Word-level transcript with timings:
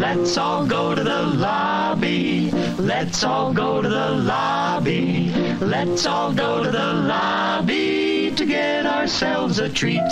Let's 0.00 0.38
all 0.38 0.64
go 0.66 0.94
to 0.94 1.04
the 1.04 1.22
lobby. 1.22 2.50
Let's 2.78 3.22
all 3.22 3.52
go 3.52 3.82
to 3.82 3.88
the 3.88 4.10
lobby. 4.12 5.30
Let's 5.60 6.06
all 6.06 6.32
go 6.32 6.64
to 6.64 6.70
the 6.70 6.92
lobby 6.94 8.32
to 8.34 8.46
get 8.46 8.86
ourselves 8.86 9.58
a 9.58 9.68
treat. 9.68 10.08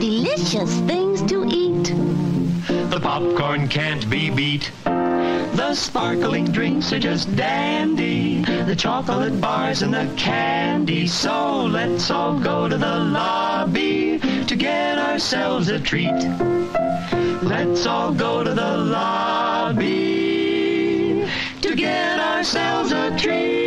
Delicious 0.00 0.74
things 0.88 1.20
to. 1.30 1.39
Popcorn 3.02 3.66
can't 3.68 4.08
be 4.10 4.30
beat. 4.30 4.70
The 4.84 5.74
sparkling 5.74 6.46
drinks 6.52 6.92
are 6.92 6.98
just 6.98 7.34
dandy. 7.34 8.42
The 8.42 8.76
chocolate 8.76 9.40
bars 9.40 9.82
and 9.82 9.94
the 9.94 10.12
candy. 10.16 11.06
So 11.06 11.64
let's 11.64 12.10
all 12.10 12.38
go 12.38 12.68
to 12.68 12.76
the 12.76 12.98
lobby 12.98 14.18
to 14.46 14.56
get 14.56 14.98
ourselves 14.98 15.68
a 15.68 15.80
treat. 15.80 16.20
Let's 17.42 17.86
all 17.86 18.12
go 18.12 18.44
to 18.44 18.52
the 18.52 18.76
lobby 18.76 19.86
to 21.62 21.74
get 21.74 22.20
ourselves 22.20 22.92
a 22.92 23.16
treat. 23.16 23.59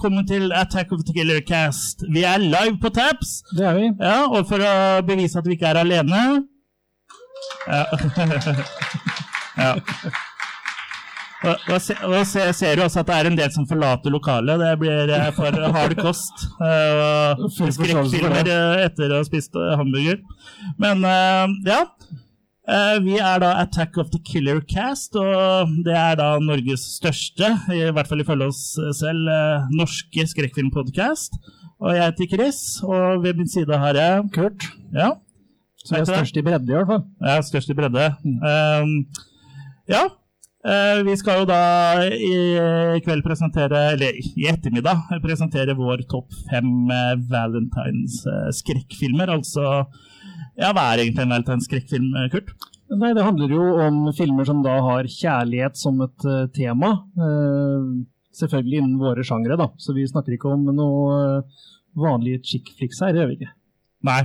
Velkommen 0.00 0.24
til 0.24 0.52
Attack 0.56 0.92
of 0.92 1.02
the 1.04 1.12
Killer 1.12 1.40
Cast. 1.44 2.04
Vi 2.08 2.22
er 2.24 2.38
live 2.40 2.78
på 2.80 2.88
Taps. 2.88 3.42
Det 3.52 3.66
er 3.68 3.74
vi. 3.76 3.88
Ja, 4.00 4.22
og 4.32 4.46
for 4.48 4.62
å 4.64 5.02
bevise 5.04 5.36
at 5.36 5.44
vi 5.44 5.58
ikke 5.58 5.68
er 5.68 5.80
alene 5.82 6.20
Ja. 7.68 7.82
ja. 9.64 9.74
Og, 11.44 11.68
og, 11.68 11.76
se, 11.84 11.98
og 12.08 12.16
se, 12.30 12.46
ser 12.56 12.80
du 12.80 12.86
også 12.86 13.02
at 13.02 13.10
det 13.10 13.18
er 13.18 13.28
en 13.28 13.36
del 13.42 13.52
som 13.52 13.68
forlater 13.68 14.14
lokalet. 14.14 14.56
Det 14.64 14.72
blir 14.80 15.12
eh, 15.18 15.28
for 15.36 15.60
hard 15.76 15.98
kost. 16.00 16.46
eh, 16.64 17.36
og 17.36 17.52
Skrekkfilmer 17.52 18.48
eh, 18.56 18.86
etter 18.86 19.12
å 19.12 19.20
ha 19.20 19.28
spist 19.28 19.60
hamburger. 19.76 20.22
Men 20.80 21.04
ja. 21.68 21.84
Eh, 22.70 22.98
Vi 23.02 23.16
er 23.18 23.40
da 23.42 23.54
Attack 23.64 23.96
of 23.98 24.10
the 24.12 24.20
Killer 24.22 24.60
Cast, 24.70 25.16
og 25.18 25.72
det 25.86 25.94
er 25.96 26.18
da 26.20 26.28
Norges 26.42 26.84
største, 27.00 27.48
i 27.74 27.80
hvert 27.90 28.06
fall 28.10 28.22
ifølge 28.22 28.46
oss 28.52 28.60
selv, 28.98 29.26
eh, 29.32 29.66
norske 29.74 30.26
skrekkfilmpodcast. 30.30 31.40
Og 31.80 31.96
jeg 31.96 32.04
heter 32.12 32.30
Chris, 32.36 32.60
og 32.84 33.24
ved 33.24 33.34
min 33.40 33.48
side 33.48 33.78
har 33.82 33.96
jeg 33.96 34.30
Kurt. 34.36 34.68
Ja, 34.94 35.12
Så 35.82 35.96
jeg 35.96 36.02
er 36.04 36.10
størst 36.12 36.36
i 36.36 36.42
bredde, 36.44 36.68
i 36.68 36.76
hvert 36.76 36.86
fall. 36.86 37.04
er 37.24 37.40
størst 37.42 37.70
i 37.70 37.74
bredde. 37.74 38.06
Um, 38.22 39.06
ja, 39.88 40.02
eh, 40.68 41.00
vi 41.06 41.16
skal 41.16 41.40
jo 41.40 41.46
da 41.48 42.04
i 42.04 43.00
kveld 43.00 43.24
presentere, 43.24 43.94
eller 43.96 44.12
i 44.20 44.44
ettermiddag, 44.52 45.08
presentere 45.24 45.74
vår 45.74 46.04
topp 46.10 46.28
fem 46.50 46.68
eh, 46.92 47.16
Valentines 47.32 48.20
eh, 48.28 48.50
skrekkfilmer. 48.52 49.32
Altså, 49.38 49.86
ja, 50.60 50.70
hva 50.76 50.90
er 50.92 51.04
egentlig 51.04 51.24
en 51.24 51.34
Valentines 51.34 51.68
skrekkfilm, 51.68 52.10
eh, 52.20 52.30
Kurt? 52.32 52.52
Nei, 52.90 53.12
Det 53.14 53.22
handler 53.22 53.52
jo 53.54 53.66
om 53.84 54.00
filmer 54.16 54.46
som 54.48 54.64
da 54.66 54.80
har 54.82 55.06
kjærlighet 55.06 55.78
som 55.78 56.00
et 56.02 56.26
uh, 56.26 56.48
tema. 56.50 56.90
Uh, 57.14 58.02
selvfølgelig 58.34 58.80
innen 58.82 58.98
våre 58.98 59.22
sjangre, 59.26 59.58
da. 59.60 59.68
Så 59.78 59.94
vi 59.94 60.08
snakker 60.10 60.34
ikke 60.34 60.50
om 60.50 60.66
noe 60.74 61.20
uh, 61.38 61.62
vanlige 61.94 62.42
chick 62.52 62.72
flicks 62.78 63.00
her, 63.04 63.14
gjør 63.14 63.30
vi 63.30 63.38
ikke. 63.38 63.52
Nei. 64.06 64.20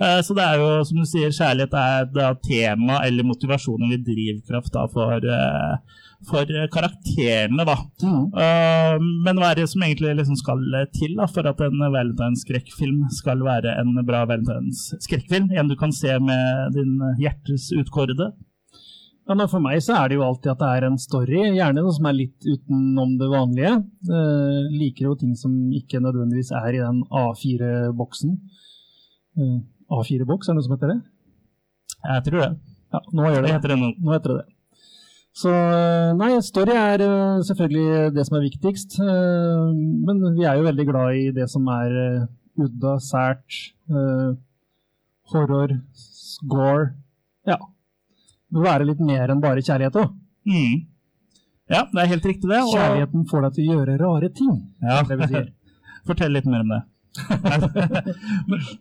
Eh, 0.00 0.20
Så 0.22 0.34
det 0.36 0.44
er 0.44 0.60
jo, 0.60 0.70
som 0.84 1.00
du 1.00 1.08
sier, 1.08 1.32
kjærlighet 1.32 1.76
er 1.80 2.08
da 2.12 2.32
tema 2.44 3.00
eller 3.06 3.24
motivasjon 3.24 3.86
eller 3.86 4.02
drivkraft 4.04 4.72
da 4.74 4.86
for, 4.92 5.16
eh, 5.16 6.00
for 6.28 6.44
eh, 6.52 6.68
karakterene, 6.72 7.64
da. 7.64 7.76
Mm. 8.04 9.10
Men 9.24 9.40
hva 9.40 9.50
er 9.52 9.62
det 9.62 9.68
som 9.72 9.84
egentlig 9.84 10.14
liksom 10.20 10.36
skal 10.40 10.60
til 10.96 11.16
da, 11.16 11.26
for 11.26 11.48
at 11.48 11.60
en 11.64 11.80
valentinsskrekkfilm 11.84 13.06
skal 13.12 13.44
være 13.44 13.76
en 13.80 13.96
bra 14.04 14.24
valentinsskrekkfilm? 14.28 15.52
En 15.52 15.68
du 15.72 15.76
kan 15.76 15.92
se 15.92 16.18
med 16.20 16.76
din 16.76 16.98
hjertes 17.20 17.70
utkårede? 17.76 18.32
Ja, 19.24 19.46
for 19.48 19.60
meg 19.64 19.80
så 19.80 19.94
er 19.96 20.10
det 20.10 20.18
jo 20.18 20.24
alltid 20.26 20.50
at 20.52 20.60
det 20.60 20.68
er 20.68 20.84
en 20.84 20.98
story, 21.00 21.38
gjerne 21.56 21.80
noe 21.80 21.92
som 21.96 22.08
er 22.10 22.16
litt 22.18 22.44
utenom 22.44 23.14
det 23.16 23.28
vanlige. 23.32 23.72
Eh, 24.04 24.66
liker 24.76 25.08
jo 25.08 25.14
ting 25.16 25.32
som 25.40 25.54
ikke 25.72 26.02
nødvendigvis 26.04 26.52
er 26.52 26.76
i 26.76 26.82
den 26.82 27.00
A4-boksen. 27.08 28.36
Eh, 29.38 29.60
A4-boks, 29.90 30.48
er 30.48 30.52
det 30.54 30.58
noe 30.60 30.66
som 30.66 30.76
heter 30.76 30.92
det? 30.94 31.00
Jeg 32.04 32.24
tror 32.28 32.40
det. 32.44 32.50
Ja, 32.94 33.00
nå 33.12 33.22
gjør 33.30 33.42
Det 33.42 33.48
det. 33.48 33.52
heter 33.56 33.68
det 33.74 33.78
nå. 33.80 33.88
Nå 34.04 34.12
heter 34.14 34.34
det 34.34 34.38
det. 34.44 34.50
Så 35.34 35.50
nei, 36.16 36.30
story 36.46 36.74
er 36.78 37.02
eh, 37.02 37.42
selvfølgelig 37.48 38.14
det 38.14 38.24
som 38.28 38.36
er 38.38 38.44
viktigst. 38.46 38.98
eh, 39.02 39.72
Men 40.06 40.20
vi 40.36 40.44
er 40.46 40.56
jo 40.60 40.68
veldig 40.68 40.86
glad 40.86 41.14
i 41.18 41.30
det 41.34 41.48
som 41.50 41.66
er 41.68 42.28
udda, 42.56 42.92
sært, 43.02 43.72
eh, 43.90 44.36
horror, 45.32 45.74
score. 45.92 46.92
Ja. 47.46 47.56
Det 47.58 48.54
må 48.60 48.62
være 48.62 48.86
litt 48.86 49.00
mer 49.00 49.28
enn 49.34 49.40
bare 49.42 49.58
kjærlighet 49.64 49.96
òg. 49.98 50.12
Mm. 50.46 50.86
Ja, 51.72 51.82
det 51.90 52.00
er 52.04 52.06
helt 52.12 52.24
riktig 52.30 52.46
det. 52.48 52.60
og- 52.62 52.74
Kjærligheten 52.76 53.26
får 53.28 53.42
deg 53.42 53.52
til 53.54 53.64
å 53.68 53.74
gjøre 53.74 53.98
rare 54.00 54.28
ting. 54.28 54.54
Ja. 54.82 55.02
det 55.02 55.18
vi 55.18 55.26
sier. 55.26 55.48
Fortell 56.06 56.30
litt 56.36 56.46
mer 56.46 56.60
om 56.60 56.68
det. 56.68 56.82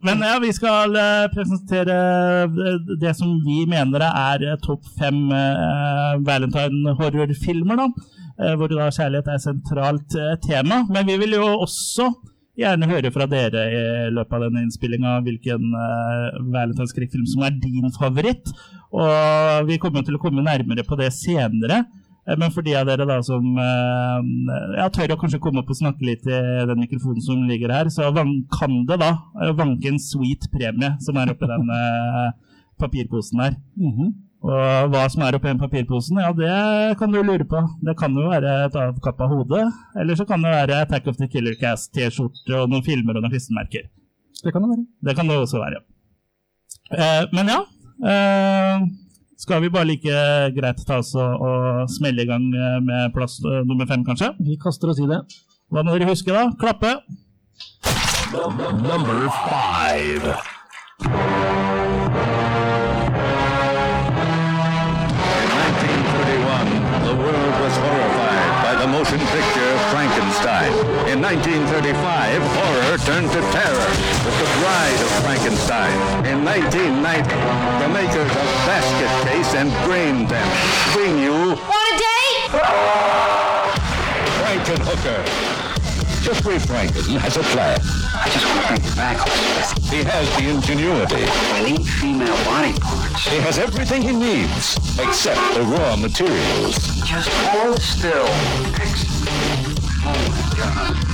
Men 0.02 0.24
ja, 0.26 0.40
vi 0.42 0.50
skal 0.56 0.96
eh, 0.98 1.28
presentere 1.34 1.98
eh, 2.50 2.82
det 3.02 3.14
som 3.18 3.36
vi 3.46 3.64
mener 3.70 4.06
er 4.08 4.46
eh, 4.48 4.60
topp 4.64 4.88
fem 5.00 5.28
eh, 5.30 6.18
Valentine-horrorfilmer. 6.26 7.86
Eh, 7.86 8.54
hvor 8.58 8.72
da 8.72 8.90
kjærlighet 8.90 9.30
er 9.30 9.42
sentralt 9.44 10.20
tema. 10.46 10.84
Men 10.90 11.08
vi 11.10 11.20
vil 11.22 11.38
jo 11.38 11.48
også 11.62 12.10
gjerne 12.58 12.90
høre 12.90 13.10
fra 13.14 13.26
dere 13.30 13.64
i 13.74 13.84
løpet 14.14 14.38
av 14.38 14.44
denne 14.46 14.62
innspillinga 14.68 15.16
hvilken 15.26 15.72
uh, 15.74 16.36
Valentine's-skrekkfilm 16.54 17.26
som 17.32 17.46
er 17.48 17.56
din 17.58 17.90
favoritt. 17.96 18.52
Og 18.94 19.66
vi 19.70 19.80
kommer 19.82 20.06
til 20.06 20.20
å 20.20 20.22
komme 20.22 20.46
nærmere 20.46 20.86
på 20.86 20.98
det 21.00 21.10
senere. 21.16 21.82
Eh, 22.28 22.38
Men 22.38 22.52
for 22.52 22.66
de 22.66 22.76
av 22.80 22.88
dere 22.88 23.08
da 23.10 23.20
som 23.26 23.58
eh, 23.60 24.20
ja, 24.80 24.90
tør 24.94 25.16
å 25.16 25.20
kanskje 25.22 25.42
komme 25.44 25.64
opp 25.64 25.72
og 25.74 25.80
snakke 25.80 26.08
litt 26.08 26.28
i 26.28 26.42
den 26.70 26.84
mikrofonen 26.84 27.24
som 27.24 27.48
ligger 27.50 27.74
her, 27.76 27.92
så 27.94 28.12
kan 28.14 28.84
det 28.90 29.00
da 29.02 29.14
eh, 29.42 29.56
vanke 29.58 29.92
en 29.92 30.02
sweet 30.02 30.50
premie 30.54 30.96
som 31.04 31.20
er 31.20 31.34
oppi 31.34 31.50
den 31.50 31.74
papirposen 32.80 33.40
her. 33.44 33.56
-hmm. 33.80 34.14
Og 34.44 34.90
hva 34.92 35.08
som 35.08 35.22
er 35.24 35.36
oppi 35.38 35.48
den 35.48 35.60
papirposen, 35.60 36.18
ja 36.20 36.34
det 36.36 36.98
kan 37.00 37.12
du 37.12 37.22
lure 37.24 37.46
på. 37.48 37.62
Det 37.80 37.96
kan 37.98 38.12
jo 38.12 38.28
være 38.28 38.66
et 38.66 38.76
avkappa 38.76 39.28
hode, 39.32 39.72
eller 39.96 40.16
så 40.16 40.26
kan 40.26 40.44
det 40.44 40.52
være 40.52 40.82
Attack 40.82 41.08
of 41.08 41.16
the 41.18 41.28
Killer 41.28 41.56
Cast, 41.56 41.94
T-skjorte 41.94 42.58
og 42.60 42.70
noen 42.70 42.84
filmer 42.84 43.16
og 43.16 43.24
noen 43.24 43.32
klistremerker. 43.32 43.88
Det 44.44 44.52
kan 44.52 44.62
det 44.62 44.70
være. 44.74 44.86
Det 45.06 45.16
kan 45.16 45.28
det 45.28 45.38
også 45.38 45.64
være. 45.64 45.80
Eh, 46.92 47.24
men 47.32 47.54
ja, 47.54 47.62
eh, 48.12 48.84
skal 49.44 49.60
vi 49.62 49.70
bare 49.70 49.84
like 49.90 50.12
greit 50.56 50.86
ta 50.88 51.02
oss 51.02 51.10
og, 51.20 51.42
og 51.44 51.90
smelle 51.92 52.24
i 52.24 52.28
gang 52.30 52.46
med 52.88 53.12
plass 53.12 53.42
uh, 53.44 53.60
nummer 53.68 53.84
fem, 53.90 54.06
kanskje? 54.08 54.30
Vi 54.40 54.56
kaster 54.62 54.94
oss 54.94 55.02
i 55.04 55.08
det. 55.10 55.20
Hva 55.68 55.84
må 55.84 55.98
dere 55.98 56.08
huske, 56.08 56.32
da? 56.32 56.46
Klappe. 56.62 56.94
Number 58.32 59.28
five. 59.44 60.32
In 65.44 65.50
1931, 65.60 67.04
the 67.04 67.16
world 67.20 67.56
was 67.60 67.76
horrified 67.84 68.52
by 68.64 68.74
the 68.80 68.88
motion 68.88 69.20
picture 69.20 69.74
Frankenstein. 69.92 70.72
In 71.12 71.20
1935, 71.20 72.42
horror 72.56 72.98
turned 73.04 73.28
to 73.36 73.42
terror. 73.52 74.13
The 74.44 74.60
Bride 74.60 75.00
of 75.00 75.10
Frankenstein. 75.24 75.96
In 76.28 76.44
1990, 76.44 77.32
the 77.80 77.88
makers 77.96 78.28
of 78.28 78.48
Basket 78.68 79.08
Case 79.24 79.54
and 79.56 79.72
Brain 79.88 80.28
Damage 80.28 80.92
bring 80.92 81.18
you 81.18 81.56
Want 81.56 81.88
a 81.88 81.96
date? 81.96 82.52
Frankenhooker. 84.44 85.24
Jeffrey 86.28 86.58
Franken 86.60 87.18
has 87.20 87.38
a 87.38 87.44
plan. 87.56 87.80
I 88.20 88.28
just 88.28 88.46
want 88.46 88.60
to 88.60 88.68
bring 88.68 88.84
you 88.84 88.96
back, 89.00 89.16
Elizabeth. 89.24 89.90
He 89.90 90.04
has 90.04 90.28
the 90.36 90.50
ingenuity. 90.50 91.24
I 91.56 91.64
need 91.64 91.88
female 91.88 92.36
body 92.44 92.74
parts. 92.82 93.24
He 93.26 93.38
has 93.40 93.58
everything 93.58 94.02
he 94.02 94.12
needs 94.12 94.76
except 95.00 95.40
the 95.56 95.62
raw 95.64 95.96
materials. 95.96 96.76
Just 97.08 97.30
hold 97.48 97.80
still. 97.80 98.28
Fix. 98.76 99.08
Oh 100.04 100.12
my 100.12 100.52
god. 100.60 101.14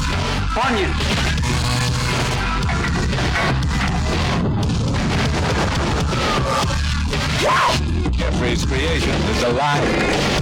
Onion! 0.66 1.39
Jeffrey's 8.12 8.66
creation 8.66 9.16
is 9.32 9.44
alive. 9.44 9.84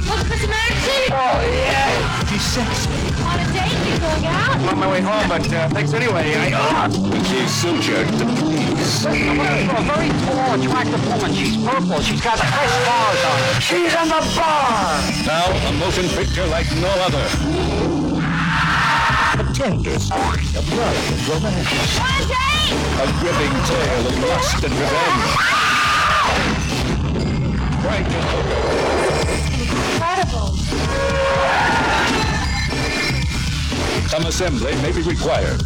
Look 0.07 0.25
for 0.25 0.37
some 0.37 0.51
action? 0.51 1.13
Oh 1.13 1.39
yeah! 1.45 2.25
She's 2.25 2.41
sexy. 2.41 2.89
Want 3.23 3.41
a 3.41 3.45
date? 3.53 3.71
You 3.85 3.99
going 3.99 4.25
out? 4.25 4.55
I'm 4.57 4.69
on 4.69 4.79
my 4.79 4.91
way 4.91 5.01
home, 5.01 5.29
but 5.29 5.45
uh, 5.53 5.69
thanks 5.69 5.93
anyway. 5.93 6.33
I 6.35 6.51
uh, 6.53 6.89
And 6.89 7.25
she's 7.27 7.51
sutured 7.51 8.07
to 8.17 8.25
please. 8.41 9.05
a 9.05 9.11
very 9.11 10.09
tall, 10.25 10.53
attractive 10.59 11.03
woman. 11.07 11.33
She's 11.33 11.57
purple. 11.63 12.01
She's 12.01 12.21
got 12.21 12.37
fresh 12.39 12.73
stars 12.81 13.21
on 13.25 13.39
her. 13.39 13.61
She's 13.61 13.93
in 13.93 14.07
the 14.09 14.21
bar. 14.35 15.01
Now, 15.25 15.45
a 15.69 15.71
motion 15.79 16.07
picture 16.17 16.45
like 16.47 16.67
no 16.81 16.89
other. 17.05 17.25
A 19.37 19.53
tender 19.53 19.99
story 19.99 20.45
of 20.57 20.65
love 20.73 20.97
and 21.13 21.27
romance. 21.29 21.99
Want 21.99 22.19
a 22.19 22.27
date? 22.27 22.73
A 22.99 23.05
gripping 23.21 23.55
tale 23.69 24.07
of 24.07 24.19
lust 24.23 24.63
and 24.63 24.73
revenge. 24.73 25.56
Incredible. 29.57 30.57
Some 34.09 34.25
assembly 34.25 34.75
may 34.81 34.91
be 34.91 35.01
required. 35.03 35.61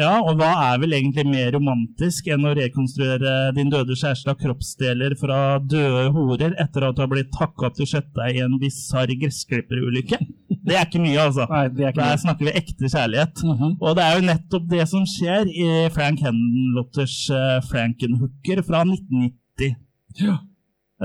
Ja, 0.00 0.14
og 0.24 0.38
hva 0.40 0.50
er 0.70 0.78
vel 0.80 0.94
egentlig 0.96 1.26
mer 1.28 1.50
romantisk 1.54 2.30
enn 2.32 2.46
å 2.48 2.54
rekonstruere 2.56 3.50
din 3.56 3.70
døde 3.72 3.96
kjæreste 3.98 4.32
av 4.32 4.38
kroppsdeler 4.40 5.16
fra 5.20 5.58
døde 5.60 6.06
horer 6.14 6.54
etter 6.62 6.86
at 6.88 6.96
du 6.96 7.02
har 7.04 7.10
blitt 7.12 7.36
hakka 7.36 7.72
til 7.76 7.88
kjøttdeig 7.90 8.38
i 8.38 8.44
en 8.46 8.56
bisarr 8.62 9.12
gressklipperulykke? 9.20 10.20
Det 10.60 10.76
er 10.76 10.86
ikke 10.86 11.02
mye, 11.02 11.18
altså. 11.22 11.46
Nei, 11.50 11.62
det 11.72 11.84
er 11.84 11.92
ikke 11.92 12.02
Der 12.02 12.14
mye. 12.14 12.22
snakker 12.24 12.48
vi 12.48 12.56
ekte 12.60 12.90
kjærlighet. 12.92 13.42
Mhm. 13.44 13.76
Og 13.80 13.96
det 13.96 14.04
er 14.06 14.16
jo 14.18 14.26
nettopp 14.28 14.68
det 14.70 14.86
som 14.90 15.06
skjer 15.08 15.50
i 15.50 15.68
Frank 15.94 16.20
Henlotters 16.24 17.16
uh, 17.32 17.58
Frankenhooker 17.70 18.62
fra 18.66 18.84
1990. 18.86 19.76
Ja. 20.20 20.38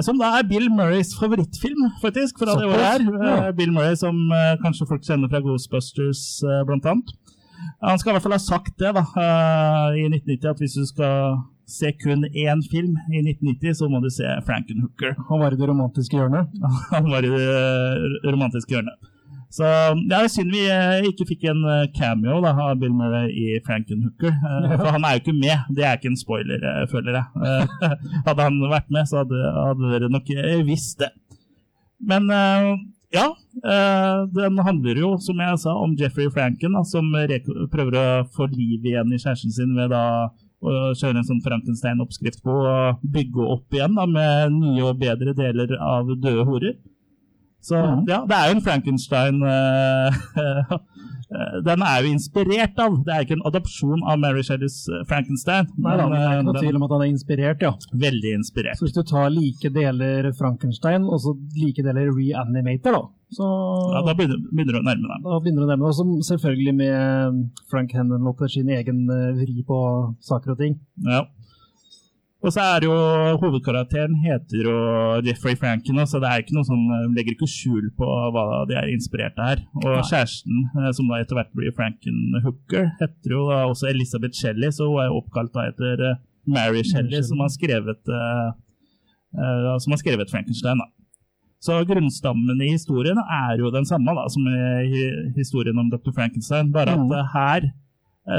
Som 0.04 0.20
da 0.20 0.34
er 0.36 0.48
Bill 0.48 0.68
Murrays 0.76 1.14
favorittfilm, 1.16 1.86
faktisk, 2.02 2.42
fra 2.42 2.58
det 2.60 2.68
året 2.68 2.84
her. 2.84 3.06
Ja. 3.06 3.36
Eh, 3.48 3.54
Bill 3.56 3.72
Murray 3.72 3.96
som 3.96 4.18
uh, 4.28 4.58
kanskje 4.64 4.88
folk 4.90 5.06
kjenner 5.08 5.32
fra 5.32 5.40
Ghostbusters, 5.46 6.26
uh, 6.44 6.64
blant 6.68 6.88
annet. 6.92 7.14
Han 7.84 8.00
skal 8.00 8.12
i 8.12 8.16
hvert 8.16 8.26
fall 8.26 8.36
ha 8.36 8.42
sagt 8.42 8.78
det 8.82 8.94
da, 8.96 9.04
eh, 9.04 9.98
i 10.02 10.06
1990, 10.10 10.48
at 10.52 10.62
hvis 10.64 10.78
du 10.80 10.86
skal 10.90 11.42
se 11.70 11.92
kun 11.98 12.26
én 12.30 12.62
film 12.70 12.96
i 13.10 13.24
1990, 13.24 13.74
så 13.80 13.90
må 13.90 14.02
du 14.04 14.10
se 14.14 14.30
Frankenhooker. 14.46 15.18
Han 15.30 15.42
var 15.42 15.54
i 15.54 15.60
det 15.60 15.68
romantiske 15.70 16.18
hjørnet. 16.18 16.54
Han 16.94 17.12
var 17.12 17.26
i 17.26 17.34
det 17.34 17.44
eh, 17.44 18.32
romantiske 18.32 18.76
hjørnet. 18.76 19.12
Så 19.56 19.64
ja, 19.64 19.94
det 19.96 20.18
er 20.18 20.32
synd 20.34 20.52
vi 20.52 20.64
eh, 20.68 21.06
ikke 21.10 21.28
fikk 21.30 21.46
en 21.52 21.62
cameo 21.96 22.42
da, 22.44 22.56
av 22.66 22.80
Bill 22.82 22.96
Murray 22.96 23.30
i 23.32 23.60
Frankenhooker. 23.66 24.34
For 24.74 24.90
han 24.98 25.06
er 25.06 25.16
jo 25.16 25.24
ikke 25.24 25.38
med. 25.38 25.70
Det 25.78 25.86
er 25.86 26.00
ikke 26.00 26.12
en 26.12 26.20
spoiler, 26.20 26.66
føler 26.92 27.20
jeg. 27.20 27.70
Hadde 28.28 28.50
han 28.50 28.60
vært 28.66 28.92
med, 28.92 29.08
så 29.08 29.22
hadde, 29.24 29.46
hadde 29.56 29.94
dere 29.94 30.12
nok 30.12 30.34
visst 30.68 31.00
det. 31.06 31.14
Men 32.06 32.28
ja, 33.16 33.26
eh, 33.64 34.18
den 34.36 34.60
handler 34.68 35.00
jo, 35.02 35.12
som 35.24 35.40
jeg 35.42 35.60
sa, 35.64 35.76
om 35.80 35.96
Jeffrey 36.00 36.30
Franken, 36.34 36.76
som 36.88 37.08
prøver 37.72 38.00
å 38.00 38.08
få 38.36 38.50
liv 38.52 38.86
igjen 38.86 39.14
i 39.14 39.22
kjæresten 39.22 39.54
sin 39.56 39.76
ved 39.78 39.94
da 39.96 40.06
å 40.66 40.74
kjøre 40.98 41.22
en 41.22 41.28
sånn 41.28 41.44
Frankenstein-oppskrift 41.46 42.42
på 42.46 42.54
å 42.66 42.76
bygge 43.02 43.48
opp 43.56 43.76
igjen 43.76 43.98
da, 43.98 44.08
med 44.10 44.56
nye 44.56 44.84
og 44.88 45.00
bedre 45.02 45.36
deler 45.38 45.76
av 45.78 46.10
døde 46.14 46.46
horer. 46.48 46.76
Så 47.66 47.80
ja, 48.06 48.20
det 48.30 48.38
er 48.38 48.50
jo 48.50 48.56
en 48.56 48.66
Frankenstein 48.66 49.42
eh, 49.50 50.18
Den 51.66 51.82
er 51.86 52.06
jo 52.06 52.12
inspirert 52.14 52.80
av. 52.82 53.00
Det 53.06 53.14
er 53.14 53.26
ikke 53.26 53.38
en 53.40 53.46
adopsjon 53.50 54.04
av 54.06 54.20
Mary 54.22 54.44
Shelleys 54.46 54.78
eh, 54.92 55.04
Frankenstein. 55.10 55.70
Nei 55.82 55.98
da, 55.98 56.08
men 56.08 56.16
det 56.16 56.22
er 56.22 56.28
eh, 56.28 56.38
ikke 56.38 56.48
noe 56.48 56.56
den 56.56 56.66
tvil 56.66 56.80
om 56.80 56.88
at 56.88 56.96
han 56.96 57.06
er 57.06 57.12
inspirert, 57.12 57.66
ja. 57.66 57.74
veldig 58.06 58.34
inspirert. 58.40 58.80
Så 58.80 58.88
hvis 58.88 58.96
du 58.98 59.04
tar 59.10 59.30
like 59.34 59.72
deler 59.76 60.32
Frankenstein 60.38 61.08
og 61.10 61.22
så 61.24 61.36
like 61.58 61.86
deler 61.86 62.12
Reanimator, 62.14 63.00
da, 63.00 63.04
så 63.36 63.48
Ja, 63.96 64.04
da 64.06 64.14
begynner, 64.18 64.38
du 64.38 64.80
å 64.80 64.86
nærme 64.86 65.10
deg. 65.10 65.24
da 65.26 65.40
begynner 65.42 65.64
du 65.64 65.66
å 65.66 65.72
nærme 65.74 65.90
deg, 65.90 66.28
selvfølgelig 66.30 66.76
med 66.78 67.42
Frank 67.72 67.96
Henlotter 67.98 68.52
sin 68.52 68.70
egen 68.70 69.06
eh, 69.10 69.32
vri 69.40 69.66
på 69.68 69.80
saker 70.24 70.54
og 70.54 70.62
ting. 70.62 70.78
Ja. 71.06 71.26
Og 72.46 72.54
så 72.54 72.62
er 72.62 72.86
jo 72.86 72.96
hovedkarakteren 73.42 74.20
heter 74.22 74.68
jo 74.68 74.76
Jeffrey 75.26 75.56
Franken, 75.58 75.98
så 76.06 76.20
det 76.22 76.30
er 76.30 76.44
ikke 76.44 76.54
noe 76.54 76.68
sånn, 76.68 76.84
legger 77.16 77.34
ikke 77.34 77.50
skjul 77.50 77.88
på 77.98 78.10
hva 78.36 78.44
de 78.70 78.76
er 78.78 78.92
inspirert 78.94 79.40
av 79.42 79.50
her. 79.50 79.64
Og 79.82 80.04
kjæresten, 80.06 80.60
eh, 80.78 80.92
som 80.94 81.10
da 81.10 81.24
etter 81.24 81.40
hvert 81.40 81.56
blir 81.58 81.74
Franken 81.74 82.38
Hooker, 82.44 82.92
heter 83.00 83.34
jo 83.34 83.48
da 83.50 83.64
også 83.72 83.90
Elisabeth 83.90 84.38
Shelley, 84.38 84.70
så 84.76 84.92
hun 84.92 85.02
er 85.02 85.16
oppkalt 85.16 85.56
da 85.56 85.66
etter 85.72 86.04
eh, 86.12 86.20
Mary 86.46 86.84
Shelley, 86.86 87.24
som 87.26 87.42
har 87.42 87.50
skrevet, 87.50 88.14
uh, 88.14 88.54
som 89.82 89.96
har 89.96 90.02
skrevet 90.04 90.30
Frankenstein. 90.30 90.84
da. 90.84 90.86
Så 91.66 91.80
grunnstammen 91.90 92.62
i 92.62 92.76
historien 92.76 93.18
er 93.18 93.58
jo 93.58 93.72
den 93.74 93.88
samme 93.90 94.14
da, 94.14 94.28
som 94.30 94.46
i 94.46 95.08
historien 95.34 95.82
om 95.82 95.90
Dr. 95.90 96.14
Frankenstein, 96.14 96.70
bare 96.76 96.94
at 96.94 97.34
her 97.34 97.72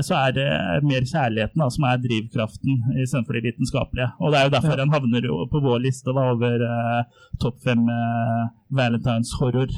så 0.02 0.16
er 0.18 0.32
det 0.34 0.46
mer 0.82 1.04
kjærligheten 1.06 1.62
da, 1.62 1.68
som 1.70 1.84
er 1.86 2.00
drivkraften 2.02 2.80
istedenfor 3.04 3.36
det 3.38 3.44
vitenskapelige. 3.44 4.08
Og 4.18 4.32
det 4.32 4.40
er 4.40 4.48
jo 4.48 4.54
derfor 4.56 4.80
den 4.80 4.90
havner 4.90 5.28
på 5.52 5.60
vår 5.62 5.84
liste 5.84 6.10
da, 6.10 6.24
over 6.32 6.64
eh, 6.66 7.20
topp 7.42 7.60
fem 7.62 7.84
eh, 7.92 8.48
Valentines 8.74 9.30
horror. 9.38 9.70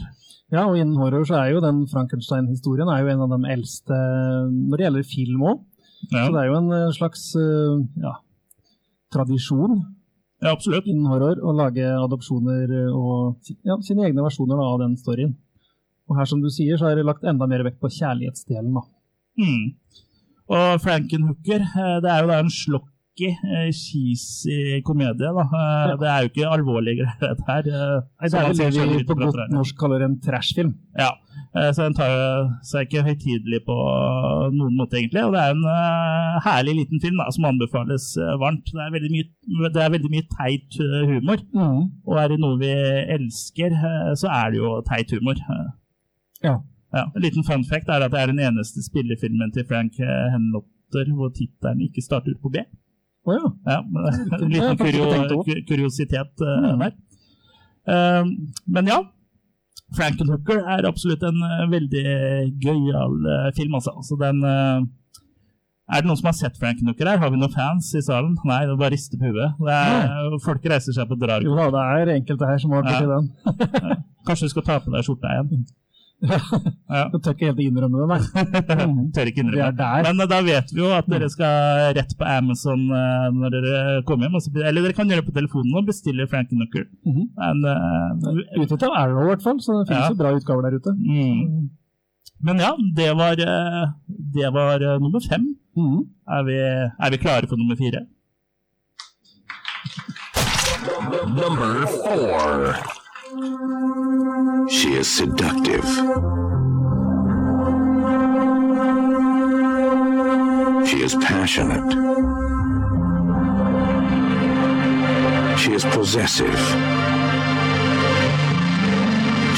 Ja, 0.49 0.63
og 0.65 0.79
innen 0.81 0.97
horror 0.97 1.27
så 1.29 1.37
er 1.43 1.51
jo 1.53 1.61
den 1.61 1.83
Frankenstein-historien 1.91 2.89
er 2.89 3.03
jo 3.05 3.13
en 3.13 3.27
av 3.27 3.35
de 3.35 3.53
eldste 3.53 3.93
eh, 3.93 4.49
når 4.49 4.81
det 4.81 4.87
gjelder 4.87 5.11
film 5.11 5.45
òg. 5.51 5.61
Ja, 6.09 6.25
Så 6.25 6.33
det 6.33 6.41
er 6.41 6.49
jo 6.49 6.59
en 6.63 6.73
eh, 6.73 6.89
slags 6.97 7.29
eh, 7.37 7.77
ja, 8.07 8.15
tradisjon 9.13 9.81
ja 10.41 10.53
absolutt. 10.55 10.87
innen 10.87 11.09
horror 11.11 11.41
å 11.43 11.53
lage 11.59 11.85
adopsjoner 11.85 12.71
eh, 12.85 12.95
og 12.95 13.51
ja, 13.67 13.77
sine 13.85 14.07
egne 14.09 14.25
versjoner 14.25 14.57
da, 14.57 14.71
av 14.73 14.81
den 14.87 14.97
storyen. 14.97 15.37
Og 16.09 16.17
her, 16.17 16.29
som 16.31 16.41
du 16.41 16.49
sier, 16.49 16.79
så 16.81 16.89
er 16.89 16.97
det 16.97 17.05
lagt 17.05 17.27
enda 17.29 17.45
mer 17.51 17.67
vekt 17.67 17.83
på 17.83 17.91
kjærlighetsdelen. 17.93 18.73
da. 18.79 18.87
Mm. 19.39 19.75
Og 20.49 20.81
Frankenhooker, 20.81 21.61
eh, 21.61 21.97
det 22.03 22.11
er 22.11 22.23
jo 22.25 22.29
da 22.31 22.39
en 22.41 22.49
slokky, 22.51 23.29
eh, 23.37 23.69
cheesy 23.77 24.81
komedie. 24.87 25.29
da. 25.37 25.45
Eh, 25.45 25.97
Det 26.01 26.09
er 26.09 26.21
jo 26.23 26.29
ikke 26.31 26.47
alvorlige 26.57 26.97
greier, 27.03 27.19
dette 27.21 27.45
her. 27.47 27.63
Nei, 28.19 28.29
det 28.29 28.39
er 28.67 28.71
det 28.71 28.87
vi 28.97 29.05
på 29.05 29.17
godt 29.19 29.51
norsk 29.53 29.77
kaller 29.79 30.05
en 30.07 30.15
trashfilm. 30.25 30.73
Ja, 30.99 31.11
så 31.73 31.85
den 31.85 31.95
tar 31.95 32.15
seg 32.63 32.87
ikke 32.89 33.03
høytidelig 33.07 33.61
på 33.67 33.77
noen 34.57 34.75
måte, 34.79 34.97
egentlig. 35.01 35.23
Og 35.27 35.33
det 35.37 35.43
er 35.43 35.53
en 35.53 36.41
herlig 36.47 36.75
liten 36.81 37.01
film 37.03 37.21
da, 37.21 37.29
som 37.35 37.45
anbefales 37.51 38.09
varmt. 38.41 38.65
Det 38.73 38.81
er 38.87 38.95
veldig 38.97 39.13
mye, 39.13 39.71
det 39.75 39.83
er 39.85 39.91
veldig 39.95 40.11
mye 40.17 40.27
teit 40.33 40.79
humor. 40.81 41.39
humor. 41.53 41.89
Og 42.07 42.19
er 42.25 42.29
det 42.29 42.41
noe 42.41 42.59
vi 42.59 42.73
elsker, 43.19 43.77
så 44.17 44.29
er 44.33 44.51
det 44.51 44.59
jo 44.63 44.75
teit 44.89 45.11
humor. 45.13 45.37
Ja. 46.43 46.57
Ja, 46.95 47.05
en 47.05 47.23
liten 47.23 47.45
fun 47.45 47.65
fact 47.69 47.91
er 47.93 48.05
at 48.07 48.13
det 48.15 48.21
er 48.21 48.31
den 48.33 48.41
eneste 48.41 48.81
spillefilmen 48.85 49.53
til 49.53 49.67
Frank 49.69 49.99
Henlotter 50.01 51.11
hvor 51.17 51.33
tittelen 51.37 51.83
ikke 51.85 52.05
starter 52.05 52.37
på 52.41 52.53
B. 52.55 52.63
Å 53.29 53.37
ja. 53.37 53.51
Ja, 53.69 53.79
men, 53.85 54.09
en 54.41 54.53
liten 54.55 54.79
kurio, 54.81 55.43
kuriositet 55.69 56.45
uh, 56.45 56.73
der. 56.81 56.97
Uh, 57.89 58.25
men 58.69 58.89
ja, 58.89 59.03
Frankenhooker 59.97 60.61
er 60.69 60.87
absolutt 60.89 61.23
en 61.25 61.39
eh, 61.47 61.65
veldig 61.73 62.05
gøyal 62.61 63.15
uh, 63.25 63.49
film, 63.57 63.79
altså. 63.79 63.95
Så 64.05 64.19
den 64.21 64.43
uh, 64.45 64.85
Er 65.89 66.03
det 66.05 66.11
noen 66.11 66.19
som 66.21 66.29
har 66.29 66.37
sett 66.37 66.59
Frankenhooker 66.61 67.09
her? 67.09 67.21
Har 67.23 67.33
vi 67.33 67.41
noen 67.41 67.55
fans 67.55 67.89
i 67.97 68.03
salen? 68.05 68.35
Nei, 68.49 68.61
det 68.69 68.75
er 68.75 68.81
bare 68.83 68.93
rister 68.93 69.21
på 69.21 69.33
huet. 69.33 69.57
Det 69.65 70.43
folk 70.45 70.69
reiser 70.69 70.97
seg 70.97 71.09
på 71.09 71.17
drag. 71.21 71.47
Jo 71.49 71.57
da, 71.57 71.71
det 71.73 71.85
er 72.03 72.15
enkelte 72.19 72.51
her 72.51 72.61
som 72.61 72.77
har 72.77 72.85
vært 72.85 72.99
Ja. 72.99 73.07
i 73.07 73.13
den. 73.15 74.05
Kanskje 74.29 74.51
du 74.51 74.53
skal 74.53 74.67
ta 74.67 74.81
på 74.85 74.93
deg 74.93 75.07
skjorta 75.07 75.37
igjen? 75.37 75.65
Ja. 76.19 76.39
Jeg 77.15 77.21
tør 77.23 77.35
ikke 77.37 77.47
helt 77.53 77.61
innrømme 77.63 78.01
det, 78.01 78.07
nei. 78.11 78.21
Tør 79.15 79.29
ikke 79.31 79.43
innrømme. 79.45 79.69
det. 79.79 79.91
Men 80.09 80.23
eh, 80.25 80.29
da 80.33 80.39
vet 80.43 80.73
vi 80.75 80.81
jo 80.83 80.89
at 80.97 81.07
dere 81.13 81.29
skal 81.31 81.93
rett 81.99 82.15
på 82.19 82.27
Amazon 82.27 82.83
eh, 82.91 83.29
når 83.37 83.55
dere 83.55 83.75
kommer 84.09 84.27
hjem. 84.27 84.39
Eller 84.65 84.83
dere 84.89 84.97
kan 84.99 85.07
gjøre 85.13 85.23
det 85.23 85.29
på 85.31 85.37
telefonen 85.39 85.79
og 85.79 85.87
bestille 85.93 86.27
Frankenhooker. 86.33 86.89
Mhm. 87.07 87.29
Men, 87.39 87.63
eh, 87.71 88.61
Utgitt 88.65 88.83
av 88.89 88.97
Arrow, 88.99 89.23
i 89.29 89.31
hvert 89.31 89.47
fall, 89.47 89.61
så 89.63 89.79
det 89.83 89.93
finnes 89.93 90.09
Ja. 90.09 90.11
jo 90.11 90.19
bra 90.25 90.35
utgaver 90.41 90.67
der 90.69 90.79
ute. 90.81 90.97
mm. 90.99 91.69
Men 92.41 92.61
ja, 92.63 92.73
det 92.95 93.09
var, 93.19 93.35
det 93.35 94.51
var 94.55 94.85
nummer 95.03 95.21
fem. 95.29 95.49
Mm. 95.77 96.05
Er 96.37 96.43
vi, 96.47 96.55
er 97.07 97.11
vi 97.11 97.19
klare 97.19 97.49
for 97.51 97.57
nummer 97.59 97.75
fire? 97.79 98.05
Number 101.35 101.87
four. 101.87 102.98
She 103.29 104.95
is 104.95 105.07
seductive. 105.07 105.85
She 110.89 111.03
is 111.03 111.15
passionate. 111.17 111.93
She 115.59 115.75
is 115.75 115.85
possessive. 115.85 116.59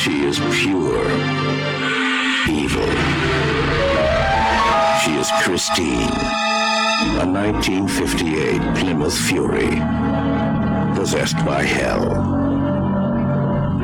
She 0.01 0.25
is 0.25 0.41
pure. 0.59 1.07
Evil. 2.51 2.91
She 4.99 5.13
is 5.15 5.31
Christine, 5.43 6.11
a 7.21 7.25
1958 7.25 8.61
Plymouth 8.81 9.17
Fury 9.17 9.81
possessed 10.97 11.37
by 11.47 11.63
hell. 11.63 12.50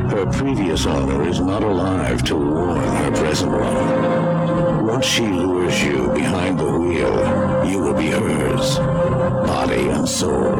Her 0.09 0.25
previous 0.25 0.85
owner 0.85 1.27
is 1.27 1.39
not 1.41 1.63
alive 1.63 2.23
to 2.23 2.35
warn 2.35 2.81
her 2.81 3.11
present 3.11 3.51
one. 3.51 4.85
Once 4.87 5.05
she 5.05 5.27
lures 5.27 5.83
you 5.83 6.09
behind 6.13 6.57
the 6.57 6.71
wheel, 6.79 7.67
you 7.69 7.79
will 7.79 7.93
be 7.93 8.07
hers, 8.11 8.77
body 8.77 9.89
and 9.89 10.07
soul. 10.07 10.55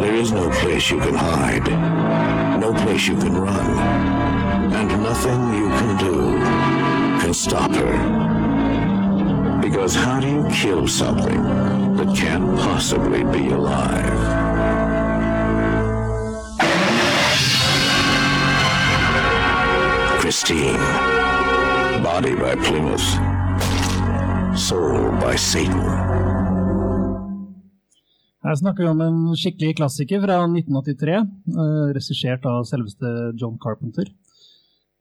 There 0.00 0.14
is 0.14 0.30
no 0.30 0.48
place 0.50 0.90
you 0.90 1.00
can 1.00 1.14
hide, 1.14 1.68
no 2.60 2.72
place 2.72 3.08
you 3.08 3.16
can 3.16 3.36
run, 3.36 3.78
and 4.72 5.02
nothing 5.02 5.54
you 5.54 5.68
can 5.68 5.98
do 5.98 6.38
can 7.20 7.34
stop 7.34 7.72
her. 7.72 9.60
Because 9.60 9.94
how 9.96 10.20
do 10.20 10.28
you 10.28 10.48
kill 10.50 10.86
something 10.86 11.42
that 11.96 12.16
can't 12.16 12.56
possibly 12.58 13.24
be 13.24 13.50
alive? 13.50 14.53
Christine. 20.44 20.76
Body 22.04 22.34
by 22.36 22.54
Plymouth. 22.64 23.08
Soul 24.54 25.08
by 25.22 25.36
Satan. 25.40 25.80
Her 28.44 28.58
snakker 28.60 28.84
vi 28.84 28.90
om 28.90 29.00
en 29.00 29.16
skikkelig 29.40 29.78
klassiker 29.78 30.20
fra 30.20 30.42
1983, 30.44 31.16
uh, 31.48 31.88
regissert 31.96 32.44
av 32.44 32.68
selveste 32.68 33.14
John 33.40 33.56
Carpenter. 33.62 34.10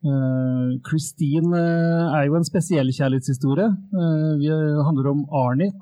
Uh, 0.07 0.79
Christine 0.87 1.51
uh, 1.51 2.15
er 2.21 2.29
jo 2.29 2.39
en 2.39 2.47
spesiell 2.47 2.95
kjærlighetshistorie. 2.95 3.67
Eh, 3.67 4.29
vi 4.39 4.47
handler 4.87 5.11
om 5.11 5.25
Arnie. 5.27 5.75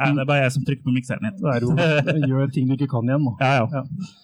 Nei, 0.00 0.14
det 0.16 0.24
er 0.24 0.30
bare 0.32 0.46
jeg 0.46 0.56
som 0.56 0.64
trykker 0.64 0.88
på 0.88 0.96
mikseren 0.96 1.28
hit. 1.28 1.44
Det 1.44 1.58
er 1.58 2.24
jo 2.24 2.32
gjør 2.32 2.56
ting 2.56 2.72
du 2.72 2.78
ikke 2.78 2.94
kan 2.96 3.04
igjen 3.04 3.28
nå. 3.28 3.36
Ja, 3.36 3.66
ja. 3.66 3.84
Eh, 3.84 4.16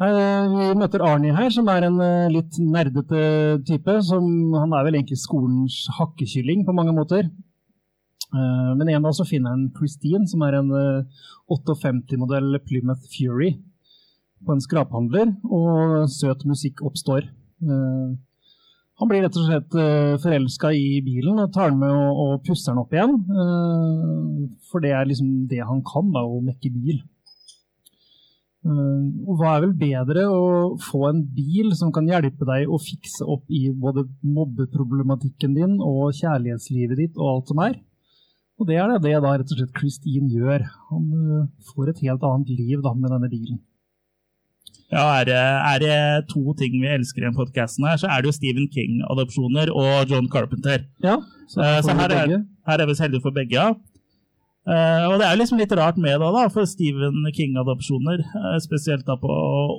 Vi 0.00 0.68
møter 0.80 1.02
Arnie 1.04 1.34
her, 1.36 1.50
som 1.52 1.68
er 1.68 1.84
en 1.84 1.98
eh, 2.00 2.30
litt 2.32 2.56
nerdete 2.64 3.60
type. 3.68 3.98
Som, 4.06 4.24
han 4.56 4.72
er 4.72 4.86
vel 4.86 4.96
egentlig 4.96 5.18
skolens 5.20 5.82
hakkekylling 5.98 6.64
på 6.64 6.72
mange 6.76 6.94
måter. 6.96 7.28
Eh, 8.32 8.70
Men 8.80 8.88
en 8.88 9.04
dag 9.04 9.12
så 9.18 9.26
finner 9.28 9.52
han 9.52 9.66
Christine, 9.76 10.24
som 10.30 10.40
er 10.46 10.56
en 10.62 10.72
eh, 10.72 11.20
58-modell 11.52 12.56
Plymouth 12.64 13.04
Fury, 13.12 13.58
på 14.40 14.56
en 14.56 14.64
skraphandler, 14.64 15.34
og 15.44 16.08
søt 16.08 16.46
musikk 16.48 16.80
oppstår. 16.88 17.28
Eh, 17.60 18.10
Han 19.00 19.08
blir 19.08 19.22
rett 19.24 19.36
og 19.40 19.46
slett 19.48 19.74
forelska 20.20 20.74
i 20.76 20.98
bilen 21.00 21.38
og 21.40 21.52
tar 21.54 21.70
den 21.70 21.78
med 21.80 21.88
og, 21.92 22.42
pusser 22.44 22.72
den 22.74 22.82
opp 22.82 22.90
igjen. 22.92 23.14
eh, 23.32 24.48
For 24.68 24.80
det 24.84 24.90
er 24.92 25.08
liksom 25.08 25.46
det 25.48 25.60
han 25.64 25.80
kan, 25.84 26.08
da, 26.12 26.20
å 26.24 26.40
mekke 26.44 26.72
bil. 26.72 26.98
Uh, 28.60 29.24
og 29.24 29.38
hva 29.40 29.54
er 29.56 29.62
vel 29.64 29.70
bedre 29.80 30.26
å 30.28 30.74
få 30.84 31.06
en 31.08 31.22
bil 31.32 31.70
som 31.78 31.92
kan 31.96 32.08
hjelpe 32.08 32.44
deg 32.44 32.68
å 32.68 32.80
fikse 32.80 33.24
opp 33.24 33.48
i 33.48 33.70
både 33.72 34.04
mobbeproblematikken 34.20 35.54
din 35.56 35.78
og 35.80 36.12
kjærlighetslivet 36.18 37.00
ditt 37.00 37.16
og 37.16 37.30
alt 37.32 37.54
som 37.54 37.62
er? 37.64 37.78
Og 38.60 38.68
det 38.68 38.76
er 38.76 38.92
det, 38.92 39.00
det 39.06 39.16
da 39.24 39.32
rett 39.32 39.54
og 39.54 39.56
slett 39.56 39.78
Christine 39.80 40.28
gjør. 40.28 40.66
Han 40.90 41.10
uh, 41.16 41.48
får 41.72 41.94
et 41.94 42.04
helt 42.04 42.24
annet 42.28 42.52
liv 42.52 42.84
da 42.84 42.92
med 42.92 43.08
denne 43.14 43.32
bilen. 43.32 43.62
Ja, 44.90 45.04
er 45.20 45.26
det, 45.28 45.38
er 45.38 45.78
det 45.80 45.98
to 46.32 46.52
ting 46.58 46.80
vi 46.82 46.88
elsker 46.90 47.22
i 47.22 47.28
denne 47.28 47.38
podkasten 47.38 47.86
her, 47.86 47.98
så 48.00 48.08
er 48.10 48.20
det 48.20 48.30
jo 48.32 48.34
Stephen 48.34 48.66
King-adopsjoner 48.74 49.70
og 49.70 50.10
John 50.10 50.26
Carpenter. 50.28 50.82
Ja, 51.04 51.20
så, 51.46 51.62
Eh, 51.62 51.78
så 51.86 51.94
her 51.94 52.14
er, 52.14 52.32
her 52.66 52.82
er 52.82 52.86
vi 52.86 52.96
så 52.98 53.06
heldige 53.06 53.22
for 53.22 53.34
begge, 53.34 53.54
ja. 53.54 53.70
Eh, 54.70 55.04
og 55.10 55.16
det 55.18 55.26
er 55.26 55.34
jo 55.34 55.40
liksom 55.40 55.58
litt 55.58 55.72
rart 55.74 55.96
med 55.98 56.14
det, 56.14 56.30
da, 56.36 56.44
for 56.52 56.68
Stephen 56.68 57.24
King-adopsjoner, 57.34 58.20
eh, 58.22 58.58
spesielt 58.62 59.06
da 59.08 59.16
på 59.18 59.30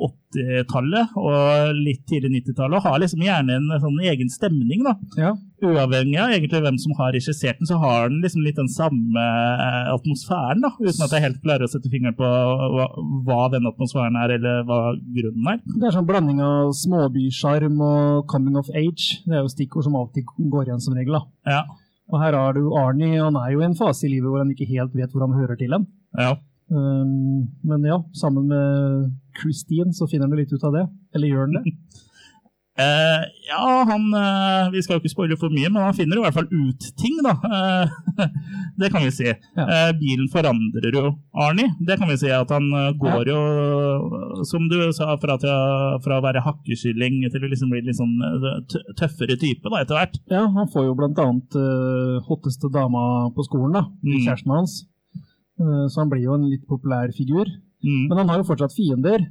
80-tallet 0.09 1.13
og 1.19 1.77
litt 1.79 2.03
tidlig 2.09 2.41
90-tallet, 2.41 2.83
har 2.83 2.99
liksom 2.99 3.23
gjerne 3.23 3.59
en 3.59 3.71
sånn 3.83 4.01
egen 4.11 4.31
stemning, 4.31 4.83
da. 4.87 4.97
Ja, 5.19 5.31
Uavhengig 5.61 6.17
av 6.17 6.31
egentlig 6.33 6.59
hvem 6.63 6.77
som 6.81 6.95
har 6.97 7.11
regissert 7.13 7.59
den, 7.59 7.69
så 7.69 7.77
har 7.77 8.09
den 8.09 8.23
liksom 8.23 8.41
litt 8.41 8.57
den 8.57 8.71
samme 8.71 9.21
eh, 9.21 9.91
atmosfæren, 9.93 10.63
da, 10.65 10.73
uten 10.81 11.05
at 11.05 11.13
jeg 11.15 11.25
helt 11.27 11.41
klarer 11.43 11.67
å 11.67 11.71
sette 11.71 11.91
fingeren 11.93 12.17
på 12.17 12.25
hva, 12.25 12.87
hva 13.27 13.41
den 13.53 13.69
atmosfæren 13.69 14.17
er, 14.19 14.35
eller 14.39 14.65
hva 14.67 14.81
grunnen 14.97 15.53
er. 15.53 15.61
det 15.75 15.87
er 15.87 15.95
sånn 15.95 16.09
blanding 16.09 16.41
av 16.43 16.73
småbysjarm 16.81 17.77
og 17.85 18.25
coming 18.31 18.57
of 18.59 18.71
age. 18.73 19.21
Det 19.23 19.37
er 19.37 19.45
jo 19.45 19.53
stikkord 19.53 19.87
som 19.87 19.95
alltid 19.99 20.27
går 20.51 20.67
igjen 20.67 20.83
som 20.83 20.97
regel. 20.97 21.19
da. 21.21 21.23
Ja, 21.59 21.61
Og 22.11 22.19
her 22.19 22.35
har 22.35 22.55
du 22.57 22.73
Arnie, 22.75 23.21
han 23.21 23.37
er 23.39 23.53
jo 23.53 23.61
i 23.63 23.67
en 23.69 23.77
fase 23.79 24.05
i 24.07 24.11
livet 24.11 24.27
hvor 24.29 24.43
han 24.43 24.51
ikke 24.51 24.67
helt 24.69 24.95
vet 24.97 25.11
hvor 25.13 25.25
han 25.25 25.37
hører 25.37 25.59
til 25.59 25.77
hen. 25.77 25.89
ja. 26.19 26.37
Um, 26.71 27.49
men 27.67 27.83
ja, 27.83 27.97
sammen 28.15 28.45
med 28.47 29.09
Christine 29.35 29.91
så 29.91 30.05
finner 30.07 30.29
han 30.29 30.39
litt 30.39 30.53
ut 30.55 30.63
av 30.63 30.71
det. 30.77 30.85
Eller 31.11 31.27
gjør 31.27 31.49
han 31.49 31.57
det? 31.57 31.73
Eh, 32.79 33.23
ja, 33.49 33.83
han 33.83 34.05
uh, 34.15 34.71
Vi 34.71 34.79
skal 34.79 34.95
jo 34.95 35.01
ikke 35.01 35.11
spoile 35.11 35.35
for 35.35 35.51
mye, 35.51 35.67
men 35.67 35.83
han 35.83 35.95
finner 35.95 36.15
i 36.17 36.21
hvert 36.23 36.37
fall 36.37 36.47
ut 36.47 36.85
ting, 36.99 37.17
da. 37.25 37.33
Uh, 37.43 38.27
det 38.81 38.91
kan 38.93 39.03
vi 39.03 39.11
si. 39.11 39.27
Ja. 39.27 39.65
Bilen 39.99 40.29
forandrer 40.31 40.95
jo 40.95 41.11
Arnie. 41.35 41.73
Det 41.83 41.99
kan 41.99 42.09
vi 42.09 42.17
si 42.21 42.31
at 42.31 42.51
han 42.53 42.69
går 43.01 43.31
jo, 43.31 43.41
som 44.47 44.69
du 44.71 44.77
sa, 44.95 45.11
fra, 45.21 45.35
til, 45.41 45.97
fra 46.05 46.19
å 46.19 46.25
være 46.25 46.43
hakkekylling 46.45 47.19
til 47.27 47.43
å 47.43 47.51
liksom 47.51 47.73
bli 47.73 47.83
litt 47.85 47.99
sånn 47.99 48.15
tøffere 48.99 49.35
type 49.41 49.67
da, 49.67 49.81
etter 49.83 49.99
hvert. 49.99 50.21
Ja, 50.31 50.45
han 50.55 50.71
får 50.71 50.87
jo 50.87 50.95
blant 50.97 51.19
annet 51.21 51.59
uh, 51.59 52.21
hotteste 52.29 52.71
dama 52.71 53.03
på 53.35 53.45
skolen, 53.49 53.75
da. 53.81 53.83
Mm. 54.05 54.23
Kjæresten 54.23 54.55
hans. 54.55 54.79
Uh, 55.59 55.85
så 55.91 56.05
han 56.05 56.13
blir 56.13 56.23
jo 56.23 56.39
en 56.39 56.47
litt 56.49 56.63
populær 56.69 57.11
figur. 57.17 57.51
Mm. 57.81 58.07
Men 58.07 58.17
han 58.21 58.31
har 58.31 58.41
jo 58.41 58.47
fortsatt 58.47 58.75
fiender, 58.75 59.25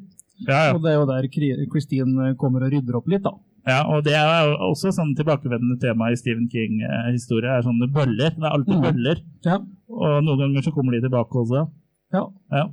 Ja, 0.49 0.67
ja. 0.69 0.75
og 0.75 0.83
det 0.83 0.91
er 0.93 0.99
jo 1.01 1.07
der 1.11 1.29
Christine 1.71 2.35
kommer 2.41 2.65
og 2.65 2.73
rydder 2.73 2.97
opp 2.97 3.09
litt, 3.13 3.23
da. 3.23 3.33
ja, 3.69 3.81
og 3.93 4.05
det 4.05 4.15
er 4.17 4.47
jo 4.49 4.55
også 4.71 4.93
sånn 4.97 5.15
tilbakevendende 5.19 5.79
tema 5.83 6.11
i 6.11 6.17
Stephen 6.17 6.49
King-historie, 6.49 7.51
er 7.59 7.63
sånne 7.67 7.91
bøller. 7.93 8.31
Det 8.37 8.43
er 8.47 8.55
alltid 8.57 8.77
Mm. 8.79 8.83
bøller, 8.87 9.17
Ja. 9.45 9.59
og 9.91 10.25
noen 10.25 10.39
ganger 10.39 10.63
så 10.63 10.73
kommer 10.73 10.93
de 10.93 11.01
tilbake 11.09 11.35
også. 11.43 11.69
ja. 12.13 12.25
Ja. 12.53 12.65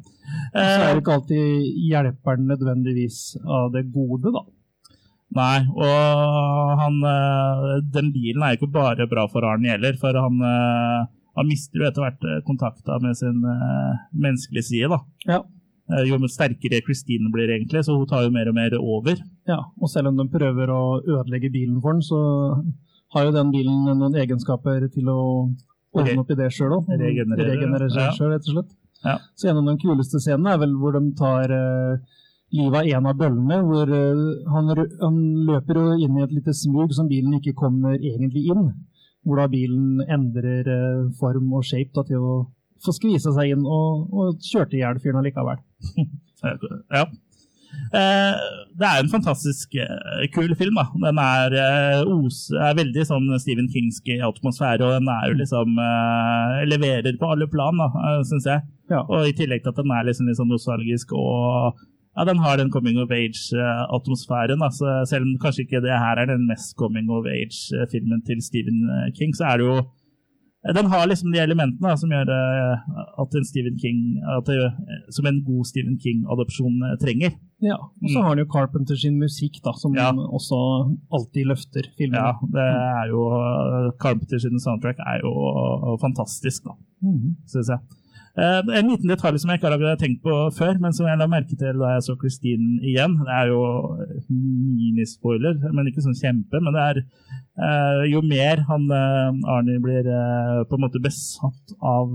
Så 0.54 0.60
er 0.60 0.90
Eh, 0.90 0.94
det 0.96 1.04
ikke 1.04 1.14
alltid 1.18 1.44
hjelperen 1.90 2.48
nødvendigvis 2.48 3.36
av 3.46 3.72
det 3.74 3.92
gode, 3.94 4.32
da. 4.34 4.42
Nei, 5.36 5.60
og 5.76 6.80
han, 6.80 6.96
eh, 7.04 7.82
den 7.92 8.14
bilen 8.14 8.42
er 8.44 8.56
jo 8.56 8.66
ikke 8.66 8.72
bare 8.72 9.08
bra 9.12 9.28
for 9.28 9.44
Arne 9.44 9.68
heller, 9.76 9.94
for 10.00 10.14
han, 10.16 10.40
eh, 10.42 11.06
han 11.36 11.48
mister 11.48 11.80
jo 11.80 11.86
etter 11.86 12.02
hvert 12.02 12.44
kontakta 12.48 13.00
med 13.02 13.16
sin 13.16 13.42
menneskelige 14.16 14.64
side. 14.64 14.90
da. 14.90 15.00
Ja. 15.28 15.42
Eh, 15.88 16.04
Jo 16.10 16.18
sterkere 16.28 16.82
Christine 16.84 17.32
blir 17.32 17.50
egentlig, 17.54 17.84
så 17.86 17.96
hun 17.96 18.08
tar 18.08 18.26
jo 18.26 18.32
mer 18.36 18.50
og 18.50 18.56
mer 18.56 18.76
over. 18.80 19.16
ja. 19.48 19.62
Og 19.82 19.90
selv 19.90 20.10
om 20.12 20.18
de 20.18 20.28
prøver 20.28 20.68
å 20.68 21.02
ødelegge 21.02 21.52
bilen 21.52 21.82
for 21.82 21.94
den, 21.94 22.02
så 22.02 22.20
har 23.16 23.26
jo 23.26 23.32
den 23.32 23.52
bilen 23.52 23.86
noen 23.88 24.16
egenskaper 24.16 24.90
til 24.92 25.08
å 25.08 25.20
ordne 25.96 26.20
opp 26.20 26.32
i 26.32 26.36
det 26.36 26.52
sjøl 26.52 26.76
òg. 26.80 26.90
Regenerere, 26.92 27.54
Regenerere 27.54 27.90
seg 27.94 28.18
sjøl, 28.18 28.34
rett 28.34 28.50
og 28.50 28.58
slett. 28.58 28.76
Ja. 29.06 29.18
Så 29.38 29.48
en 29.48 29.62
av 29.62 29.70
de 29.70 29.78
kuleste 29.80 30.20
scenene 30.20 30.56
er 30.56 30.60
vel 30.60 30.74
hvor 30.76 30.98
de 30.98 31.04
tar 31.16 31.54
uh, 31.54 31.96
livet 32.52 32.82
av 32.82 33.00
en 33.00 33.08
av 33.12 33.16
bøllene. 33.22 33.62
Hvor 33.70 33.94
uh, 33.94 34.52
han, 34.52 34.74
han 35.00 35.22
løper 35.48 35.80
jo 35.80 35.86
inn 36.04 36.18
i 36.20 36.26
et 36.26 36.36
lite 36.36 36.56
smug 36.58 36.92
som 36.98 37.08
bilen 37.08 37.38
ikke 37.40 37.56
kommer 37.56 37.96
egentlig 37.96 38.48
inn. 38.52 38.74
Hvor 39.24 39.40
da 39.40 39.48
bilen 39.52 40.04
endrer 40.04 40.68
uh, 40.68 41.08
form 41.22 41.54
og 41.54 41.64
shape 41.64 41.96
da, 41.96 42.04
til 42.10 42.20
å 42.20 42.36
få 42.84 42.94
skvisa 42.94 43.32
seg 43.34 43.56
inn 43.56 43.64
og, 43.64 44.12
og 44.12 44.44
kjørte 44.44 44.78
i 44.78 44.84
hjel 44.84 45.00
fyren 45.02 45.24
allikevel. 45.24 45.64
Ja. 46.94 47.08
Eh, 47.98 48.46
det 48.78 48.88
er 48.88 49.02
en 49.02 49.12
fantastisk 49.12 49.76
eh, 49.80 50.26
kul 50.34 50.54
film. 50.60 50.78
da. 50.78 50.86
Den 51.08 51.20
er, 51.22 51.56
eh, 51.64 52.14
os, 52.14 52.48
er 52.52 52.78
veldig 52.78 53.06
sånn 53.08 53.28
Stephen 53.42 53.70
Kingsk 53.74 54.10
atmosfære, 54.28 54.86
og 54.86 54.98
den 55.00 55.12
er 55.12 55.28
jo 55.32 55.38
liksom 55.42 55.78
eh, 55.84 56.64
leverer 56.70 57.20
på 57.20 57.32
alle 57.34 57.50
plan, 57.52 57.84
syns 58.28 58.48
jeg. 58.50 58.66
Ja. 58.92 59.04
Og 59.04 59.28
i 59.28 59.36
tillegg 59.38 59.64
til 59.64 59.74
at 59.74 59.82
den 59.82 59.94
er 59.94 60.08
liksom 60.08 60.30
litt 60.30 60.40
sånn 60.40 60.52
nostalgisk 60.52 61.14
og 61.18 61.80
ja, 62.18 62.24
den 62.26 62.40
har 62.42 62.58
den 62.58 62.72
coming 62.74 62.98
of 62.98 63.12
age-atmosfæren. 63.14 64.64
Altså, 64.66 65.04
selv 65.06 65.28
om 65.28 65.36
kanskje 65.42 65.68
ikke 65.68 65.84
det 65.86 65.94
her 65.94 66.18
er 66.18 66.32
den 66.32 66.48
mest 66.50 66.74
coming 66.80 67.12
of 67.14 67.28
age-filmen 67.30 68.24
til 68.26 68.42
Stephen 68.42 68.88
King, 69.14 69.36
så 69.38 69.52
er 69.52 69.62
det 69.62 69.68
jo 69.68 69.76
den 70.76 70.90
har 70.92 71.08
liksom 71.08 71.32
de 71.32 71.40
elementene 71.40 71.88
da, 71.90 71.96
som 72.00 72.12
gjør 72.12 72.30
eh, 72.34 72.88
at 73.24 73.36
en 73.38 73.46
Stephen 73.48 73.78
King 73.80 74.00
at 74.36 74.48
det, 74.50 74.58
eh, 74.66 75.04
Som 75.16 75.28
en 75.30 75.44
god 75.46 75.68
Stephen 75.70 75.98
King-adopsjon 76.02 76.82
eh, 76.90 76.98
trenger. 77.04 77.36
Ja, 77.64 77.78
og 77.78 78.10
så 78.12 78.22
har 78.22 78.34
han 78.34 78.42
jo 78.42 78.50
Carpenter 78.52 78.98
sin 79.00 79.16
musikk, 79.18 79.62
da, 79.66 79.74
som 79.74 79.96
Mm. 79.96 79.98
Ja. 79.98 80.12
også 80.38 80.58
alltid 81.12 81.48
løfter 81.50 81.88
filmen. 81.98 82.20
Ja, 82.20 82.34
det 82.54 82.66
er 82.68 83.08
jo 83.10 83.22
Carpenter 83.98 84.38
sin 84.38 84.60
soundtrack 84.60 85.00
er 85.00 85.24
jo 85.24 85.96
fantastisk, 86.02 86.68
da, 86.68 86.76
mm. 87.02 87.32
syns 87.50 87.72
jeg. 87.74 87.80
En 88.38 88.92
liten 88.92 89.10
detalj 89.10 89.40
som 89.42 89.50
jeg 89.50 89.58
ikke 89.58 89.72
har 89.74 89.98
tenkt 89.98 90.22
på 90.22 90.36
før, 90.54 90.78
men 90.80 90.94
som 90.94 91.08
jeg 91.10 91.18
la 91.18 91.26
merke 91.26 91.58
til 91.58 91.80
da 91.82 91.96
jeg 91.96 92.04
så 92.06 92.14
Christine 92.22 92.78
igjen. 92.86 93.18
Det 93.26 93.34
er 93.34 93.50
jo 93.50 93.64
minispoiler, 94.30 95.58
men 95.74 95.90
ikke 95.90 96.06
sånn 96.06 96.20
kjempe. 96.20 96.62
Men 96.62 96.78
det 96.78 96.84
er 96.84 97.02
jo 98.12 98.22
mer 98.22 98.62
han 98.68 98.84
eh, 98.94 99.50
Arnie 99.50 99.80
blir 99.82 100.06
eh, 100.06 100.60
på 100.70 100.78
en 100.78 100.84
måte 100.86 101.02
besatt 101.02 101.74
av 101.82 102.12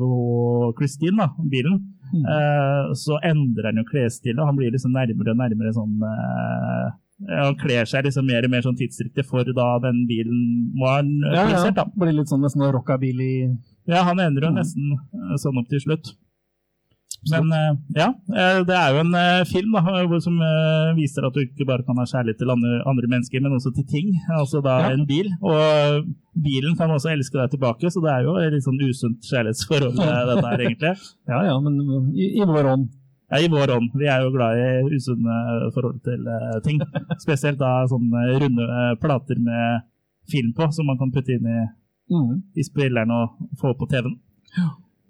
Christine, 0.78 1.16
da, 1.18 1.28
bilen, 1.50 1.80
mm. 2.12 2.25
eh, 2.34 2.92
så 2.94 3.18
endrer 3.26 3.70
han 3.72 3.80
jo 3.82 3.87
klesstilen. 3.88 4.44
Han 4.46 4.56
blir 4.61 4.70
liksom 4.75 4.94
nærmere 4.94 5.34
og 5.34 5.40
nærmere 5.42 5.75
sånn 5.75 5.99
eh, 6.06 6.92
Han 7.42 7.58
kler 7.61 7.87
seg 7.87 8.06
liksom 8.06 8.26
mer 8.26 8.46
og 8.46 8.50
mer 8.54 8.64
sånn 8.64 8.78
tidsriktig 8.78 9.26
for 9.28 9.46
da 9.54 9.68
den 9.84 10.04
bilen 10.11 10.72
var 10.80 11.02
eh, 11.02 11.37
Ja, 11.37 11.44
ja. 11.50 11.70
da. 11.75 11.87
Blir 11.94 12.14
litt 12.16 12.30
sånn 12.32 12.42
nesten 12.42 12.64
rockabilly 12.75 13.32
Ja, 13.90 14.02
han 14.06 14.22
endrer 14.22 14.49
jo 14.49 14.52
Mm. 14.54 14.58
nesten 14.62 14.92
eh, 14.94 15.37
sånn 15.42 15.58
opp 15.58 15.68
til 15.70 15.82
slutt. 15.82 16.14
Men 17.30 17.52
eh, 17.54 17.74
ja, 17.94 18.08
eh, 18.34 18.60
det 18.66 18.74
er 18.74 18.94
jo 18.94 19.02
en 19.04 19.12
eh, 19.14 19.42
film 19.46 19.76
da, 19.76 19.82
som 20.24 20.38
viser 20.96 21.26
at 21.26 21.36
du 21.36 21.42
ikke 21.44 21.66
bare 21.68 21.84
kan 21.86 21.98
ha 22.00 22.06
kjærlighet 22.08 22.40
til 22.42 22.50
andre, 22.50 22.80
andre 22.88 23.10
mennesker, 23.12 23.42
men 23.44 23.54
også 23.54 23.70
til 23.76 23.86
ting. 23.86 24.08
Altså 24.34 24.62
da 24.64 24.78
Ja. 24.82 24.90
en 24.96 25.06
bil. 25.06 25.28
Og 25.40 26.08
bilen 26.34 26.74
kan 26.76 26.90
også 26.90 27.12
elske 27.12 27.38
deg 27.38 27.52
tilbake, 27.54 27.90
så 27.90 28.02
det 28.02 28.10
er 28.10 28.26
jo 28.26 28.34
et 28.40 28.52
litt 28.56 28.66
sånn 28.66 28.80
usunt 28.82 29.22
kjærlighetsforhold 29.28 29.94
dette 30.32 30.48
her, 30.48 30.64
egentlig. 30.66 30.94
Ja 31.30 31.44
ja, 31.46 31.54
men 31.62 31.78
i, 32.16 32.32
i 32.40 32.48
vår 32.48 32.72
ånd. 32.74 32.90
Ja, 33.32 33.38
I 33.40 33.48
vår 33.48 33.70
ånd. 33.76 33.94
Vi 33.96 34.08
er 34.10 34.26
jo 34.26 34.32
glad 34.34 34.58
i 34.60 34.96
usunne 34.96 35.36
forhold 35.72 36.02
til 36.04 36.26
ting. 36.66 36.82
Spesielt 37.24 37.62
da 37.62 37.86
sånne 37.88 38.26
runde 38.42 38.66
plater 39.00 39.38
med 39.40 39.86
film 40.28 40.52
på, 40.56 40.68
som 40.74 40.90
man 40.90 40.98
kan 41.00 41.14
putte 41.14 41.32
inn 41.38 41.46
i 41.48 41.60
mm. 42.12 42.34
i 42.58 42.66
spilleren 42.66 43.14
og 43.14 43.38
få 43.60 43.72
på 43.78 43.88
TV-en. 43.88 44.18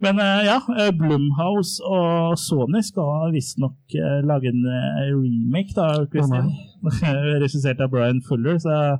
Men 0.02 0.18
eh, 0.18 0.40
ja, 0.48 0.58
eh, 0.82 0.90
Blumhouse 0.98 1.82
og 1.86 2.34
Sony 2.40 2.80
skal 2.82 3.30
visstnok 3.34 3.94
uh, 3.94 4.18
lage 4.26 4.50
en 4.50 4.64
eh, 4.66 5.12
remake, 5.14 5.74
da, 5.76 5.92
Christian. 6.10 6.50
Regissert 7.44 7.82
av 7.84 7.92
Brian 7.92 8.22
Fuller, 8.26 8.58
så 8.62 8.98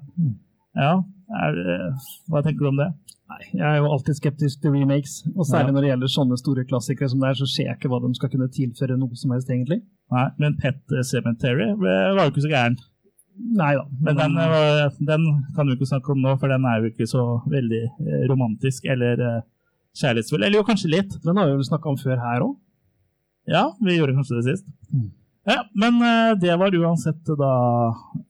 ja. 0.79 0.93
Er, 1.33 1.59
eh, 1.75 2.07
hva 2.31 2.43
tenker 2.45 2.67
du 2.67 2.71
om 2.71 2.79
det? 2.81 2.91
Nei, 3.33 3.41
jeg 3.57 3.65
er 3.65 3.79
jo 3.81 3.91
alltid 3.95 4.19
skeptisk 4.19 4.61
til 4.63 4.75
remakes. 4.77 5.23
Og 5.33 5.47
særlig 5.49 5.73
Ja. 5.73 5.75
når 5.75 5.85
det 5.85 5.91
gjelder 5.91 6.13
sånne 6.15 6.39
store 6.39 6.65
klassikere 6.69 7.09
som 7.09 7.23
det 7.23 7.31
er, 7.31 7.39
så 7.41 7.49
ser 7.49 7.69
jeg 7.71 7.79
ikke 7.79 7.91
hva 7.93 8.01
de 8.05 8.13
skal 8.19 8.33
kunne 8.35 8.51
tilføre 8.53 8.99
noe 9.01 9.17
som 9.17 9.33
helst, 9.33 9.51
egentlig. 9.51 9.81
Nei, 10.13 10.27
men 10.39 10.59
Pet 10.61 10.97
Cemetery 11.09 11.71
eh, 11.73 12.11
var 12.13 12.27
jo 12.27 12.35
ikke 12.35 12.45
så 12.45 12.53
gæren. 12.53 12.77
Nei 13.57 13.71
da. 13.79 13.87
Men 14.05 14.19
den, 14.21 14.37
den, 14.37 15.07
den 15.09 15.23
kan 15.57 15.67
vi 15.67 15.79
ikke 15.79 15.89
snakke 15.89 16.13
om 16.13 16.21
nå, 16.21 16.37
for 16.39 16.53
den 16.53 16.67
er 16.69 16.83
jo 16.83 16.91
ikke 16.93 17.09
så 17.09 17.25
veldig 17.49 17.83
eh, 17.89 18.25
romantisk 18.31 18.85
eller 18.93 19.25
eh, 19.25 19.41
kjærlighetsfull. 19.99 20.43
Eller 20.43 20.61
jo, 20.61 20.67
kanskje 20.69 20.93
litt. 20.93 21.19
den 21.25 21.41
har 21.41 21.51
vi 21.51 21.59
vel 21.59 21.67
snakka 21.69 21.93
om 21.93 21.99
før 22.01 22.21
her 22.21 22.47
òg. 22.47 22.55
Ja, 23.51 23.67
vi 23.83 23.99
gjorde 23.99 24.15
kanskje 24.17 24.39
det 24.39 24.47
sist. 24.53 24.71
Mm. 24.93 25.11
Ja, 25.45 25.65
men 25.75 25.97
eh, 26.07 26.39
det 26.39 26.55
var 26.57 26.75
uansett 26.75 27.27
da 27.27 27.55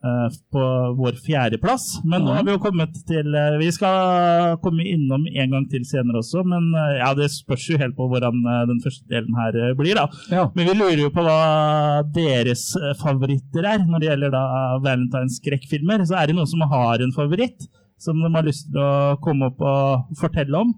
eh, 0.01 0.37
på 0.53 0.63
vår 0.97 1.19
fjerdeplass. 1.21 1.99
Men 2.09 2.25
nå 2.25 2.33
har 2.39 2.47
vi 2.47 2.55
jo 2.55 2.63
kommet 2.63 2.95
til 3.09 3.35
eh, 3.37 3.59
Vi 3.61 3.69
skal 3.77 4.57
komme 4.65 4.87
innom 4.89 5.27
en 5.29 5.53
gang 5.53 5.67
til 5.69 5.85
senere 5.85 6.23
også, 6.23 6.41
men 6.49 6.71
ja, 6.97 7.11
det 7.17 7.29
spørs 7.35 7.67
jo 7.69 7.81
helt 7.83 7.99
på 7.99 8.07
hvordan 8.09 8.41
den 8.71 8.81
første 8.85 9.05
delen 9.13 9.37
her 9.37 9.77
blir, 9.77 10.01
da. 10.01 10.07
Ja. 10.33 10.47
Men 10.57 10.71
vi 10.71 10.79
lurer 10.79 11.05
jo 11.05 11.13
på 11.13 11.27
hva 11.27 12.01
deres 12.17 12.71
favoritter 13.03 13.69
er 13.75 13.85
når 13.85 14.01
det 14.01 14.09
gjelder 14.09 14.33
da 14.33 14.45
Valentines 14.81 15.37
skrekkfilmer. 15.43 16.07
Så 16.09 16.17
er 16.17 16.31
det 16.31 16.39
noen 16.39 16.49
som 16.49 16.65
har 16.73 17.05
en 17.05 17.13
favoritt 17.13 17.69
som 18.01 18.25
de 18.25 18.33
har 18.33 18.49
lyst 18.49 18.71
til 18.73 18.81
å 18.81 19.21
komme 19.23 19.53
opp 19.53 19.61
og 19.61 20.17
fortelle 20.19 20.65
om. 20.65 20.73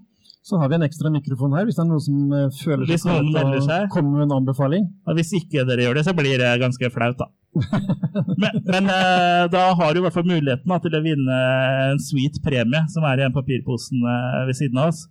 Så 0.45 0.59
har 0.61 0.69
vi 0.69 0.75
en 0.77 0.85
ekstra 0.85 1.09
mikrofon 1.09 1.55
her, 1.57 1.65
hvis 1.65 1.79
det 1.79 1.81
er 1.81 1.87
noen 1.89 2.03
som 2.05 2.33
eh, 2.37 2.51
føler 2.53 2.85
Hvis 2.85 3.01
seg 3.01 3.31
til 3.33 3.37
å 3.65 3.79
komme 3.89 4.11
med 4.13 4.27
en 4.27 4.35
anbefaling. 4.35 4.83
Og 5.09 5.17
hvis 5.17 5.31
ikke 5.39 5.63
dere 5.65 5.87
gjør 5.87 5.97
det, 5.97 6.03
så 6.05 6.13
blir 6.13 6.37
det 6.37 6.51
ganske 6.61 6.89
flaut, 6.93 7.17
da. 7.17 7.31
Men, 8.35 8.57
men 8.67 8.89
eh, 8.91 9.45
da 9.47 9.61
har 9.79 9.93
du 9.93 10.01
i 10.01 10.03
hvert 10.03 10.15
fall 10.15 10.27
muligheten 10.27 10.67
da, 10.67 10.77
til 10.83 10.97
å 10.97 11.01
vinne 11.03 11.37
en 11.85 12.01
sweet 12.03 12.35
premie 12.43 12.81
som 12.91 13.05
er 13.07 13.21
i 13.21 13.25
en 13.25 13.35
papirposen 13.35 14.03
eh, 14.11 14.41
ved 14.49 14.59
siden 14.59 14.81
av 14.83 14.91
oss. 14.91 15.05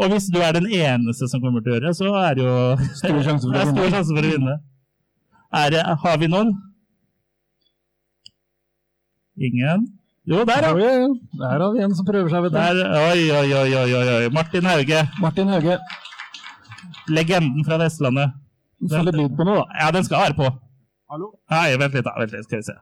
Og 0.00 0.14
hvis 0.14 0.30
du 0.32 0.38
er 0.40 0.54
den 0.56 0.70
eneste 0.70 1.28
som 1.28 1.42
kommer 1.42 1.64
til 1.64 1.74
å 1.74 1.76
gjøre 1.76 1.90
det, 1.90 1.94
så 1.98 2.14
er 2.22 2.38
det 2.38 2.46
jo 2.46 2.56
Stor 3.02 3.20
sjanse 3.26 3.50
for 3.50 3.58
er 3.60 3.72
stor 3.74 3.94
sjanse 3.96 4.16
for 4.16 4.22
å 4.22 4.32
vinne. 4.32 4.58
Er 5.60 5.80
har 6.04 6.20
vi 6.22 6.30
noen? 6.30 6.54
Ingen? 9.50 9.88
Jo, 10.28 10.42
der, 10.44 10.66
ja. 10.68 11.06
Der 11.40 11.62
har 11.64 11.72
vi 11.72 11.80
en 11.82 11.94
som 11.96 12.04
prøver 12.06 12.28
seg, 12.30 12.42
vet 12.44 12.52
du. 12.52 12.58
Der, 12.58 12.76
oi, 13.08 13.22
oi, 13.32 13.52
oi, 13.56 13.70
oi, 13.80 14.10
oi. 14.18 14.28
Martin 14.34 14.66
Hauge, 14.68 15.00
Martin 15.20 15.48
Hauge. 15.48 15.78
legenden 17.08 17.64
fra 17.66 17.78
Vestlandet. 17.80 18.36
Få 18.90 19.00
litt 19.06 19.16
lyd 19.16 19.32
på 19.36 19.44
nå, 19.48 19.56
da. 19.62 19.64
Ja, 19.80 19.88
den 19.96 20.04
skal 20.06 20.22
være 20.26 20.36
på. 20.38 20.50
Hallo? 21.10 21.32
Nei, 21.50 21.64
vent 21.80 21.96
litt, 21.96 22.06
da. 22.06 22.12
Vent 22.20 22.32
litt, 22.36 22.46
skal 22.46 22.60
vi 22.60 22.68
se. 22.68 22.76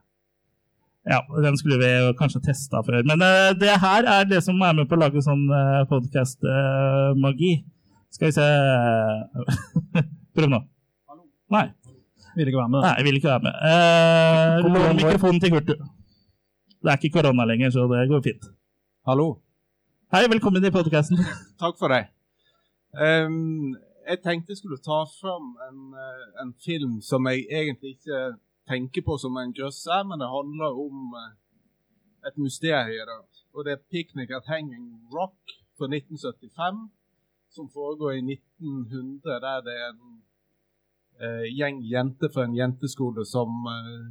Ja, 1.09 1.23
den 1.47 1.57
skulle 1.57 1.79
vi 1.81 1.89
kanskje 2.19 2.43
testa 2.45 2.83
før. 2.85 3.01
Men 3.09 3.23
uh, 3.25 3.55
det 3.57 3.79
her 3.81 4.05
er 4.19 4.27
det 4.29 4.43
som 4.45 4.59
er 4.61 4.75
med 4.77 4.91
på 4.91 4.99
å 4.99 5.01
lage 5.01 5.23
sånn 5.25 5.47
uh, 5.49 5.87
podkast-magi. 5.89 7.53
skal 8.13 8.29
vi 8.29 8.35
se 8.37 8.49
Prøv 10.37 10.51
nå. 10.53 10.61
Nei, 11.55 11.65
Vil 12.37 12.51
ikke 12.51 12.61
være 12.61 12.71
med. 12.75 12.83
nei, 12.85 12.99
vil 13.07 13.17
ikke 13.23 13.31
være 13.31 13.47
med. 13.47 13.55
Uh, 13.65 14.69
Lån 14.75 15.01
mikrofonen 15.01 15.41
til 15.43 15.55
Kurt, 15.55 15.71
du. 15.73 15.89
Det 16.89 16.95
er 16.95 17.03
ikke 17.05 17.21
korona 17.21 17.45
lenger, 17.45 17.71
så 17.71 17.83
det 17.85 18.09
går 18.09 18.21
fint. 18.25 18.45
Hallo? 19.09 19.27
Hei, 20.13 20.23
velkommen 20.33 20.65
i 20.65 20.71
podkasten. 20.73 21.19
Takk 21.63 21.75
for 21.77 21.93
det. 21.93 22.07
Um, 22.97 23.75
jeg 24.09 24.23
tenkte 24.25 24.55
jeg 24.55 24.61
skulle 24.63 24.79
ta 24.81 25.03
fram 25.21 25.51
en, 25.67 25.83
eh, 25.93 26.23
en 26.43 26.55
film 26.67 26.95
som 27.05 27.29
jeg 27.29 27.45
egentlig 27.61 27.91
ikke 27.99 28.21
tenker 28.73 29.05
på 29.05 29.19
som 29.21 29.37
en 29.37 29.53
grøsser, 29.59 30.01
men 30.09 30.23
det 30.23 30.31
handler 30.33 30.81
om 30.87 31.13
eh, 31.21 31.35
et 32.31 32.41
mysterium. 32.41 33.21
Og 33.53 33.65
det 33.65 33.73
er 33.73 33.85
'Picnic 33.91 34.33
at 34.39 34.49
Hanging 34.49 34.87
Rock' 35.13 35.53
fra 35.77 35.87
1975, 35.93 36.89
som 37.57 37.69
foregår 37.69 38.11
i 38.11 38.23
1900, 38.33 39.41
der 39.45 39.61
det 39.69 39.77
er 39.85 39.91
en 39.93 40.23
eh, 41.21 41.47
gjeng 41.59 41.85
jenter 41.93 42.33
fra 42.33 42.49
en 42.49 42.57
jenteskole 42.57 43.27
som 43.27 43.49
eh, 43.77 44.09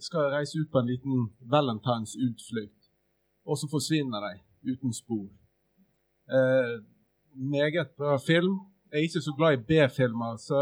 skal 0.00 0.30
reise 0.32 0.58
ut 0.58 0.70
på 0.72 0.78
en 0.80 0.88
liten 0.88 1.28
valentinsutflukt. 1.40 2.90
Og 3.44 3.58
så 3.58 3.68
forsvinner 3.70 4.24
de 4.24 4.72
uten 4.72 4.92
spor. 4.92 5.26
Eh, 6.32 6.80
meget 7.34 7.90
bra 7.98 8.18
film. 8.18 8.58
Jeg 8.90 8.98
er 8.98 9.02
ikke 9.08 9.20
så 9.20 9.34
glad 9.36 9.52
i 9.52 9.64
B-filmer, 9.68 10.36
så 10.36 10.60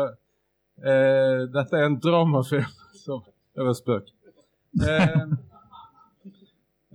eh, 0.83 1.43
dette 1.55 1.77
er 1.77 1.87
en 1.87 2.01
dramafilm. 2.01 2.79
Så 3.03 3.19
det 3.55 3.65
var 3.67 3.75
spøk. 3.75 4.11
Eh, 4.89 5.23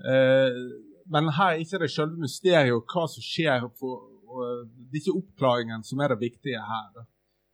eh, 0.10 0.60
men 1.12 1.32
her 1.36 1.52
er 1.52 1.63
ikke 1.63 1.82
det 1.82 1.90
selve 1.92 2.16
mysteriet 2.22 2.76
og 2.76 2.88
hva 2.94 3.04
som 3.12 3.24
skjer. 3.24 3.66
For, 3.80 4.06
og, 4.28 4.70
det 4.88 5.00
er 5.00 5.02
ikke 5.02 5.20
oppklaringen 5.20 5.84
som 5.84 6.00
er 6.00 6.13
det 6.13 6.22
viktige 6.22 6.63
her. 6.63 7.04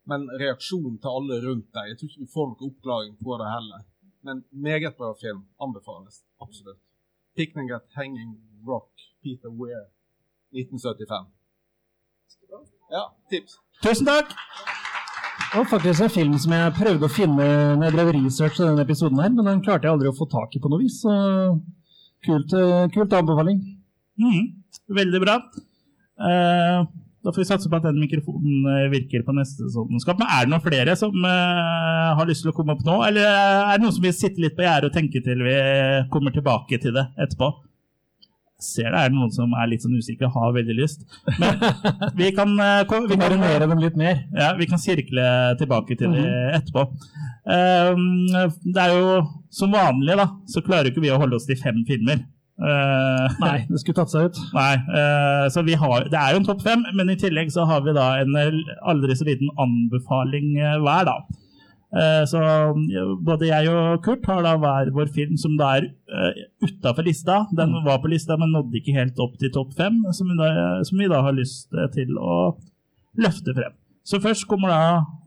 Men 0.10 0.28
reaksjonen 0.42 1.00
til 1.02 1.18
alle 1.18 1.40
rundt 1.48 1.70
deg. 1.74 1.90
Jeg 1.90 2.00
tror 2.00 2.12
ikke 2.12 2.26
vi 2.26 2.34
får 2.36 2.52
noen 2.52 2.70
oppklaring 2.70 3.18
på 3.26 3.40
det 3.42 3.50
heller. 3.56 3.84
Men 4.24 4.44
meget 4.52 4.96
bra 4.98 5.14
film. 5.22 5.44
Anbefales 5.62 6.24
absolutt. 6.42 6.80
'Picnic 7.36 7.72
at 7.76 7.86
Hanging 7.98 8.38
Rock', 8.68 9.00
Peter 9.24 9.50
Weir, 9.50 9.90
1975. 10.54 11.28
Ja, 12.92 13.04
tips. 13.30 13.58
Tusen 13.84 14.06
takk! 14.06 14.30
Det 15.54 15.58
var 15.58 15.66
faktisk 15.66 16.02
en 16.02 16.10
film 16.10 16.38
som 16.42 16.54
jeg 16.56 16.74
prøvde 16.78 17.06
å 17.06 17.14
finne 17.14 17.46
når 17.78 17.84
jeg 17.88 17.96
drev 17.96 18.12
research 18.16 18.56
til 18.58 18.68
denne 18.70 18.86
episoden 18.86 19.20
her, 19.22 19.34
men 19.34 19.46
den 19.50 19.62
klarte 19.66 19.86
jeg 19.86 19.94
aldri 19.94 20.10
å 20.10 20.18
få 20.18 20.26
tak 20.30 20.56
i 20.56 20.62
på 20.62 20.72
noe 20.72 20.82
vis. 20.82 20.96
Så 21.04 21.14
kult, 22.26 22.54
eh, 22.58 22.88
kult 22.94 23.14
anbefaling. 23.14 23.60
Mm, 24.18 24.48
veldig 25.00 25.22
bra. 25.22 25.36
Eh, 26.30 26.86
Da 27.24 27.32
får 27.32 27.40
vi 27.40 27.48
satse 27.48 27.70
på 27.72 27.78
at 27.80 27.86
den 27.88 28.02
mikrofonen 28.04 28.66
eh, 28.68 28.90
virker 28.92 29.24
på 29.24 29.36
neste 29.38 29.64
sesonskap. 29.64 30.20
Men 30.20 30.28
er 30.28 30.44
det 30.44 30.52
noen 30.52 30.64
flere 30.66 30.96
som 31.00 31.14
uh, 31.24 32.10
har 32.20 32.28
lyst 32.28 32.44
til 32.44 32.52
å 32.52 32.56
komme 32.58 32.76
opp 32.76 32.84
nå, 32.84 32.98
eller 33.08 33.24
er 33.24 33.78
det 33.78 33.86
noen 33.86 33.96
som 33.96 34.04
vil 34.04 34.16
sitte 34.16 34.44
litt 34.44 34.58
på 34.58 34.66
gjerdet 34.66 34.92
og 34.92 34.98
tenke 34.98 35.24
til 35.24 35.46
vi 35.46 35.60
kommer 36.12 36.36
tilbake 36.36 36.82
til 36.84 36.98
det 36.98 37.06
etterpå? 37.16 37.54
Ser 38.64 38.92
det 38.92 39.00
er 39.06 39.16
noen 39.16 39.32
som 39.34 39.56
er 39.60 39.72
litt 39.72 39.84
sånn 39.84 39.96
usikre 39.96 40.30
har 40.32 40.52
veldig 40.56 40.76
lyst. 40.78 41.08
Men 41.40 41.64
vi 42.20 42.30
kan, 42.36 42.54
eh, 42.60 42.84
vi 43.08 43.20
kan 43.20 43.34
ja, 44.04 44.52
vi 44.60 44.68
kan 44.68 44.84
sirkle 44.84 45.26
tilbake 45.60 45.98
til 46.00 46.16
det 46.16 46.28
etterpå. 46.60 46.86
Ehm, 47.56 48.06
det 48.68 48.84
er 48.84 48.94
jo 48.96 49.18
som 49.52 49.74
vanlig, 49.74 50.16
da, 50.20 50.30
så 50.48 50.64
klarer 50.64 50.92
ikke 50.92 51.04
vi 51.04 51.12
å 51.12 51.20
holde 51.22 51.40
oss 51.40 51.48
til 51.48 51.60
fem 51.60 51.84
filmer. 51.88 52.24
Eh, 52.62 53.38
Nei, 53.42 53.64
det 53.72 53.80
skulle 53.82 53.98
tatt 53.98 54.14
seg 54.14 54.30
ut. 54.30 54.42
Nei, 54.54 54.74
uh, 54.94 55.46
så 55.54 55.64
vi 55.66 55.78
har, 55.80 56.06
Det 56.12 56.20
er 56.20 56.34
jo 56.34 56.42
en 56.42 56.50
topp 56.50 56.62
fem, 56.66 56.84
men 56.94 57.10
i 57.10 57.18
tillegg 57.20 57.50
så 57.54 57.66
har 57.70 57.82
vi 57.86 57.96
da 57.98 58.12
en 58.22 58.36
aldri 58.90 59.16
så 59.18 59.26
liten 59.28 59.50
anbefaling 59.62 60.54
eh, 60.62 60.78
hver, 60.84 61.10
da. 61.10 61.18
Uh, 61.94 62.24
Så 62.30 62.42
både 63.26 63.50
jeg 63.50 63.70
og 63.70 64.02
Kurt 64.06 64.26
har 64.30 64.42
da 64.46 64.56
hver 64.62 64.94
vår 64.94 65.12
film 65.14 65.38
som 65.38 65.58
da 65.58 65.76
er 65.80 65.90
uh, 66.14 66.32
utafor 66.66 67.06
lista. 67.06 67.44
Den 67.58 67.76
var 67.86 68.02
på 68.02 68.14
lista, 68.14 68.38
men 68.38 68.54
nådde 68.54 68.82
ikke 68.82 68.98
helt 68.98 69.20
opp 69.22 69.38
til 69.42 69.54
topp 69.54 69.74
fem, 69.78 70.02
som 70.14 70.30
vi, 70.30 70.38
da, 70.38 70.82
som 70.86 71.02
vi 71.02 71.10
da 71.10 71.24
har 71.26 71.38
lyst 71.38 71.74
til 71.98 72.18
å 72.22 72.54
løfte 73.18 73.54
frem. 73.58 73.78
Så 74.04 74.20
først 74.20 74.50
kommer 74.50 74.74
da 74.74 74.82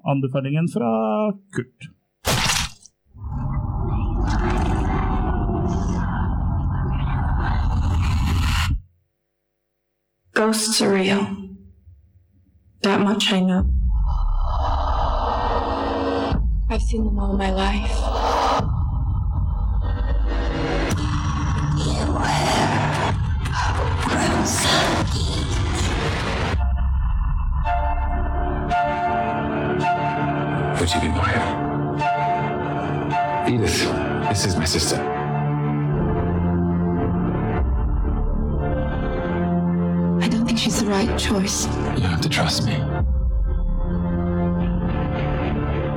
anbefalingen 0.07 0.67
fra 0.71 0.89
Kurt. 1.55 1.91
Ghosts 10.37 10.83
are 10.83 10.93
real. 10.93 11.49
That 12.83 13.01
much 13.01 13.33
I 13.33 13.41
know. 13.41 13.67
I've 16.69 16.83
seen 16.83 17.07
them 17.07 17.19
all 17.19 17.33
my 17.33 17.51
life. 17.51 17.91
What 30.79 30.91
do 30.91 30.99
you 30.99 31.03
mean 31.09 31.17
by 31.17 31.31
her? 31.33 31.49
Edith, 33.49 34.29
this 34.29 34.45
is 34.45 34.55
my 34.55 34.67
sister. 34.67 35.16
She's 40.67 40.83
the 40.83 40.91
right 40.91 41.17
choice. 41.17 41.67
You 41.67 42.09
have 42.09 42.21
to 42.23 42.29
trust 42.29 42.67
me. 42.67 42.75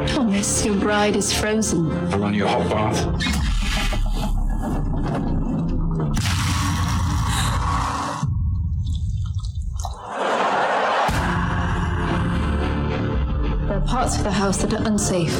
Thomas, 0.05 0.63
your 0.63 0.75
bride 0.75 1.15
is 1.15 1.33
frozen. 1.33 1.91
I'll 1.91 2.19
run 2.19 2.35
you 2.35 2.45
a 2.45 2.47
hot 2.47 2.69
bath. 2.69 3.03
There 13.67 13.77
are 13.77 13.87
parts 13.87 14.17
of 14.19 14.23
the 14.23 14.31
house 14.31 14.57
that 14.57 14.71
are 14.75 14.85
unsafe. 14.85 15.33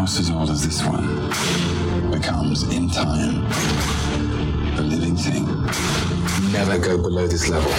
House 0.00 0.18
as 0.18 0.30
old 0.30 0.48
as 0.48 0.64
this 0.64 0.82
one 0.82 1.06
becomes, 2.10 2.62
in 2.74 2.88
time, 2.88 3.44
a 4.78 4.80
living 4.80 5.14
thing. 5.14 5.44
Never 6.50 6.78
go 6.78 6.96
below 6.96 7.26
this 7.26 7.50
level. 7.50 7.70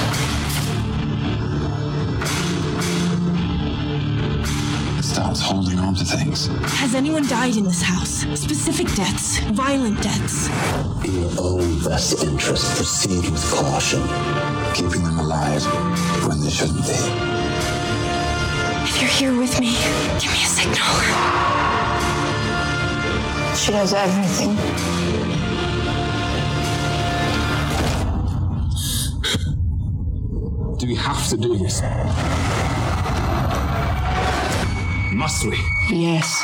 It 5.00 5.04
starts 5.04 5.42
holding 5.42 5.80
on 5.80 5.96
to 5.96 6.06
things. 6.06 6.46
Has 6.78 6.94
anyone 6.94 7.28
died 7.28 7.56
in 7.56 7.64
this 7.64 7.82
house? 7.82 8.20
Specific 8.40 8.94
deaths, 8.94 9.40
violent 9.54 10.00
deaths. 10.04 10.48
In 11.04 11.24
your 11.24 11.32
own 11.40 11.84
best 11.84 12.24
interest, 12.24 12.76
proceed 12.76 13.32
with 13.32 13.52
caution, 13.52 14.04
keeping 14.76 15.04
them 15.04 15.18
alive 15.18 15.66
when 16.28 16.40
they 16.40 16.52
shouldn't 16.52 16.86
be. 16.86 17.02
If 18.86 19.02
you're 19.02 19.10
here 19.10 19.36
with 19.36 19.60
me, 19.60 19.74
give 20.20 20.32
me 20.32 20.44
a 20.44 20.52
signal. 20.60 21.51
She 23.62 23.72
knows 23.72 23.94
everything. 23.94 24.56
Do 30.78 30.88
we 30.88 30.96
have 30.96 31.28
to 31.30 31.38
do 31.38 31.56
this? 31.60 31.84
Must 35.14 35.46
we? 35.46 35.60
Yes. 35.92 36.44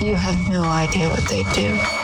You 0.00 0.14
have 0.14 0.48
no 0.48 0.62
idea 0.62 1.08
what 1.08 1.24
they 1.28 1.42
do. 1.54 1.99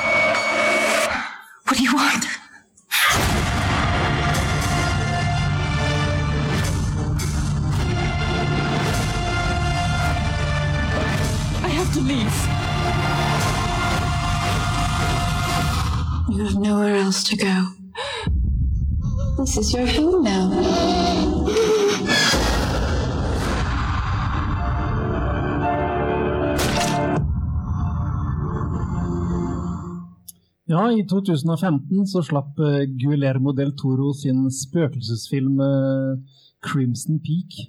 Ja, 30.76 30.90
i 30.92 31.04
2015 31.08 32.08
så 32.10 32.20
slapp 32.26 32.58
eh, 32.60 32.82
Guillermo 33.00 33.54
del 33.56 33.70
Toro 33.80 34.10
sin 34.16 34.42
spøkelsesfilm 34.52 35.60
eh, 35.64 36.42
'Crimson 36.60 37.20
Peak'. 37.24 37.62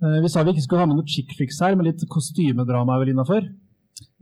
Eh, 0.00 0.22
Vi 0.22 0.30
sa 0.32 0.44
vi 0.44 0.54
ikke 0.54 0.64
skulle 0.64 0.84
ha 0.84 0.88
med 0.88 0.96
noe 0.96 1.10
chick 1.10 1.34
flicks 1.36 1.60
her, 1.60 1.74
men 1.76 1.84
litt 1.90 2.06
kostymedrama 2.08 2.94
er 2.94 3.02
vel 3.02 3.12
innafor? 3.12 3.50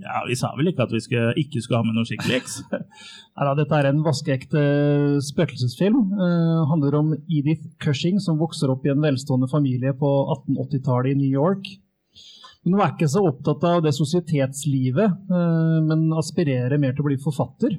Ja, 0.03 0.25
Vi 0.27 0.35
sa 0.35 0.51
vel 0.57 0.73
ikke 0.73 0.89
at 0.89 0.95
vi 0.97 1.03
skulle, 1.05 1.37
ikke 1.39 1.63
skulle 1.63 1.79
ha 1.79 1.87
med 1.87 1.95
noe 1.95 2.09
skikkeliks? 2.09 2.57
Neida, 2.73 3.55
dette 3.61 3.79
er 3.79 3.91
en 3.93 4.03
vaskeekte 4.03 4.65
spøkelsesfilm. 5.29 6.03
Det 6.17 6.67
handler 6.73 6.99
om 6.99 7.15
Edith 7.31 7.71
Cushing 7.79 8.19
som 8.25 8.41
vokser 8.43 8.73
opp 8.73 8.83
i 8.89 8.91
en 8.97 9.05
velstående 9.05 9.51
familie 9.53 9.95
på 9.95 10.11
1880-tallet 10.41 11.15
i 11.15 11.21
New 11.23 11.31
York. 11.31 11.71
Hun 12.65 12.81
er 12.81 12.91
ikke 12.91 13.11
så 13.11 13.23
opptatt 13.31 13.63
av 13.67 13.81
det 13.83 13.95
sosietetslivet, 13.95 15.25
men 15.87 16.05
aspirerer 16.15 16.79
mer 16.79 16.95
til 16.95 17.03
å 17.03 17.09
bli 17.09 17.17
forfatter. 17.19 17.75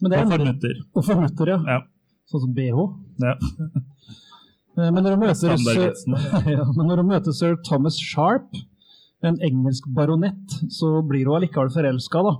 Men 0.00 0.10
det 0.12 0.18
endrer- 0.22 0.38
formutter. 0.44 0.76
Formutter, 1.06 1.52
ja. 1.54 1.58
Ja. 1.68 1.80
Sånn 2.30 2.44
som 2.46 2.52
BH. 2.56 2.84
Ja. 3.24 3.34
Eh, 4.78 4.90
Men 4.94 5.02
når 5.04 5.16
møter, 5.18 5.50
ja, 6.54 6.64
men 6.76 6.86
når 6.86 7.02
hun 7.02 7.08
møter 7.10 7.34
sir 7.36 7.56
Thomas 7.66 7.98
Sharp, 8.00 8.54
en 9.22 9.36
engelsk 9.44 9.84
baronett, 9.92 10.54
så 10.72 11.02
blir 11.04 11.26
hun 11.28 11.36
allikevel 11.40 11.72
forelska, 11.74 12.22
da. 12.24 12.36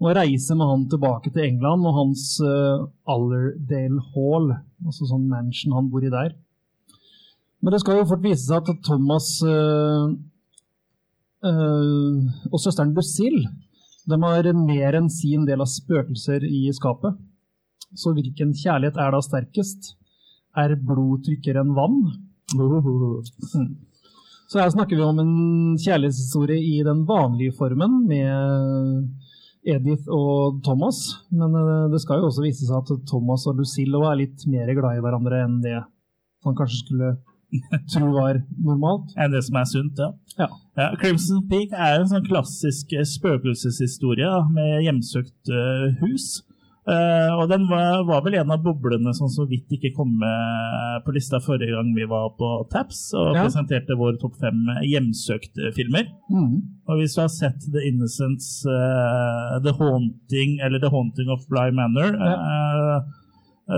Og 0.00 0.14
reiser 0.16 0.56
med 0.56 0.68
han 0.70 0.86
tilbake 0.92 1.32
til 1.32 1.44
England 1.44 1.84
og 1.88 1.94
hans 1.96 2.22
uh, 2.44 2.86
Allerdale 3.08 4.00
Hall, 4.14 4.50
altså 4.86 5.08
sånn 5.08 5.26
mansion 5.28 5.72
han 5.76 5.90
bor 5.92 6.04
i 6.04 6.12
der. 6.12 6.34
Men 7.64 7.72
det 7.72 7.80
skal 7.82 7.98
jo 8.02 8.08
fort 8.08 8.24
vise 8.24 8.44
seg 8.46 8.68
at 8.72 8.82
Thomas 8.84 9.30
uh, 9.44 10.08
uh, 11.44 12.18
og 12.52 12.60
søsteren 12.60 12.92
Lucille 12.96 13.44
de 14.06 14.18
har 14.22 14.48
mer 14.58 14.98
enn 14.98 15.08
sin 15.10 15.46
del 15.48 15.62
av 15.64 15.70
spøkelser 15.70 16.44
i 16.46 16.66
skapet. 16.74 17.16
Så 17.96 18.12
hvilken 18.14 18.52
kjærlighet 18.54 18.98
er 19.00 19.14
da 19.14 19.22
sterkest? 19.24 19.94
Er 20.56 20.76
blod 20.78 21.26
trykkere 21.26 21.62
enn 21.64 21.74
vann? 21.76 22.00
Mm. 22.54 23.76
Så 24.46 24.60
her 24.62 24.70
snakker 24.70 24.96
vi 24.96 25.02
om 25.02 25.18
en 25.18 25.34
kjærlighetshistorie 25.82 26.62
i 26.62 26.82
den 26.86 27.02
vanlige 27.08 27.56
formen 27.58 28.04
med 28.06 29.08
Edith 29.66 30.06
og 30.12 30.62
Thomas. 30.64 31.02
Men 31.34 31.54
eh, 31.58 31.88
det 31.90 32.00
skal 32.04 32.22
jo 32.22 32.30
også 32.30 32.44
vise 32.44 32.68
seg 32.68 32.78
at 32.78 33.06
Thomas 33.10 33.46
og 33.50 33.58
Lucille 33.58 34.02
er 34.06 34.20
litt 34.22 34.46
mer 34.50 34.70
glad 34.78 35.00
i 35.00 35.02
hverandre 35.02 35.42
enn 35.48 35.58
det 35.64 35.80
man 36.46 36.54
kanskje 36.54 36.84
skulle 36.84 37.16
tro 37.92 38.08
var 38.14 38.40
normalt. 38.58 39.12
Enn 39.16 39.32
det 39.34 39.44
som 39.46 39.60
er 39.60 39.68
sunt, 39.70 40.00
ja. 40.02 40.10
Ja. 40.36 40.48
Ja, 40.76 40.90
Crimson 41.00 41.46
Peak 41.48 41.72
er 41.72 42.00
en 42.00 42.10
sånn 42.10 42.26
klassisk 42.26 42.92
eh, 42.92 43.06
spøkelseshistorie 43.08 44.28
med 44.52 44.82
hjemsøkt 44.84 45.52
uh, 45.54 45.94
hus. 46.02 46.42
Uh, 46.86 47.32
og 47.40 47.48
den 47.50 47.64
var, 47.66 48.04
var 48.06 48.20
vel 48.22 48.36
en 48.38 48.52
av 48.54 48.60
boblene 48.62 49.10
som 49.16 49.26
så 49.32 49.42
vidt 49.50 49.72
ikke 49.74 49.90
kom 49.96 50.12
med 50.20 51.00
på 51.02 51.14
lista 51.16 51.40
forrige 51.42 51.74
gang 51.74 51.88
vi 51.96 52.04
var 52.06 52.28
på 52.38 52.50
Taps 52.70 53.08
og 53.18 53.32
Ja. 53.34 53.42
presenterte 53.42 53.96
våre 53.98 54.14
topp 54.22 54.36
fem 54.38 54.60
hjemsøkte 54.86 55.72
filmer. 55.74 56.06
Mm. 56.30 56.60
Og 56.86 57.00
hvis 57.00 57.16
du 57.16 57.24
har 57.24 57.32
sett 57.34 57.66
The 57.74 57.82
Innocence, 57.88 58.62
uh, 58.70 59.56
The 59.66 59.74
Haunting 59.80 60.60
eller 60.62 60.78
The 60.78 60.92
Haunting 60.94 61.32
of 61.34 61.42
Bly 61.50 61.72
Manor, 61.74 62.14
eh, 62.14 63.00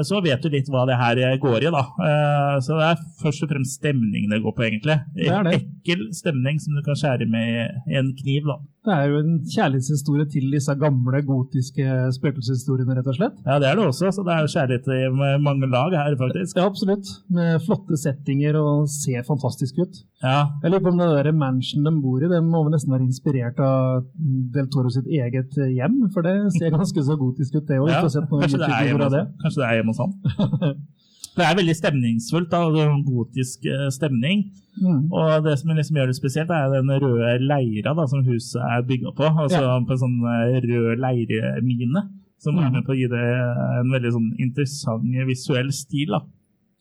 så 0.05 0.21
vet 0.21 0.43
du 0.45 0.51
litt 0.53 0.69
hva 0.69 0.85
det 0.89 0.99
her 1.01 1.21
går 1.41 1.65
i, 1.65 1.71
da. 1.73 1.85
Eh, 2.05 2.57
så 2.65 2.77
det 2.77 2.89
er 2.91 3.05
først 3.23 3.45
og 3.47 3.53
fremst 3.53 3.79
stemningen 3.81 4.35
det 4.35 4.43
går 4.45 4.55
på, 4.57 4.67
egentlig. 4.67 4.99
Det 5.17 5.31
er 5.33 5.47
det. 5.47 5.55
Ekkel 5.63 6.09
stemning 6.17 6.61
som 6.61 6.77
du 6.77 6.83
kan 6.85 6.99
skjære 6.99 7.29
med 7.31 7.95
en 7.97 8.13
kniv, 8.19 8.51
da. 8.51 8.59
Det 8.87 8.95
er 8.95 9.09
jo 9.11 9.19
en 9.21 9.33
kjærlighetshistorie 9.51 10.25
til 10.31 10.45
disse 10.55 10.75
gamle 10.79 11.19
gotiske 11.27 11.85
spøkelseshistoriene, 12.15 12.95
rett 12.99 13.09
og 13.11 13.17
slett. 13.19 13.41
Ja, 13.45 13.57
det 13.61 13.67
er 13.69 13.75
det 13.77 13.87
også, 13.89 14.13
så 14.15 14.23
det 14.25 14.33
er 14.35 14.45
jo 14.45 14.53
kjærlighet 14.55 14.87
i 14.95 15.01
mange 15.45 15.69
lag 15.69 15.97
her, 15.99 16.15
faktisk. 16.21 16.57
Ja, 16.61 16.69
absolutt. 16.71 17.11
Med 17.35 17.59
flotte 17.67 17.99
settinger 18.01 18.57
og 18.61 18.87
ser 18.93 19.27
fantastisk 19.27 19.81
ut. 19.83 19.99
Ja, 20.23 20.39
Jeg 20.63 20.73
lurer 20.73 20.85
på 20.87 20.93
om 20.95 21.03
det 21.03 21.11
der 21.27 21.33
mansion 21.37 21.85
de 21.89 21.95
bor 22.03 22.23
i, 22.23 22.31
det 22.31 22.41
må 22.47 22.63
nesten 22.73 22.95
være 22.95 23.07
inspirert 23.09 23.59
av 23.63 24.07
Del 24.55 24.71
Toro 24.73 24.95
sitt 24.95 25.11
eget 25.11 25.59
hjem, 25.59 25.99
for 26.15 26.27
det 26.27 26.37
ser 26.57 26.73
ganske 26.79 27.05
så 27.11 27.19
gotisk 27.19 27.59
ut, 27.59 27.67
det 27.69 27.83
òg. 27.83 27.91
ja. 27.91 28.01
Kanskje, 28.07 28.63
det 28.63 28.71
er 28.71 28.89
hjemme 28.93 29.11
kanskje 29.43 29.61
det 29.61 29.69
er 29.69 29.79
hjemme 29.81 29.95
hos 29.95 30.05
han. 30.07 30.79
Det 31.39 31.47
er 31.47 31.59
veldig 31.59 31.75
stemningsfullt, 31.79 32.51
da, 32.51 32.89
gotisk 33.07 33.67
eh, 33.71 33.89
stemning. 33.95 34.49
Mm. 34.79 35.05
Og 35.15 35.45
det 35.47 35.55
som 35.61 35.71
liksom 35.75 35.99
gjør 35.99 36.11
det 36.11 36.17
spesielt, 36.19 36.51
er 36.55 36.73
den 36.73 36.91
røde 37.03 37.35
leira 37.45 37.95
da, 37.95 38.07
som 38.11 38.25
huset 38.27 38.59
er 38.63 38.87
bygga 38.89 39.15
på. 39.19 39.29
Altså 39.45 39.63
på 39.87 39.95
en 39.95 40.03
sånn 40.03 40.17
eh, 40.35 40.59
rød 40.67 41.05
leiremine. 41.05 42.09
Som 42.39 42.59
er 42.63 42.71
med 42.71 42.85
på 42.87 42.95
å 42.95 42.97
gi 42.99 43.09
det 43.11 43.19
en 43.19 43.89
veldig 43.91 44.13
sånn 44.15 44.29
interessant 44.39 45.07
visuell 45.27 45.73
stil. 45.75 46.15
da. 46.15 46.23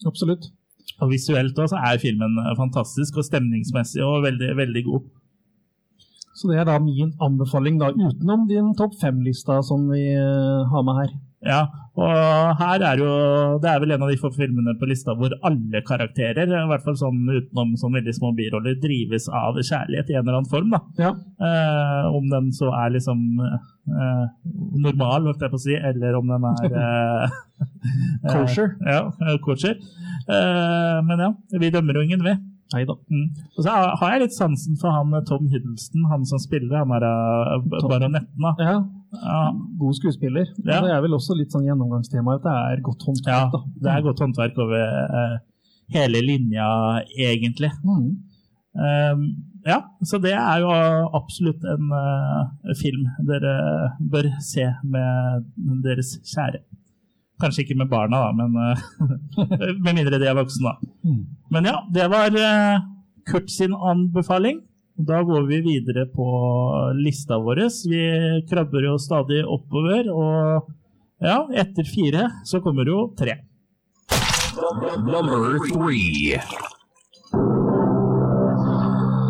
Absolutt. 0.06 0.52
Og 1.02 1.12
visuelt 1.12 1.58
også 1.62 1.78
er 1.82 2.02
filmen 2.02 2.38
eh, 2.42 2.54
fantastisk, 2.58 3.18
og 3.18 3.26
stemningsmessig 3.26 4.04
og 4.06 4.24
veldig, 4.26 4.52
veldig 4.58 4.84
god. 4.90 5.08
Så 6.38 6.52
det 6.52 6.60
er 6.62 6.68
da 6.70 6.78
min 6.82 7.16
anbefaling, 7.24 7.80
da, 7.82 7.90
utenom 7.98 8.46
din 8.50 8.74
topp 8.78 8.94
fem-lista 9.02 9.62
som 9.66 9.88
vi 9.90 10.04
eh, 10.14 10.68
har 10.70 10.84
med 10.86 11.02
her. 11.02 11.16
Ja, 11.48 11.60
og 11.98 12.56
her 12.58 12.82
er 12.82 12.98
jo 12.98 13.10
Det 13.62 13.70
er 13.70 13.82
vel 13.84 13.92
en 13.94 14.02
av 14.02 14.10
de 14.10 14.18
få 14.18 14.32
filmene 14.34 14.74
på 14.80 14.88
lista 14.90 15.14
hvor 15.18 15.36
alle 15.46 15.84
karakterer, 15.86 16.50
i 16.50 16.64
hvert 16.72 16.84
fall 16.86 16.98
sånn 16.98 17.20
utenom 17.30 17.76
sånn 17.78 17.94
veldig 17.94 18.14
små 18.18 18.32
biroller, 18.38 18.78
drives 18.82 19.28
av 19.30 19.58
kjærlighet 19.62 20.10
i 20.10 20.18
en 20.18 20.24
eller 20.24 20.40
annen 20.40 20.50
form. 20.50 20.74
da. 20.74 20.82
Ja. 20.98 21.12
Eh, 21.50 22.10
om 22.18 22.26
den 22.34 22.50
så 22.58 22.72
er 22.74 22.94
liksom 22.98 23.22
eh, 23.46 24.26
normal, 24.82 25.30
holdt 25.30 25.46
jeg 25.46 25.54
på 25.54 25.62
å 25.62 25.66
si, 25.68 25.78
eller 25.78 26.18
om 26.18 26.34
den 26.34 26.50
er 26.52 26.78
eh, 26.84 27.40
eh, 28.26 28.34
Kosher. 28.34 28.74
ja, 28.86 29.02
eh, 29.22 29.38
kosher. 29.46 29.78
Eh, 30.28 31.00
men 31.08 31.26
ja, 31.28 31.32
vi 31.62 31.74
dømmer 31.74 31.98
jo 32.02 32.06
ingen 32.10 32.26
ved. 32.26 32.46
Nei 32.74 32.84
da. 32.88 32.98
Mm. 33.08 33.28
Og 33.56 33.64
så 33.64 33.74
har 33.74 34.14
jeg 34.14 34.26
litt 34.26 34.36
sansen 34.36 34.78
for 34.82 34.92
han 34.92 35.16
eh, 35.16 35.24
Tom 35.28 35.48
Hiddleston, 35.52 36.08
han 36.12 36.26
som 36.28 36.42
spiller 36.44 36.82
han 36.82 36.92
der 36.92 37.06
uh, 37.08 37.68
baronetten. 37.88 38.48
Ja, 38.60 38.80
Ja, 39.18 39.42
god 39.80 39.96
skuespiller. 39.96 40.50
Ja. 40.66 40.82
Det 40.84 40.92
er 40.92 41.04
vel 41.06 41.16
også 41.16 41.38
litt 41.38 41.54
sånn 41.56 41.68
gjennomgangstema 41.68 42.36
at 42.36 42.44
det 42.44 42.56
er 42.72 42.82
godt 42.84 43.06
ja, 43.06 43.08
håndverk. 43.08 43.54
da. 43.54 43.62
det 43.86 43.94
er 43.94 44.08
godt 44.10 44.24
håndverk 44.26 44.60
over 44.66 44.98
uh, 45.16 45.38
hele 45.96 46.24
linja, 46.26 46.68
egentlig. 47.16 47.72
Mm. 47.88 48.10
Um, 48.78 49.24
ja, 49.68 49.80
så 50.06 50.20
det 50.22 50.36
er 50.38 50.62
jo 50.62 50.74
absolutt 51.18 51.64
en 51.72 51.88
uh, 51.96 52.76
film 52.78 53.08
dere 53.28 53.56
bør 54.12 54.30
se 54.44 54.68
med 54.84 55.48
deres 55.88 56.18
kjære. 56.28 56.62
Kanskje 57.42 57.66
ikke 57.66 57.78
med 57.78 57.90
barna, 57.92 58.24
da, 58.26 58.32
men 58.34 58.56
eh, 58.64 59.76
med 59.86 59.94
mindre 59.94 60.18
de 60.18 60.30
er 60.30 60.38
voksne. 60.38 60.72
da. 60.72 60.94
Mm. 61.06 61.22
Men 61.54 61.70
ja, 61.70 61.76
det 61.94 62.08
var 62.14 62.40
eh, 62.42 62.88
Kurt 63.28 63.52
sin 63.52 63.76
anbefaling. 63.76 64.64
Da 64.98 65.22
går 65.24 65.44
vi 65.46 65.62
videre 65.62 66.08
på 66.10 66.26
lista 66.98 67.38
vår. 67.38 67.62
Vi 67.90 68.02
krabber 68.50 68.88
jo 68.88 68.98
stadig 68.98 69.44
oppover, 69.46 70.10
og 70.10 70.72
ja, 71.22 71.44
etter 71.54 71.86
fire 71.86 72.30
så 72.46 72.62
kommer 72.66 72.90
jo 72.90 73.14
tre. 73.20 73.38
Number 75.06 75.60
three. 75.70 76.34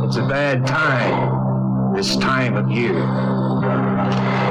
It's 0.07 0.15
a 0.15 0.27
bad 0.27 0.65
time. 0.65 1.93
This 1.95 2.15
time 2.15 2.55
of 2.55 2.71
year. 2.71 3.96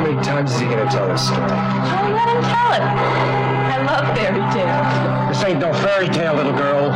How 0.06 0.12
many 0.12 0.24
times 0.24 0.52
is 0.54 0.60
he 0.60 0.66
gonna 0.66 0.88
tell 0.88 1.10
us 1.10 1.26
story? 1.26 1.40
Oh, 1.42 2.12
let 2.14 2.28
him 2.28 2.40
tell 2.40 2.72
it. 2.74 2.80
I 2.80 3.82
love 3.82 4.16
fairy 4.16 4.38
tales. 4.54 5.36
This 5.36 5.42
ain't 5.42 5.58
no 5.58 5.72
fairy 5.74 6.08
tale, 6.08 6.34
little 6.36 6.52
girl. 6.52 6.92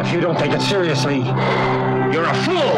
If 0.00 0.10
you 0.10 0.22
don't 0.22 0.38
take 0.38 0.52
it 0.52 0.62
seriously, 0.62 1.18
you're 2.10 2.24
a 2.24 2.34
fool! 2.46 2.72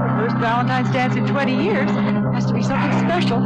The 0.00 0.16
First 0.16 0.36
Valentine's 0.38 0.90
dance 0.90 1.16
in 1.16 1.26
20 1.26 1.62
years. 1.62 1.90
Has 2.32 2.46
to 2.46 2.54
be 2.54 2.62
something 2.62 2.98
special. 3.00 3.36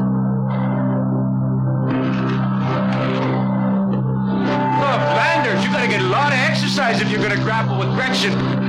Oh, 4.83 4.99
Flanders, 5.15 5.65
you 5.65 5.73
gotta 5.73 5.89
get 5.89 6.01
a 6.01 6.07
lot 6.07 6.33
of 6.33 6.39
exercise 6.39 7.01
if 7.01 7.11
you're 7.11 7.21
gonna 7.21 7.43
grapple 7.43 7.77
with 7.77 7.93
Gretchen. 7.97 8.60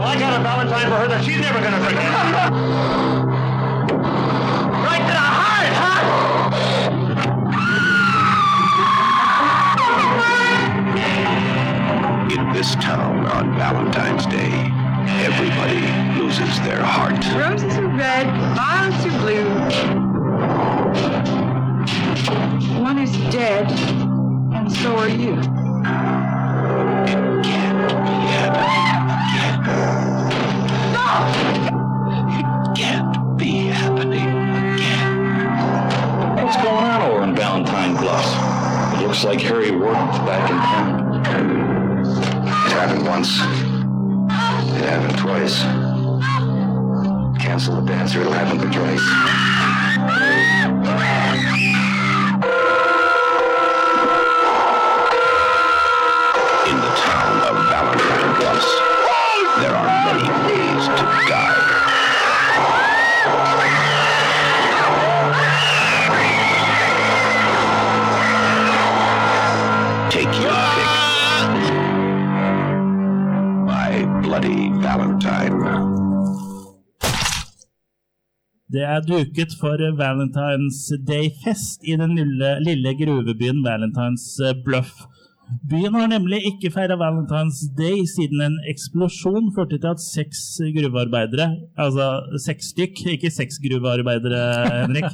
Well, 0.00 0.08
I 0.08 0.18
got 0.18 0.40
a 0.40 0.42
Valentine 0.42 0.88
for 0.88 0.96
her 0.96 1.08
that 1.08 1.22
she's 1.22 1.40
never 1.40 1.60
gonna 1.60 1.76
forget. 1.84 2.10
right 4.88 5.04
to 5.04 5.12
the 5.12 5.28
heart, 5.36 5.72
huh? 5.76 6.00
In 12.32 12.52
this 12.54 12.74
town 12.76 13.26
on 13.26 13.54
Valentine's 13.58 14.24
Day, 14.24 14.72
everybody 15.22 15.82
loses 16.18 16.58
their 16.60 16.82
heart. 16.82 17.22
Roses 17.36 17.76
are 17.76 17.86
red, 17.88 18.26
violets 18.56 19.04
are 19.04 19.18
blue. 19.20 19.50
One 22.80 22.98
is 22.98 23.12
dead, 23.30 23.70
and 24.54 24.72
so 24.72 24.96
are 24.96 25.10
you. 25.10 25.59
It 31.20 32.76
can't 32.76 33.36
be 33.36 33.66
happening 33.66 34.28
again. 34.74 36.44
What's 36.44 36.56
going 36.56 36.84
on 36.84 37.02
over 37.10 37.22
in 37.24 37.34
Valentine 37.34 37.96
Bluffs? 37.96 38.32
It 39.00 39.06
looks 39.06 39.24
like 39.24 39.40
Harry 39.40 39.70
Warden's 39.70 40.18
back 40.20 40.50
in 40.50 40.56
town. 40.56 41.20
It 42.66 42.72
happened 42.72 43.06
once. 43.06 43.38
It 44.76 44.84
happened 44.88 45.18
twice. 45.18 45.62
Cancel 47.42 47.80
the 47.80 47.86
dance 47.86 48.14
or 48.14 48.20
it'll 48.20 48.32
happen 48.32 48.58
Joyce. 48.70 49.59
Det 78.80 78.86
er 78.88 79.02
duket 79.04 79.52
for 79.60 79.76
Valentine's 79.98 80.78
Day-fest 81.04 81.82
i 81.84 81.98
den 82.00 82.14
lille, 82.16 82.54
lille 82.64 82.94
gruvebyen 82.96 83.60
Valentine's 83.66 84.24
eh, 84.40 84.54
Bluff. 84.64 85.02
Byen 85.68 85.98
har 85.98 86.08
nemlig 86.08 86.38
ikke 86.48 86.70
feira 86.72 86.96
Valentine's 86.96 87.60
Day 87.76 88.06
siden 88.08 88.40
en 88.46 88.56
eksplosjon 88.72 89.50
førte 89.52 89.76
til 89.76 89.90
at 89.90 90.00
seks 90.00 90.40
gruvearbeidere, 90.78 91.50
altså 91.76 92.06
seks 92.46 92.72
stykk, 92.72 93.04
ikke 93.18 93.32
seks 93.34 93.60
gruvearbeidere, 93.66 94.40
Henrik, 94.78 95.10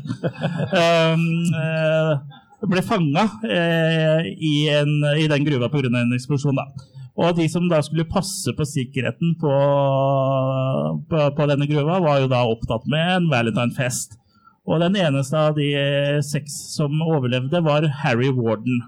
um, 0.85 1.27
uh, 1.65 2.71
ble 2.71 2.87
fanga 2.87 3.27
eh, 3.51 4.31
i, 4.31 4.55
en, 4.79 4.95
i 5.19 5.27
den 5.33 5.49
gruva 5.49 5.73
pga. 5.75 5.91
en 5.91 6.15
eksplosjon. 6.15 6.63
da. 6.63 6.71
Og 7.17 7.39
de 7.39 7.47
som 7.49 7.65
da 7.71 7.81
skulle 7.85 8.05
passe 8.09 8.53
på 8.53 8.67
sikkerheten 8.69 9.37
på, 9.41 9.53
på, 11.09 11.23
på 11.39 11.49
denne 11.49 11.69
gruva, 11.71 11.99
var 12.05 12.21
jo 12.21 12.31
da 12.33 12.45
opptatt 12.45 12.85
med 12.93 13.13
en 13.15 13.31
Valentine-fest. 13.33 14.19
Og 14.67 14.83
den 14.83 14.99
eneste 14.99 15.39
av 15.39 15.57
de 15.57 15.71
seks 16.27 16.55
som 16.75 17.01
overlevde, 17.07 17.63
var 17.65 17.87
Harry 18.03 18.33
Warden. 18.35 18.83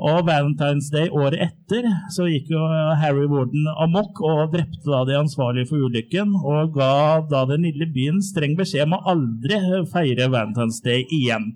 Og 0.00 0.22
Valentine's 0.24 0.88
Day 0.94 1.10
året 1.12 1.42
etter 1.44 1.84
så 2.14 2.24
gikk 2.30 2.54
jo 2.54 2.62
Harry 3.02 3.26
Warden 3.28 3.66
amok 3.74 4.22
og 4.24 4.54
drepte 4.54 4.88
da 4.88 5.02
de 5.04 5.18
ansvarlige 5.18 5.68
for 5.68 5.84
ulykken, 5.84 6.32
og 6.40 6.72
ga 6.78 7.20
da 7.28 7.44
den 7.50 7.66
lille 7.68 7.90
byen 7.92 8.22
streng 8.24 8.56
beskjed 8.56 8.86
om 8.86 8.96
å 8.96 9.02
aldri 9.12 9.60
feire 9.92 10.30
Valentine's 10.32 10.80
Day 10.84 11.04
igjen. 11.12 11.50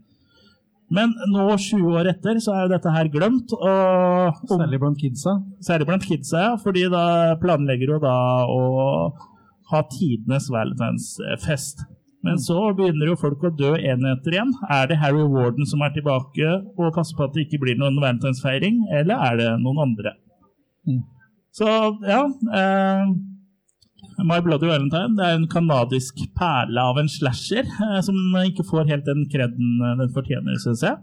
Men 0.92 1.14
nå, 1.33 1.46
20 1.57 1.96
år 1.96 2.11
etter, 2.11 2.37
så 2.42 2.52
er 2.55 2.66
jo 2.66 2.72
dette 2.74 2.92
her 2.92 3.09
glemt. 3.12 3.55
Og, 3.57 4.42
Særlig 4.50 4.81
blant 4.83 5.00
kidsa. 5.00 5.38
Særlig 5.64 5.88
blant 5.88 6.05
kidsa, 6.05 6.42
ja. 6.46 6.52
Fordi 6.61 6.85
da 6.92 7.05
planlegger 7.40 7.94
jo 7.94 8.00
da 8.02 8.16
å 8.44 8.62
ha 9.72 9.83
tidenes 9.88 10.50
valentinsfest. 10.52 11.87
Men 12.22 12.38
så 12.38 12.59
begynner 12.78 13.09
jo 13.11 13.18
folk 13.18 13.42
å 13.48 13.50
dø 13.57 13.72
en 13.74 14.05
etter 14.12 14.37
en. 14.42 14.52
Er 14.70 14.87
det 14.90 15.00
Harry 15.02 15.24
Warden 15.26 15.66
som 15.66 15.83
er 15.83 15.94
tilbake 15.96 16.52
og 16.76 16.92
passer 16.94 17.18
på 17.18 17.26
at 17.26 17.35
det 17.35 17.48
ikke 17.48 17.64
blir 17.64 17.81
noen 17.81 17.98
valentinsfeiring, 17.98 18.85
eller 19.00 19.24
er 19.31 19.40
det 19.40 19.48
noen 19.64 19.81
andre? 19.88 20.14
Mm. 20.87 21.00
Så 21.52 21.66
ja 22.09 22.22
eh, 22.59 23.11
My 24.26 24.38
Bloody 24.44 24.68
Valentine 24.70 25.16
det 25.18 25.24
er 25.26 25.38
en 25.38 25.48
kanadisk 25.50 26.20
perle 26.38 26.85
av 26.92 27.00
en 27.00 27.11
slasher 27.11 27.66
eh, 27.66 27.98
som 28.04 28.16
ikke 28.42 28.66
får 28.68 28.88
helt 28.90 29.08
den 29.08 29.26
kreden 29.32 29.82
eh, 29.82 29.98
den 30.00 30.14
fortjener, 30.14 30.58
syns 30.62 30.85
jeg. 30.87 30.96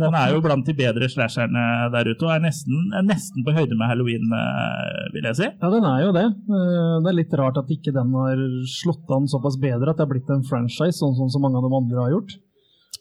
Den 0.00 0.14
er 0.18 0.32
jo 0.34 0.40
blant 0.42 0.66
de 0.66 0.74
bedre 0.74 1.06
slasherne 1.06 1.64
der 1.92 2.08
ute 2.10 2.26
og 2.26 2.32
er 2.34 2.40
nesten, 2.42 2.88
er 2.98 3.04
nesten 3.06 3.44
på 3.46 3.54
høyde 3.54 3.76
med 3.78 3.86
halloween, 3.86 4.26
eh, 4.34 5.04
vil 5.14 5.28
jeg 5.30 5.38
si. 5.38 5.50
Ja, 5.50 5.70
den 5.70 5.86
er 5.86 6.00
jo 6.02 6.14
det. 6.16 6.24
Det 6.48 7.12
er 7.12 7.18
litt 7.20 7.36
rart 7.38 7.60
at 7.62 7.70
ikke 7.70 7.94
den 7.94 8.10
har 8.18 8.42
slått 8.72 9.12
an 9.14 9.30
såpass 9.30 9.60
bedre 9.62 9.92
at 9.92 10.00
det 10.00 10.06
har 10.06 10.10
blitt 10.10 10.32
en 10.34 10.42
franchise, 10.48 10.98
sånn 10.98 11.14
som 11.20 11.30
så 11.30 11.42
mange 11.42 11.60
av 11.60 11.68
de 11.68 11.78
andre 11.78 12.08
har 12.08 12.16
gjort. 12.16 12.34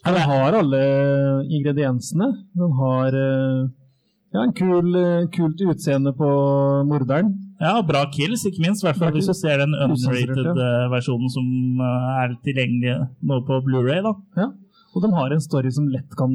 Den 0.03 0.19
har 0.27 0.59
alle 0.59 0.83
ingrediensene. 1.47 2.27
Den 2.59 2.77
har 2.77 3.17
ja, 4.33 4.41
en 4.41 4.53
kul, 4.57 4.95
eh, 4.97 5.27
kult 5.33 5.61
utseende 5.61 6.13
på 6.17 6.27
morderen. 6.89 7.29
Ja, 7.61 7.77
bra 7.85 8.03
kills, 8.11 8.47
ikke 8.49 8.63
minst. 8.65 8.81
I 8.81 8.89
hvert 8.89 8.99
fall 8.99 9.13
hvis 9.13 9.29
du 9.29 9.35
ser 9.37 9.61
den 9.61 9.75
unrated-versjonen 9.77 11.27
ja. 11.27 11.29
eh, 11.29 11.35
som 11.35 11.85
eh, 11.85 12.09
er 12.23 12.35
tilgjengelig 12.45 12.95
nå 13.29 13.39
på 13.47 13.61
Blu-ray 13.67 14.01
da. 14.05 14.15
Ja. 14.41 14.49
Og 14.93 15.05
de 15.05 15.09
har 15.13 15.33
en 15.33 15.41
story 15.41 15.71
som 15.73 15.87
lett 15.89 16.17
kan 16.17 16.33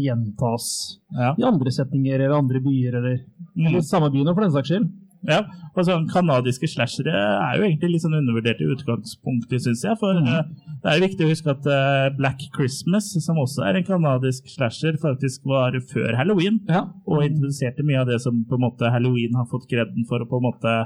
gjentas 0.00 0.68
i 1.12 1.44
andre 1.44 1.72
setninger 1.74 2.22
eller 2.22 2.38
andre 2.38 2.62
byer, 2.64 2.94
eller, 3.02 3.18
eller 3.58 3.84
samme 3.84 4.08
by 4.14 4.22
nå, 4.22 4.32
for 4.32 4.46
den 4.46 4.54
saks 4.54 4.72
skyld. 4.72 4.86
Ja, 5.28 5.42
og 5.74 5.84
sånn 5.86 6.06
Kanadiske 6.10 6.68
slashere 6.70 7.12
er 7.14 7.58
jo 7.58 7.66
egentlig 7.66 7.92
litt 7.92 8.04
sånn 8.04 8.16
undervurdert 8.18 8.62
i 8.64 8.68
utgangspunktet, 8.72 9.62
syns 9.66 9.84
jeg. 9.84 9.98
For 10.00 10.16
mm. 10.16 10.54
det 10.82 10.92
er 10.92 11.04
viktig 11.04 11.26
å 11.26 11.30
huske 11.30 11.52
at 11.52 11.68
eh, 11.68 12.08
Black 12.18 12.46
Christmas, 12.56 13.10
som 13.24 13.40
også 13.42 13.66
er 13.68 13.78
en 13.78 13.86
kanadisk 13.86 14.48
slasher, 14.50 14.98
faktisk 15.02 15.44
var 15.48 15.76
før 15.92 16.16
halloween. 16.18 16.62
Og 17.06 17.26
introduserte 17.26 17.86
mye 17.86 18.02
av 18.02 18.08
det 18.10 18.22
som 18.24 18.40
på 18.48 18.58
en 18.58 18.64
måte 18.66 18.92
halloween 18.94 19.36
har 19.38 19.48
fått 19.52 19.68
kreden 19.70 20.08
for 20.08 20.24
å 20.24 20.30
på 20.30 20.40
en 20.40 20.48
måte 20.48 20.76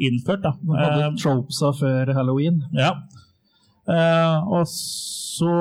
innført. 0.00 0.42
da. 0.42 0.56
De 0.56 0.78
hadde 0.78 1.04
Eh, 1.12 1.18
tropesa 1.20 1.72
før 1.76 2.14
halloween. 2.16 2.62
ja. 2.72 2.94
Eh, 3.92 4.52
og 4.56 4.68
så 4.72 5.52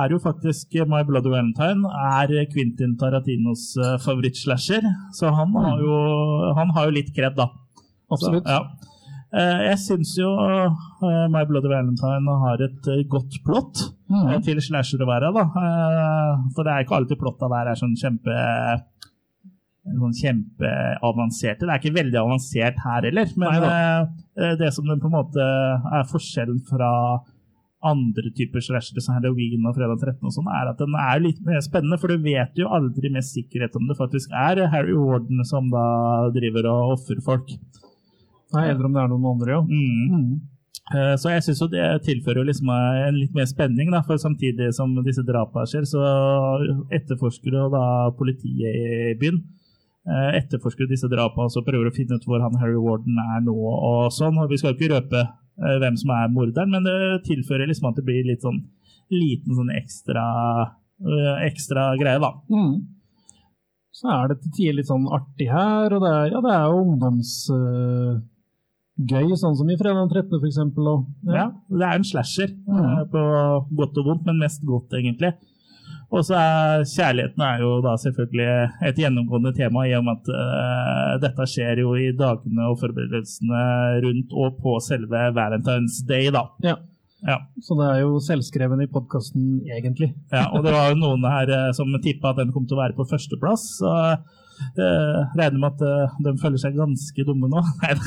er 0.00 0.12
jo 0.14 0.20
faktisk 0.22 0.76
My 0.88 1.02
Bloody 1.08 1.32
Valentine 1.32 1.88
er 1.88 2.34
Quentin 2.52 2.94
Tarantinos 3.00 3.70
uh, 3.80 3.96
favorittslasher, 4.04 4.84
så 5.16 5.32
han 5.32 5.56
har, 5.56 5.80
jo, 5.80 5.96
han 6.58 6.74
har 6.76 6.88
jo 6.88 6.96
litt 6.98 7.10
kred, 7.16 7.34
da. 7.38 7.48
Absolutt. 8.12 8.44
Så, 8.44 8.58
ja. 8.58 8.94
Eh, 9.28 9.62
jeg 9.66 9.80
syns 9.82 10.14
jo 10.16 10.28
eh, 10.40 11.24
My 11.28 11.42
Bloody 11.48 11.68
Valentine 11.68 12.36
har 12.44 12.62
et 12.64 12.86
eh, 12.88 13.02
godt 13.12 13.34
plott 13.44 13.82
mm. 14.08 14.22
eh, 14.22 14.38
til 14.46 14.60
slasher 14.64 15.02
å 15.04 15.08
være, 15.10 15.32
da. 15.36 15.44
Eh, 15.64 16.46
for 16.56 16.64
det 16.64 16.72
er 16.72 16.86
ikke 16.86 16.96
alltid 16.96 17.20
plotta 17.20 17.50
der 17.52 17.72
er 17.72 17.80
sånn 17.80 17.96
kjempe 17.98 18.38
sånn 19.88 20.16
kjempeavanserte. 20.16 21.64
Det 21.64 21.74
er 21.74 21.80
ikke 21.80 21.96
veldig 21.96 22.18
avansert 22.20 22.80
her 22.84 23.08
heller, 23.08 23.36
men 23.40 23.60
Nei 23.64 23.76
eh, 24.38 24.54
det 24.60 24.72
som 24.72 24.88
den 24.88 25.00
på 25.02 25.10
en 25.10 25.16
måte 25.18 25.44
er 25.44 26.08
forskjellen 26.08 26.62
fra 26.68 26.90
andre 27.86 28.32
typer 28.34 28.62
slashere 28.64 29.00
som 29.04 29.14
Halloween 29.14 29.66
og 29.68 29.76
Fredag 29.76 30.00
13 30.02 30.26
og 30.26 30.34
sånn, 30.34 30.48
er 30.50 30.72
at 30.72 30.80
den 30.82 30.96
er 30.98 31.20
litt 31.22 31.38
mer 31.46 31.60
spennende, 31.62 31.98
for 32.02 32.10
du 32.10 32.24
vet 32.24 32.58
jo 32.58 32.66
aldri 32.74 33.10
med 33.14 33.22
sikkerhet 33.26 33.76
om 33.78 33.86
det 33.86 33.98
faktisk 33.98 34.34
er 34.34 34.64
Harry 34.72 34.96
Warden 34.98 35.44
som 35.46 35.70
da 35.70 35.84
driver 36.34 36.66
og 36.72 36.96
ofrer 36.96 37.22
folk. 37.22 37.52
Nei, 38.56 38.64
eller 38.70 38.88
om 38.88 38.94
det 38.96 39.02
er 39.02 39.10
noen 39.12 39.28
andre, 39.30 39.58
jo. 39.58 39.62
Mm. 39.68 40.14
Mm. 40.14 40.38
Så 41.20 41.28
jeg 41.28 41.42
syns 41.44 41.58
det 41.68 41.86
tilfører 42.06 42.46
liksom 42.48 42.70
en 42.72 43.18
litt 43.18 43.34
mer 43.36 43.44
spenning, 43.50 43.90
da, 43.92 44.00
for 44.06 44.16
samtidig 44.16 44.70
som 44.72 44.94
disse 45.04 45.20
drapene 45.28 45.68
skjer, 45.68 45.84
så 45.84 46.00
etterforsker 46.96 47.58
jo 47.58 47.66
da 47.74 47.82
politiet 48.16 48.72
i 49.12 49.12
byen. 49.20 49.42
eh, 50.08 50.38
Etterforsker 50.40 50.88
disse 50.88 51.10
drapene 51.12 51.44
og 51.44 51.52
så 51.52 51.60
prøver 51.66 51.90
å 51.90 51.94
finne 51.94 52.16
ut 52.16 52.24
hvor 52.24 52.40
han 52.40 52.56
Harry 52.62 52.78
Warden 52.80 53.20
er 53.20 53.44
nå 53.44 53.52
og 53.52 54.08
sånn. 54.16 54.40
Og 54.40 54.48
vi 54.48 54.56
skal 54.62 54.72
ikke 54.72 54.88
røpe 54.94 55.20
eh, 55.20 55.34
hvem 55.58 55.96
som 55.98 56.10
er 56.14 56.28
morderen, 56.30 56.70
men 56.70 56.84
det 56.86 57.24
tilfører 57.26 57.66
liksom 57.66 57.88
at 57.90 57.96
det 57.98 58.04
blir 58.06 58.26
litt 58.28 58.44
sånn 58.46 58.60
liten 59.12 59.56
sånn 59.56 59.72
ekstra, 59.72 60.24
eh, 61.00 61.36
ekstra 61.48 61.90
greie, 62.00 62.20
da. 62.22 62.32
Mm. 62.52 62.74
Så 63.98 64.08
er 64.14 64.28
det 64.30 64.36
til 64.42 64.52
tider 64.56 64.74
litt 64.78 64.90
sånn 64.90 65.08
artig 65.10 65.48
her, 65.50 65.86
og 65.94 66.00
det 66.04 66.12
er, 66.12 66.26
ja, 66.32 66.40
det 66.44 66.52
er 66.54 66.66
jo 66.68 66.82
ungdomsgøy, 66.84 68.22
sånn 69.40 69.58
som 69.58 69.70
i 69.72 69.78
Fredag 69.80 70.08
13. 70.12 70.38
for 70.38 70.48
eksempel. 70.50 70.84
Ja, 71.26 71.46
det 71.72 71.84
er 71.86 71.94
en 71.96 72.06
slasher, 72.06 72.50
eh, 72.52 73.02
på 73.10 73.20
godt 73.80 73.98
og 73.98 74.04
vondt, 74.12 74.24
men 74.28 74.42
mest 74.44 74.62
godt, 74.68 74.90
egentlig. 75.00 75.32
Og 76.08 76.22
så 76.24 76.38
er 76.40 76.86
kjærligheten 76.88 77.42
er 77.44 77.58
jo 77.60 77.70
da 77.84 77.92
selvfølgelig 78.00 78.46
et 78.88 79.00
gjennomgående 79.02 79.52
tema, 79.56 79.82
i 79.84 79.96
og 79.98 80.06
med 80.06 80.22
at 80.22 80.30
uh, 80.32 81.16
dette 81.20 81.44
skjer 81.52 81.82
jo 81.82 81.92
i 82.00 82.06
dagene 82.16 82.70
og 82.70 82.78
forberedelsene 82.80 83.64
rundt 84.06 84.32
og 84.32 84.56
på 84.62 84.78
selve 84.84 85.26
Valentine's 85.36 86.00
Day, 86.08 86.30
da. 86.32 86.46
Ja. 86.64 86.78
Ja. 87.26 87.40
Så 87.60 87.74
det 87.74 87.86
er 87.90 88.00
jo 88.04 88.20
selvskreven 88.22 88.80
i 88.84 88.88
podkasten, 88.88 89.60
egentlig. 89.66 90.14
Ja, 90.32 90.46
og 90.54 90.62
det 90.64 90.72
var 90.72 90.92
jo 90.92 91.00
noen 91.00 91.24
her 91.28 91.50
uh, 91.50 91.72
som 91.76 91.92
tippa 92.00 92.32
at 92.32 92.40
den 92.40 92.52
kom 92.54 92.64
til 92.64 92.78
å 92.78 92.84
være 92.84 92.96
på 92.96 93.08
førsteplass. 93.10 93.62
Så 93.82 93.92
uh, 93.92 95.18
regner 95.36 95.58
med 95.58 95.70
at 95.74 95.80
uh, 95.84 96.16
de 96.24 96.40
føler 96.40 96.58
seg 96.62 96.78
ganske 96.78 97.26
dumme 97.28 97.50
nå. 97.52 97.60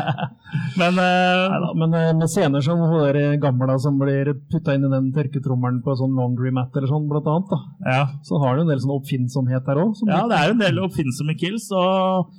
Men, 0.80 0.98
uh, 0.98 1.46
Neida, 1.52 1.70
men 1.78 1.94
uh, 1.94 2.10
med 2.18 2.30
scener 2.30 2.64
som 2.64 2.80
hun 2.90 3.40
gamla 3.42 3.78
som 3.82 3.98
blir 4.00 4.32
putta 4.50 4.74
inn 4.74 4.86
i 4.88 4.92
den 4.92 5.10
tørketrommelen 5.14 5.80
på 5.84 5.94
sånn 5.98 6.16
laundry-mat 6.18 6.74
eller 6.76 6.90
sånn, 6.90 7.08
blant 7.10 7.28
annet, 7.30 7.50
da. 7.52 7.60
Ja. 7.86 8.02
så 8.26 8.40
har 8.42 8.56
du 8.56 8.64
en 8.64 8.72
del 8.72 8.82
sånn 8.82 8.96
oppfinnsomhet 8.96 9.66
der 9.66 9.82
òg. 9.82 9.96
Ja, 10.08 10.26
det 10.30 10.38
er 10.42 10.54
en 10.54 10.62
del 10.62 10.82
oppfinnsomme 10.82 11.36
kills. 11.40 11.70
Og 11.76 12.30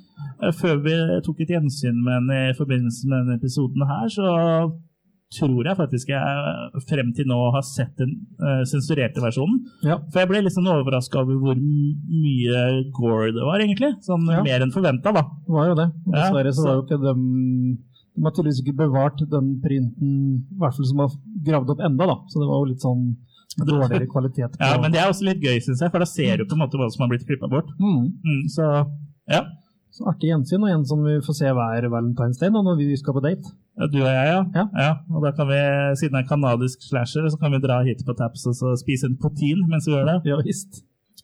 eh, 0.42 0.52
før 0.58 0.80
vi 0.84 0.96
tok 1.26 1.42
et 1.44 1.52
gjensyn 1.56 1.98
med 2.04 2.18
henne 2.20 2.40
i 2.50 2.56
forbindelse 2.58 3.08
med 3.08 3.22
denne 3.24 3.38
episoden 3.40 3.86
her, 3.88 4.08
så 4.12 4.32
tror 5.32 5.64
jeg 5.64 5.78
faktisk 5.78 6.10
jeg 6.12 6.82
frem 6.90 7.12
til 7.16 7.24
nå 7.30 7.38
har 7.54 7.62
sett 7.64 7.94
den 7.96 8.10
uh, 8.42 8.62
sensurerte 8.68 9.22
versjonen. 9.24 9.62
Ja. 9.80 9.96
For 10.12 10.20
jeg 10.20 10.28
ble 10.28 10.42
litt 10.44 10.52
sånn 10.52 10.68
overraska 10.68 11.22
over 11.22 11.38
hvor 11.40 11.56
mye 11.62 12.64
gore 12.92 13.30
det 13.32 13.46
var, 13.46 13.62
egentlig. 13.64 13.94
Sånn 14.04 14.28
Ja. 14.28 14.42
mer 14.44 14.60
enn 14.66 14.74
forventa, 14.74 15.14
da. 15.16 15.22
Det 15.46 15.56
var 15.56 15.70
jo 15.70 15.78
det. 15.80 15.88
Og 16.04 16.12
Ja, 16.12 16.18
Dessverre 16.26 16.52
så 16.52 16.60
så- 16.60 16.68
var 16.68 16.74
jo 16.76 16.84
ikke 16.84 17.00
dem 17.06 17.22
De 18.12 18.24
har 18.26 18.34
tydeligvis 18.36 18.60
ikke 18.60 18.76
bevart 18.82 19.20
den 19.32 19.54
printen, 19.62 20.10
i 20.52 20.58
hvert 20.60 20.76
fall 20.76 20.88
som 20.88 21.00
har 21.00 21.14
gravd 21.46 21.72
opp 21.72 21.84
enda, 21.86 22.08
da. 22.10 22.16
Så 22.28 22.42
det 22.42 22.48
var 22.50 22.60
jo 22.60 22.70
litt 22.72 22.84
sånn 22.84 23.06
dårligere 23.60 24.08
kvalitet. 24.08 24.58
Ja, 24.60 24.76
men 24.80 24.92
det 24.92 25.00
er 25.00 25.10
også 25.12 25.26
litt 25.28 25.40
gøy, 25.44 25.58
syns 25.64 25.80
jeg, 25.84 25.92
for 25.92 26.02
da 26.02 26.08
ser 26.08 26.40
du 26.40 26.46
på 26.48 26.56
en 26.56 26.62
måte 26.64 26.80
hva 26.80 26.88
som 26.92 27.04
har 27.04 27.12
blitt 27.12 27.26
klippa 27.28 27.48
bort. 27.52 27.72
Mm. 27.80 28.06
Mm, 28.24 28.44
så 28.52 28.68
ja. 29.32 29.42
Så 29.92 30.06
artig 30.08 30.30
gjensyn, 30.30 30.62
og 30.64 30.72
en 30.72 30.86
som 30.88 31.02
vi 31.04 31.18
får 31.24 31.36
se 31.36 31.50
hver 31.52 31.84
Valentine's 31.92 32.38
Day 32.40 32.52
nå 32.52 32.62
når 32.64 32.78
vi 32.78 32.94
skal 32.96 33.16
på 33.16 33.24
date. 33.24 33.50
Ja, 33.76 33.88
Du 33.92 33.98
og 34.00 34.08
jeg, 34.08 34.30
ja. 34.56 34.64
ja. 34.72 34.92
Og 35.12 35.24
da 35.24 35.34
kan 35.36 35.48
vi, 35.50 35.58
siden 36.00 36.16
det 36.16 36.22
er 36.22 36.30
kanadisk 36.30 36.84
slasher, 36.86 37.28
så 37.28 37.40
kan 37.40 37.52
vi 37.52 37.60
dra 37.60 37.82
hit 37.84 38.00
på 38.06 38.16
Taps 38.16 38.46
og 38.48 38.56
så 38.56 38.72
spise 38.80 39.08
en 39.08 39.18
potin 39.20 39.60
mens 39.68 39.88
vi 39.88 39.92
gjør 39.92 40.08
det. 40.08 40.16
Ja, 40.32 40.40
visst. 40.44 40.80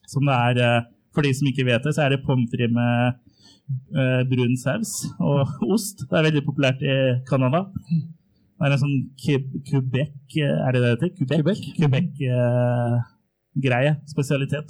Som 0.09 0.29
det 0.29 0.37
er, 0.37 0.61
eh, 0.65 0.85
for 1.13 1.25
de 1.25 1.33
som 1.33 1.49
ikke 1.49 1.65
vet 1.65 1.85
det, 1.85 1.95
så 1.97 2.05
er 2.05 2.13
det 2.13 2.23
pommes 2.27 2.49
frites 2.53 2.73
med 2.73 3.17
brun 4.29 4.55
saus 4.59 4.93
og 5.19 5.57
ost. 5.73 6.05
Det 6.07 6.17
er 6.17 6.29
veldig 6.29 6.45
populært 6.47 6.85
i 6.85 6.95
Canada. 7.29 7.67
Det 8.59 8.67
er 8.67 8.73
en 8.75 8.81
sånn 8.81 9.05
Quebec, 9.23 10.33
eh, 10.35 10.57
er 10.67 10.75
det 10.75 10.81
det 10.83 10.89
heter? 10.91 11.09
Quebec? 11.15 11.63
Quebec-greie, 11.77 13.93
spesialitet. 14.11 14.67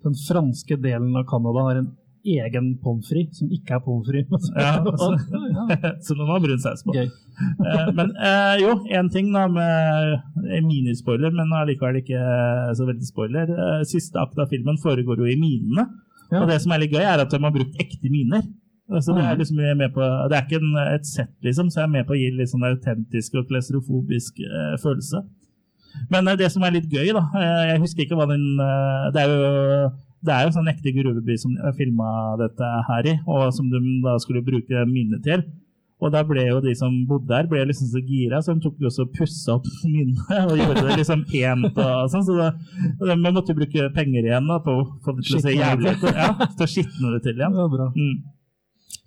Den 0.00 0.16
franske 0.16 0.80
delen 0.80 1.12
av 1.20 1.28
Canada 1.28 1.60
har 1.66 1.76
en 1.82 1.90
egen 2.22 2.78
pommes 2.80 3.10
frites 3.10 3.42
som 3.42 3.50
ikke 3.52 3.74
er 3.76 3.82
pommes 3.84 4.08
frites. 4.08 4.48
Ja, 4.56 4.80
så, 5.02 5.10
så 6.06 6.16
den 6.16 6.30
har 6.30 6.40
brun 6.40 6.62
saus 6.62 6.80
på. 6.86 6.94
Eh, 6.96 7.88
men 7.98 8.08
eh, 8.16 8.56
jo, 8.62 8.70
én 8.96 9.08
ting 9.12 9.28
da 9.34 9.44
med 9.52 10.64
minispoiler, 10.64 11.32
men 11.36 11.52
allikevel 11.58 12.00
ikke 12.00 12.16
så 12.78 12.86
veldig 12.88 13.08
spoiler. 13.10 13.46
Eh, 13.52 13.84
siste 13.92 14.16
akt 14.24 14.40
av 14.40 14.48
filmen 14.54 14.80
foregår 14.80 15.20
jo 15.20 15.28
i 15.28 15.36
minene. 15.36 15.84
Og 16.40 16.48
det 16.48 16.58
som 16.64 16.72
er 16.72 16.82
litt 16.84 16.94
gøy, 16.94 17.04
er 17.04 17.22
at 17.22 17.30
de 17.30 17.40
har 17.42 17.54
brukt 17.54 17.80
ekte 17.82 18.10
miner. 18.12 18.42
Så 19.00 19.14
det 19.16 19.22
er 19.24 19.38
liksom 19.38 19.60
med 19.78 19.92
på, 19.94 20.04
det 20.28 20.36
er 20.36 20.42
ikke 20.44 20.58
en, 20.60 20.72
et 20.82 21.06
sett, 21.08 21.32
liksom, 21.46 21.70
så 21.72 21.80
jeg 21.80 21.86
er 21.86 21.92
med 21.94 22.08
på 22.08 22.12
å 22.12 22.18
gi 22.18 22.26
litt 22.34 22.50
sånn 22.50 22.66
autentisk 22.66 23.38
og 23.40 23.46
klaustrofobisk 23.48 24.42
eh, 24.44 24.74
følelse. 24.82 25.22
Men 26.12 26.28
eh, 26.28 26.38
det 26.40 26.50
som 26.52 26.64
er 26.66 26.74
litt 26.76 26.90
gøy, 26.92 27.12
da 27.14 27.24
eh, 27.36 27.62
Jeg 27.72 27.82
husker 27.82 28.04
ikke 28.04 28.18
hva 28.18 28.28
den 28.30 28.44
eh, 28.60 29.08
Det 29.14 29.22
er 29.22 29.32
jo 29.32 29.90
Det 30.24 30.34
er 30.34 30.44
jo 30.44 30.50
en 30.50 30.56
sånn 30.56 30.70
ekte 30.72 30.94
gruveby 30.96 31.36
som 31.40 31.56
filma 31.76 32.08
dette 32.40 32.68
her 32.88 33.08
i, 33.10 33.16
og 33.26 33.48
som 33.56 33.68
de 33.72 33.80
da 34.04 34.14
skulle 34.22 34.44
bruke 34.46 34.84
minnet 34.86 35.24
til. 35.26 35.42
Og 36.02 36.10
da 36.10 36.24
ble 36.26 36.42
jo 36.48 36.58
de 36.64 36.72
som 36.74 36.94
bodde 37.06 37.30
der, 37.30 37.46
ble 37.50 37.62
liksom 37.68 37.90
så 37.92 38.02
gira, 38.02 38.40
så 38.42 38.56
de 38.56 38.64
tok 38.64 38.80
jo 38.82 38.90
også 38.90 39.06
pussa 39.14 39.54
opp 39.54 39.68
minnet 39.92 40.32
og 40.50 40.58
gjorde 40.58 40.82
det 40.88 40.98
liksom 40.98 41.24
pent. 41.30 41.78
og 41.78 42.10
sånn, 42.10 42.26
Så 42.26 42.38
da, 42.38 43.14
man 43.14 43.36
måtte 43.36 43.54
bruke 43.56 43.86
penger 43.94 44.26
igjen 44.26 44.50
da, 44.50 44.58
på 44.64 44.74
å 44.80 44.86
få 45.04 45.14
det 45.18 45.28
til 45.28 45.38
å 45.38 45.44
se 45.44 45.54
jævlig 45.54 45.94
ut. 45.94 46.06
Ja, 46.10 46.32
til 46.58 46.66
å 46.66 46.72
skitne 46.74 47.14
det 47.14 47.22
til 47.28 47.38
igjen. 47.38 47.60
Det. 47.76 47.88
Mm. 47.94 48.16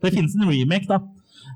Det 0.06 0.14
finnes 0.16 0.38
en 0.40 0.48
remake, 0.48 0.88
da. 0.90 1.02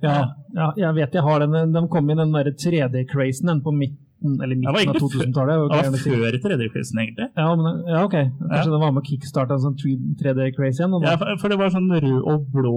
Ja, 0.04 0.18
ja, 0.56 0.68
jeg 0.78 0.94
vet 0.96 1.18
jeg 1.18 1.24
har 1.26 1.40
den. 1.46 1.74
De 1.74 1.88
kom 1.92 2.10
inn 2.14 2.22
den 2.22 2.32
derre 2.36 2.54
3D-crazen 2.56 3.50
den 3.52 3.62
på 3.66 3.74
midten, 3.76 4.38
eller 4.44 4.56
midten 4.56 4.70
av 4.72 4.80
egentlig 4.80 5.02
før- 5.02 5.18
2000-tallet. 5.18 5.60
det 5.74 5.92
var 5.92 6.00
før 6.06 6.38
3D-crazen, 6.46 7.02
egentlig. 7.04 7.28
Ja, 7.38 7.50
men, 7.56 7.84
ja, 7.88 8.04
ok. 8.06 8.16
Kanskje 8.50 8.72
det 8.76 8.80
var 8.86 8.92
med 8.96 9.04
å 9.04 9.08
kickstarte 9.10 9.58
en 9.58 9.66
sånn 9.66 9.78
3D-craze 10.22 10.82
igjen? 10.84 10.98
Ja, 11.04 11.18
for, 11.42 11.48
det 11.52 11.60
var 11.60 11.70
sånn 11.76 11.92
rød 11.92 12.24
og 12.24 12.48
blå 12.54 12.74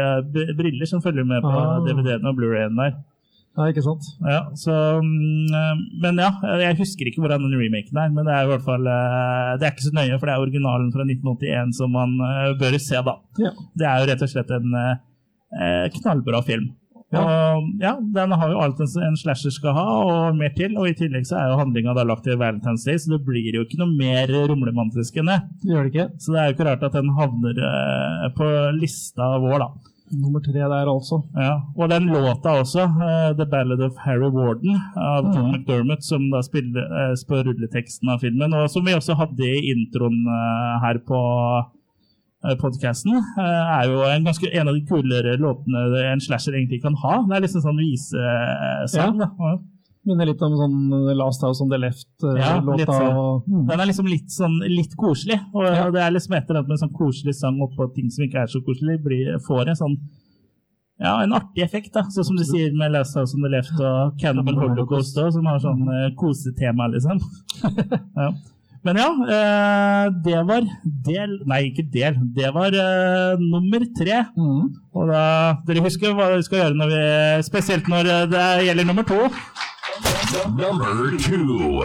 ja, 0.00 0.08
briller 0.58 0.86
som 0.90 1.02
følger 1.04 1.26
med 1.28 1.42
på 1.46 1.52
Ah. 1.52 1.78
DVD-en 1.86 2.26
og 2.30 2.36
Blu-rayen 2.38 2.76
der. 2.78 2.96
Ja, 3.56 3.70
ikke 3.72 3.80
sant? 3.80 4.04
Ja, 4.20 4.42
så, 4.52 4.72
mm, 5.00 5.46
eh, 5.48 5.78
men 6.02 6.18
ja, 6.20 6.28
jeg 6.60 6.76
husker 6.76 7.08
ikke 7.08 7.22
hvordan 7.24 7.40
den 7.46 7.54
remaken 7.56 7.96
er, 7.96 8.10
men 8.12 8.26
det 8.28 8.34
er 8.34 8.44
i 8.44 8.50
hvert 8.50 8.64
fall 8.66 8.84
eh, 8.84 9.54
Det 9.56 9.64
er 9.64 9.72
ikke 9.72 9.86
så 9.86 9.94
nøye, 9.96 10.18
for 10.20 10.28
det 10.28 10.34
er 10.34 10.42
originalen 10.44 10.90
fra 10.92 11.06
1981 11.08 11.72
som 11.78 11.94
man 11.96 12.18
eh, 12.20 12.50
bør 12.60 12.76
se, 12.76 13.00
da. 13.06 13.14
Ja. 13.40 13.54
Det 13.72 13.86
er 13.88 14.02
jo 14.02 14.10
rett 14.12 14.24
og 14.26 14.28
slett 14.34 14.52
en 14.58 14.76
eh, 15.62 15.86
knallbra 16.00 16.42
film. 16.46 16.74
Ja. 17.14 17.22
Og 17.22 17.66
ja, 17.78 17.92
Den 18.14 18.32
har 18.34 18.50
jo 18.50 18.62
alt 18.64 18.80
en, 18.82 18.88
en 19.06 19.18
slasher 19.18 19.52
skal 19.54 19.76
ha, 19.76 19.86
og 20.02 20.38
mer 20.38 20.54
til. 20.56 20.74
Og 20.74 20.90
i 20.90 20.96
tillegg 20.98 21.26
så 21.28 21.38
er 21.38 21.52
jo 21.52 21.60
handlinga 21.60 21.94
lagt 22.02 22.26
til 22.26 22.38
Valentine's 22.40 22.86
Day, 22.86 22.98
så 22.98 23.14
det 23.14 23.22
blir 23.26 23.54
jo 23.54 23.66
ikke 23.66 23.78
noe 23.82 23.94
mer 23.94 24.32
rumlemantisk 24.50 25.20
enn 25.22 25.30
det. 25.30 25.40
Det 25.62 25.74
gjør 25.74 25.86
det 25.86 25.92
ikke. 25.94 26.08
Så 26.22 26.34
det 26.34 26.40
er 26.40 26.48
jo 26.48 26.56
ikke 26.56 26.70
rart 26.70 26.88
at 26.88 26.96
den 26.98 27.12
havner 27.18 27.66
eh, 27.70 28.32
på 28.36 28.54
lista 28.80 29.36
vår, 29.42 29.60
da. 29.62 29.92
Nummer 30.14 30.38
tre 30.38 30.60
der, 30.62 30.86
altså. 30.86 31.16
Ja, 31.34 31.54
Og 31.74 31.88
den 31.90 32.06
låta 32.06 32.52
også, 32.60 32.84
uh, 32.86 33.34
'The 33.34 33.46
Ballad 33.50 33.80
of 33.82 33.96
Harry 34.04 34.30
Warden' 34.30 34.78
av 34.94 35.32
Tom 35.32 35.48
mm. 35.48 35.54
McDermott, 35.54 36.04
som 36.04 36.28
da 36.30 36.42
spiller 36.46 36.86
uh, 36.86 37.14
på 37.28 37.40
rulleteksten 37.42 38.12
av 38.14 38.22
filmen, 38.22 38.54
og 38.54 38.70
som 38.70 38.86
vi 38.86 38.94
også 38.94 39.18
hadde 39.18 39.42
i 39.42 39.72
introen 39.72 40.22
uh, 40.30 40.78
her 40.84 41.02
på 41.02 41.18
podkasten, 42.60 43.16
er 43.42 43.88
jo 43.90 44.02
en, 44.06 44.26
ganske, 44.26 44.50
en 44.52 44.70
av 44.70 44.76
de 44.76 44.82
kulere 44.88 45.36
låtene 45.40 45.86
en 46.12 46.22
slasher 46.22 46.54
egentlig 46.56 46.82
kan 46.84 46.96
ha. 47.02 47.22
Det 47.26 47.38
er 47.38 47.46
liksom 47.46 47.64
sånn 47.64 47.80
visesang. 47.80 49.18
da. 49.22 49.30
Ja. 49.40 49.56
Minner 50.06 50.28
litt 50.28 50.42
om 50.46 50.52
sånn 50.54 50.76
Last 51.18 51.42
House 51.42 51.64
on 51.64 51.70
the 51.72 51.80
Left-låta. 51.82 52.76
litt 52.78 52.92
sånn. 52.92 53.16
mm. 53.42 53.64
Den 53.72 53.80
er 53.80 53.88
liksom 53.90 54.06
litt, 54.06 54.28
sånn, 54.30 54.60
litt 54.70 54.94
koselig. 54.98 55.40
Og 55.50 55.96
det 55.96 56.04
er 56.04 56.14
liksom 56.14 56.36
etter 56.38 56.60
at 56.60 56.68
med 56.68 56.76
en 56.76 56.84
sånn 56.84 56.94
koselig 56.94 57.34
sang 57.40 57.58
oppå 57.64 57.88
ting 57.96 58.12
som 58.14 58.22
ikke 58.26 58.44
er 58.44 58.52
så 58.52 58.62
koselig, 58.62 59.00
blir, 59.02 59.34
får 59.48 59.72
en 59.72 59.80
sånn 59.82 59.98
ja, 60.96 61.22
en 61.22 61.34
artig 61.36 61.60
effekt, 61.64 61.90
da. 61.92 62.06
Sånn 62.08 62.24
som 62.30 62.38
du 62.38 62.44
sier 62.46 62.70
med 62.76 62.94
Last 62.94 63.18
House 63.18 63.36
on 63.36 63.44
the 63.44 63.50
Left 63.52 63.74
og 63.76 64.14
Cannibal 64.20 64.56
Holocaust 64.62 65.18
da, 65.18 65.26
som 65.34 65.48
har 65.50 65.58
sånn 65.60 65.82
eh, 65.92 66.06
kosetema, 66.16 66.86
liksom. 66.94 67.20
ja. 68.22 68.30
Men 68.86 68.96
ja, 68.96 69.06
eh, 69.34 70.12
det 70.22 70.40
var 70.46 70.62
del 70.84 71.32
Nei, 71.50 71.72
ikke 71.72 71.88
del. 71.90 72.14
Det 72.36 72.52
var 72.54 72.70
eh, 72.70 73.40
nummer 73.42 73.82
tre. 73.98 74.20
Og 74.94 75.10
da 75.10 75.22
Dere 75.66 75.82
husker 75.82 76.14
hva 76.14 76.28
vi 76.36 76.44
skal 76.46 76.60
gjøre 76.62 76.78
når 76.78 76.92
vi 76.92 77.00
Spesielt 77.48 77.90
når 77.90 78.12
eh, 78.14 78.26
det 78.30 78.44
gjelder 78.68 78.86
nummer 78.86 79.02
to. 79.02 79.26
Number 80.54 81.18
two. 81.18 81.82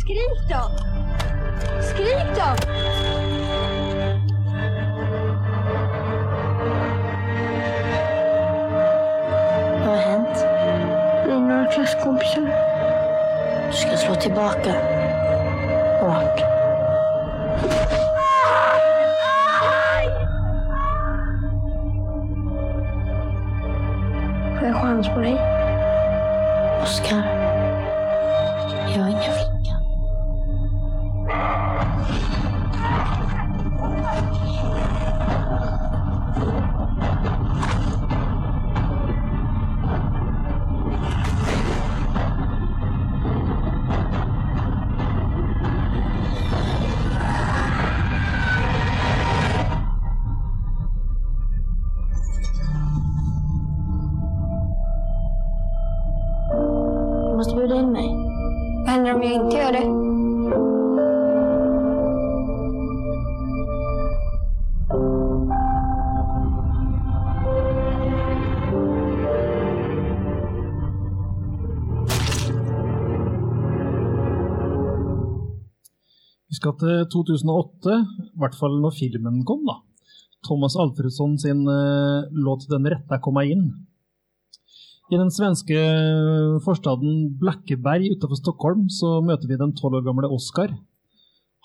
Skrik 0.00 0.40
da! 0.48 0.64
Skrik 1.92 2.34
da! 2.40 2.83
Du 14.24 14.93
Vi 76.64 76.70
at 76.70 76.80
til 76.80 77.02
2008, 77.12 77.94
i 78.24 78.38
hvert 78.40 78.54
fall 78.56 78.78
når 78.80 78.94
filmen 78.96 79.42
kom, 79.44 79.66
da. 79.68 79.82
Thomas 80.44 80.76
Alfredsson 80.80 81.36
sin 81.36 81.60
eh, 81.68 82.24
låt 82.32 82.64
'Den 82.68 82.88
rette 82.88 83.20
komma 83.20 83.44
inn'. 83.44 83.84
I 85.12 85.16
den 85.20 85.28
svenske 85.28 85.76
forstaden 86.64 87.36
Blackeberg 87.36 88.08
utenfor 88.16 88.40
Stockholm 88.40 88.88
så 88.88 89.20
møter 89.20 89.46
vi 89.48 89.60
den 89.60 89.74
tolv 89.76 90.00
år 90.00 90.06
gamle 90.08 90.28
Oscar. 90.32 90.72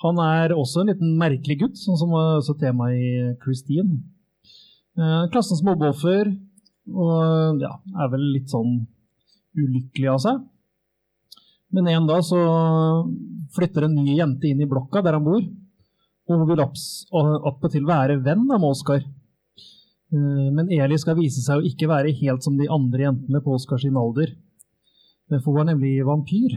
Han 0.04 0.20
er 0.20 0.52
også 0.52 0.82
en 0.82 0.92
liten 0.92 1.16
merkelig 1.18 1.60
gutt, 1.62 1.78
sånn 1.80 1.98
som 1.98 2.12
var 2.12 2.40
også 2.40 2.60
tema 2.60 2.92
i 2.92 3.36
Christine. 3.40 4.04
Eh, 5.00 5.30
klassens 5.32 5.64
mobbeoffer, 5.64 6.36
og 6.92 7.64
ja, 7.64 7.80
er 8.04 8.12
vel 8.12 8.34
litt 8.36 8.52
sånn 8.52 8.84
ulykkelig 9.56 10.12
av 10.12 10.20
seg. 10.20 10.44
Men 11.72 11.88
en 11.92 12.08
dag 12.10 12.24
så 12.26 12.40
flytter 13.56 13.86
en 13.86 13.96
ny 13.96 14.16
jente 14.18 14.50
inn 14.50 14.62
i 14.64 14.68
blokka 14.70 15.04
der 15.06 15.18
han 15.18 15.26
bor, 15.26 15.42
og 16.30 16.40
hun 16.42 16.48
vil 16.50 16.64
attpåtil 16.66 17.86
være 17.86 18.20
venn 18.26 18.46
med 18.48 18.66
Oskar. 18.66 19.04
Eh, 20.14 20.50
Men 20.56 20.72
Eli 20.74 20.98
skal 20.98 21.18
vise 21.20 21.42
seg 21.46 21.60
å 21.60 21.66
ikke 21.66 21.90
være 21.90 22.14
helt 22.22 22.46
som 22.46 22.58
de 22.58 22.70
andre 22.70 23.06
jentene 23.08 23.42
på 23.46 23.54
Oskars 23.58 23.82
sin 23.86 23.98
alder. 23.98 24.34
For 25.30 25.54
hun 25.54 25.62
er 25.62 25.76
nemlig 25.76 26.00
vampyr. 26.06 26.56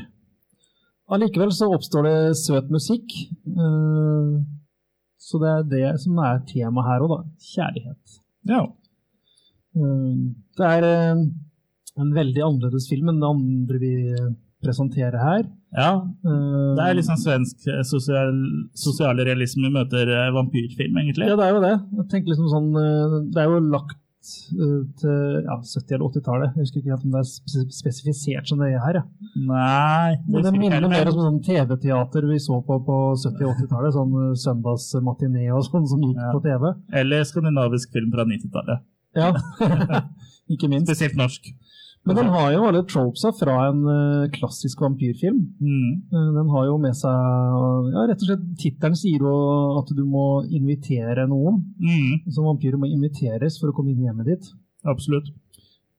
Allikevel 1.13 1.51
så 1.53 1.69
oppstår 1.75 2.07
det 2.09 2.37
søt 2.41 2.71
musikk. 2.73 3.13
eh, 3.47 4.45
Så 5.23 5.39
det 5.39 5.51
er 5.53 5.63
det 5.71 6.01
som 6.01 6.17
er 6.19 6.41
temaet 6.49 6.87
her 6.89 7.01
òg, 7.05 7.11
da. 7.13 7.19
Kjærlighet. 7.53 8.17
Ja. 8.49 8.63
Eh, 9.77 10.17
Det 10.57 10.67
er 10.67 10.85
en 12.01 12.13
veldig 12.17 12.43
annerledes 12.43 12.89
film 12.89 13.09
enn 13.09 13.21
det 13.21 13.29
andre 13.29 13.79
vi 13.79 13.93
presenterer 14.63 15.19
her. 15.21 15.43
Ja, 15.73 15.93
Eh, 16.03 16.75
det 16.77 16.85
er 16.85 17.01
sånn 17.07 17.21
svensk 17.21 17.65
eh, 17.71 17.81
sosial, 17.89 18.35
sosiale 18.77 19.25
realisme 19.27 19.71
møter 19.73 20.09
eh, 20.13 20.29
vampyrfilm, 20.37 20.99
egentlig. 21.01 21.27
Ja, 21.31 21.37
det 21.41 21.49
er 21.49 21.57
jo 21.57 21.63
det. 21.65 21.75
Jeg 21.99 22.09
tenker 22.13 22.33
liksom 22.35 22.49
sånn 22.53 22.71
Det 23.33 23.41
er 23.43 23.49
jo 23.51 23.61
lagt 23.73 23.99
til 24.23 25.43
ja, 25.43 25.57
70- 25.59 25.97
eller 25.97 26.05
80-tallet. 26.07 26.53
Jeg 26.55 26.63
husker 26.63 26.79
ikke 26.79 26.93
helt 26.93 27.07
om 27.09 27.15
det 27.17 27.23
er 27.25 27.73
spesifisert 27.75 28.47
som 28.47 28.61
det 28.63 28.69
er 28.71 28.85
her. 28.85 29.01
Ja. 29.01 29.03
Nei 29.49 30.13
Men 30.29 30.45
det 30.47 30.53
minner 30.55 30.87
mer 30.93 31.11
om 31.11 31.17
sånn 31.19 31.41
TV-teater 31.43 32.29
vi 32.31 32.39
så 32.39 32.61
på 32.63 32.77
på 32.87 32.99
70- 33.19 33.49
og 33.49 33.57
80-tallet. 33.57 33.97
Sånn 33.97 34.15
søndagsmatiné 34.45 35.49
og 35.57 35.67
sånn 35.67 35.89
som 35.91 36.05
gikk 36.07 36.23
på 36.37 36.43
TV. 36.47 36.69
Eller 37.03 37.27
skandinavisk 37.27 37.91
film 37.97 38.13
fra 38.15 38.29
90-tallet. 38.31 38.85
Ja, 39.19 39.33
ikke 40.55 40.71
minst. 40.71 40.87
Spesielt 40.89 41.19
norsk. 41.19 41.51
Men 42.05 42.17
den 42.19 42.31
har 42.35 42.49
jo 42.51 42.63
alle 42.67 42.81
tropesa 42.91 43.31
fra 43.39 43.53
en 43.69 43.83
eh, 43.87 44.31
klassisk 44.35 44.81
vampyrfilm. 44.83 45.37
Mm. 45.63 45.91
Eh, 46.11 46.31
Den 46.35 46.49
har 46.51 46.65
jo 46.67 46.79
med 46.83 46.97
seg 46.99 47.15
ja, 47.95 48.07
rett 48.11 48.25
og 48.25 48.27
slett 48.27 48.49
Tittelen 48.59 48.97
sier 48.99 49.23
jo 49.23 49.35
at 49.79 49.93
du 49.95 50.03
må 50.11 50.25
invitere 50.51 51.29
noen. 51.31 51.61
Mm. 51.79 52.25
Så 52.35 52.43
vampyrer 52.43 52.81
må 52.83 52.91
inviteres 52.91 53.61
for 53.61 53.71
å 53.71 53.77
komme 53.77 53.93
inn 53.95 54.03
i 54.03 54.09
hjemmet 54.09 54.33
ditt. 54.33 54.51
Absolutt. 54.83 55.31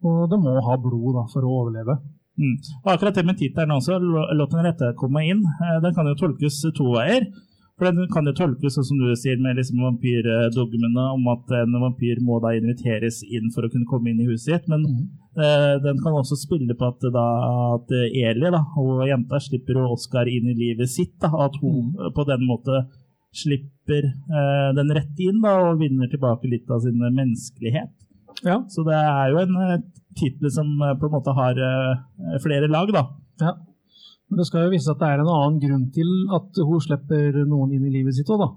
Og 0.03 0.25
det 0.27 0.41
må 0.43 0.57
ha 0.65 0.75
blod 0.83 1.15
da, 1.15 1.23
for 1.31 1.47
å 1.47 1.53
overleve. 1.61 1.95
Mm. 2.35 2.57
Og 2.83 2.91
akkurat 2.97 3.15
det 3.15 3.23
med 3.29 3.37
tittelen 3.39 3.71
også, 3.77 3.95
lå- 4.03 4.27
låt 4.35 4.51
den 4.51 4.65
rette 4.67 4.91
komme 4.99 5.23
inn, 5.29 5.39
eh, 5.63 5.79
den 5.85 5.95
kan 5.95 6.09
jo 6.11 6.17
tolkes 6.19 6.59
to 6.75 6.91
veier. 6.97 7.29
For 7.83 7.91
den 7.91 8.07
kan 8.13 8.29
jo 8.29 8.31
tolkes 8.37 8.77
sånn 8.77 8.85
som 8.87 8.99
du 9.01 9.09
sier 9.19 9.41
med 9.43 9.57
liksom 9.59 9.81
vampyrdogmene 9.83 11.07
om 11.17 11.25
at 11.33 11.51
en 11.59 11.75
vampyr 11.81 12.21
må 12.23 12.37
da 12.43 12.53
inviteres 12.55 13.17
inn 13.27 13.51
for 13.51 13.67
å 13.67 13.71
kunne 13.73 13.89
komme 13.89 14.13
inn 14.13 14.21
i 14.23 14.27
huset 14.29 14.53
sitt. 14.53 14.69
Men 14.71 14.85
eh, 15.35 15.73
den 15.83 15.99
kan 15.99 16.15
også 16.15 16.39
spille 16.39 16.77
på 16.79 16.87
at, 16.87 17.03
da, 17.11 17.25
at 17.75 17.91
Eli 17.91 18.53
da, 18.55 18.61
og 18.79 19.03
jenta 19.09 19.41
slipper 19.43 19.81
Oskar 19.83 20.31
inn 20.31 20.47
i 20.53 20.55
livet 20.61 20.91
sitt. 20.93 21.17
Da, 21.19 21.33
at 21.49 21.59
hun 21.59 21.91
mm. 21.91 22.13
på 22.15 22.27
den 22.31 22.47
måte 22.47 22.85
slipper 23.35 24.07
eh, 24.07 24.69
den 24.79 24.95
rett 24.95 25.19
inn 25.27 25.43
da, 25.43 25.57
og 25.67 25.83
vinner 25.83 26.07
tilbake 26.07 26.47
litt 26.47 26.71
av 26.71 26.85
sin 26.87 27.03
menneskelighet. 27.03 27.91
Så 28.71 28.87
det 28.87 28.95
er 28.95 29.29
jo 29.31 29.43
en 29.43 29.59
uh, 29.59 29.75
tittel 30.17 30.51
som 30.51 30.71
eh, 30.81 30.95
på 30.99 31.07
en 31.07 31.15
måte 31.15 31.35
har 31.35 31.59
eh, 31.67 32.39
flere 32.43 32.69
lag, 32.71 32.91
da. 32.93 33.05
Ja. 33.41 33.53
Men 34.33 34.41
det 34.41 34.47
skal 34.49 34.63
jo 34.65 34.73
vise 34.73 34.89
at 34.89 34.97
det 34.97 35.07
er 35.13 35.21
en 35.21 35.27
annen 35.29 35.57
grunn 35.61 35.81
til 35.93 36.07
at 36.33 36.57
hun 36.65 36.79
slipper 36.81 37.35
noen 37.45 37.75
inn 37.75 37.83
i 37.85 37.91
livet 37.93 38.15
sitt 38.17 38.31
òg, 38.33 38.41
da. 38.41 38.47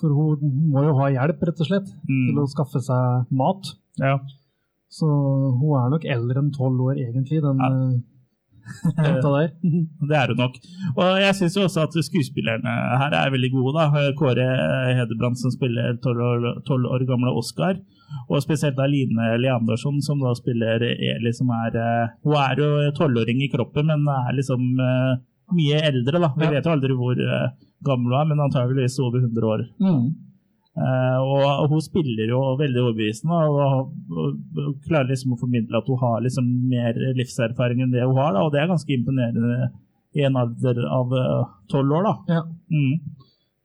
For 0.00 0.08
hun 0.08 0.54
må 0.72 0.86
jo 0.86 0.94
ha 0.96 1.10
hjelp, 1.12 1.42
rett 1.44 1.60
og 1.60 1.68
slett, 1.68 1.90
til 2.08 2.40
å 2.40 2.46
skaffe 2.48 2.80
seg 2.80 3.28
mat. 3.36 3.74
Ja. 4.00 4.14
Så 4.88 5.04
hun 5.04 5.74
er 5.76 5.92
nok 5.92 6.06
eldre 6.08 6.40
enn 6.40 6.48
tolv 6.56 6.80
år, 6.88 6.96
egentlig, 6.96 7.42
den 7.44 7.60
eh, 7.60 7.68
jenta 7.68 7.82
der. 7.92 8.00
Det 10.08 10.16
er 10.16 10.32
hun 10.32 10.40
nok. 10.40 10.56
Og 10.96 11.20
jeg 11.22 11.36
syns 11.38 11.58
også 11.60 11.84
at 11.86 11.98
skuespillerne 12.08 12.72
her 13.02 13.14
er 13.14 13.32
veldig 13.34 13.50
gode. 13.54 13.74
da. 13.76 14.06
Kåre 14.18 14.46
Hedebrandt 14.98 15.40
som 15.42 15.54
spiller 15.54 15.98
tolv 16.04 16.24
år, 16.26 16.48
12 16.66 16.90
år 16.96 17.06
gamle 17.08 17.34
Oscar, 17.38 17.78
og 18.28 18.42
spesielt 18.44 18.78
da 18.78 18.88
Line 18.90 19.36
Leandersson 19.42 20.00
som 20.04 20.22
da 20.22 20.34
spiller 20.38 20.82
Eli, 20.82 21.32
som 21.36 21.50
er 21.54 21.78
eh, 21.80 22.12
Hun 22.26 22.36
er 22.42 22.62
jo 22.62 22.70
tolvåring 22.98 23.42
i 23.44 23.50
kroppen, 23.52 23.90
men 23.92 24.06
er 24.12 24.36
liksom 24.36 24.68
eh, 24.82 25.16
mye 25.56 25.80
eldre, 25.90 26.22
da. 26.22 26.32
Vi 26.36 26.52
vet 26.54 26.66
jo 26.66 26.74
aldri 26.74 26.98
hvor 26.98 27.18
eh, 27.22 27.50
gammel 27.86 28.12
hun 28.14 28.20
er, 28.20 28.30
men 28.30 28.46
antageligvis 28.48 28.98
over 29.04 29.22
100 29.22 29.52
år. 29.54 29.66
Mm. 29.82 30.06
Eh, 30.76 31.18
og, 31.24 31.70
hun 31.72 31.80
spiller 31.80 32.28
jo 32.28 32.38
veldig 32.60 32.82
overbevisende 32.82 33.36
og, 33.48 33.92
klarer 34.84 35.08
liksom 35.08 35.32
å 35.32 35.38
formidle 35.40 35.78
at 35.80 35.86
hun 35.88 36.00
har 36.02 36.18
liksom 36.24 36.50
mer 36.68 36.98
livserfaring 37.16 37.80
enn 37.80 37.94
det 37.94 38.04
hun 38.04 38.18
har, 38.18 38.34
da, 38.36 38.42
og 38.44 38.52
det 38.52 38.60
er 38.60 38.68
ganske 38.68 38.92
imponerende 38.92 39.70
i 40.16 40.26
en 40.28 40.36
alder 40.36 40.82
av 40.84 41.14
eh, 41.16 41.54
tolv 41.72 41.96
år. 41.96 42.10
da. 42.10 42.36
Ja. 42.36 42.42
Mm. 42.72 43.00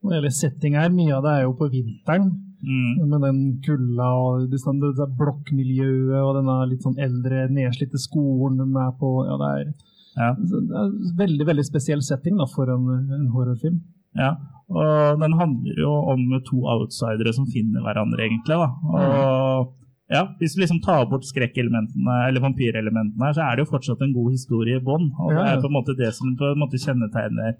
det 0.07 0.16
hele 0.18 0.32
setting 0.34 0.80
her, 0.80 0.89
mye 0.93 1.18
av 1.18 1.28
det 1.28 1.36
er 1.36 1.45
jo 1.45 1.57
på 1.59 1.70
vinteren. 1.74 2.32
Mm. 2.62 3.09
Med 3.09 3.24
den 3.26 3.39
kulda 3.66 4.07
og 4.22 4.43
det, 4.51 4.59
sånn, 4.62 4.80
det 4.84 4.93
der 4.99 5.16
blokkmiljøet 5.18 6.20
og 6.22 6.36
denne 6.38 6.59
litt 6.70 6.86
sånn 6.86 6.99
eldre, 7.01 7.47
nedslitte 7.51 7.99
skolen 7.99 8.59
de 8.62 8.68
er 8.86 8.91
på. 8.99 9.16
Ja, 9.28 9.38
det 9.41 9.49
er, 9.51 9.72
ja. 10.16 10.34
det 10.38 10.84
er 10.84 10.91
veldig 11.24 11.47
veldig 11.49 11.66
spesiell 11.68 12.03
setting 12.05 12.38
da, 12.39 12.47
for 12.51 12.72
en, 12.72 12.88
en 13.18 13.32
horrorfilm. 13.34 13.82
Ja, 14.20 14.36
og 14.72 15.22
den 15.22 15.36
handler 15.39 15.80
jo 15.84 15.91
om 16.13 16.26
to 16.47 16.63
outsidere 16.74 17.34
som 17.36 17.47
finner 17.51 17.84
hverandre, 17.86 18.26
egentlig. 18.28 18.57
da. 18.57 18.69
Og 18.91 19.78
ja, 20.11 20.26
Hvis 20.39 20.57
vi 20.57 20.65
liksom 20.65 20.82
tar 20.84 21.05
bort 21.07 21.24
skrekkelementene 21.24 22.15
eller 22.28 22.43
vampyrelementene, 22.43 23.24
her, 23.24 23.36
så 23.38 23.45
er 23.45 23.55
det 23.55 23.65
jo 23.65 23.72
fortsatt 23.72 24.01
en 24.03 24.15
god 24.15 24.32
historie 24.34 24.80
i 24.80 24.84
bånn. 24.84 25.11
Og 25.19 25.32
det 25.38 25.45
er 25.47 25.61
på 25.63 25.69
en 25.72 25.78
måte 25.78 25.95
det 25.95 26.09
som 26.17 26.34
på 26.36 26.51
en 26.51 26.59
måte 26.59 26.82
kjennetegner 26.82 27.55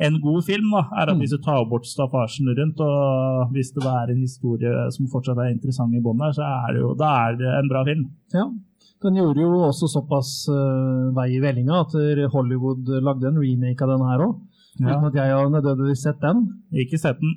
en 0.00 0.20
god 0.20 0.44
film. 0.46 0.70
da, 0.72 0.82
er 0.96 1.10
at 1.10 1.14
Mm. 1.14 1.20
Hvis 1.20 1.30
du 1.30 1.38
tar 1.38 1.64
bort 1.68 1.86
staffasjen 1.86 2.48
rundt, 2.58 2.80
og 2.80 3.52
hvis 3.52 3.70
det 3.74 3.84
er 3.84 4.10
en 4.10 4.20
historie 4.20 4.90
som 4.90 5.06
fortsatt 5.06 5.38
er 5.38 5.52
interessant 5.52 5.94
i 5.94 6.00
bånn, 6.00 6.20
her, 6.24 6.32
så 6.32 6.42
er 6.42 6.72
det 6.72 6.80
jo 6.80 6.94
da 6.94 7.28
er 7.28 7.36
det 7.36 7.50
en 7.58 7.68
bra 7.68 7.84
film. 7.84 8.10
Ja, 8.32 8.50
Den 9.02 9.16
gjorde 9.16 9.40
jo 9.40 9.68
også 9.68 9.86
såpass 9.86 10.48
uh, 10.48 11.12
vei 11.12 11.36
i 11.36 11.40
vellinga 11.40 11.80
at 11.84 11.92
Hollywood 12.32 12.88
lagde 13.04 13.28
en 13.28 13.36
remake 13.38 13.82
av 13.84 13.90
den 13.92 14.06
her 14.08 14.18
òg. 14.24 14.40
Ja. 14.80 14.96
Uten 14.96 15.08
at 15.10 15.18
jeg 15.20 15.34
har 15.34 15.50
nødvendigvis 15.52 16.04
sett 16.06 16.20
den. 16.22 16.44
Ikke 16.74 16.98
sett 16.98 17.20
den. 17.22 17.34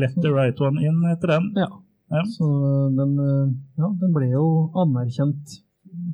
Let 0.00 0.14
the 0.22 0.30
right 0.32 0.60
one 0.62 0.80
in 0.86 1.00
etter 1.10 1.34
den. 1.36 1.50
Ja. 1.58 1.70
Så 2.36 2.46
den, 2.96 3.16
eh, 3.22 3.48
ja, 3.78 3.90
den 4.00 4.12
ble 4.14 4.30
jo 4.32 4.44
anerkjent 4.78 5.58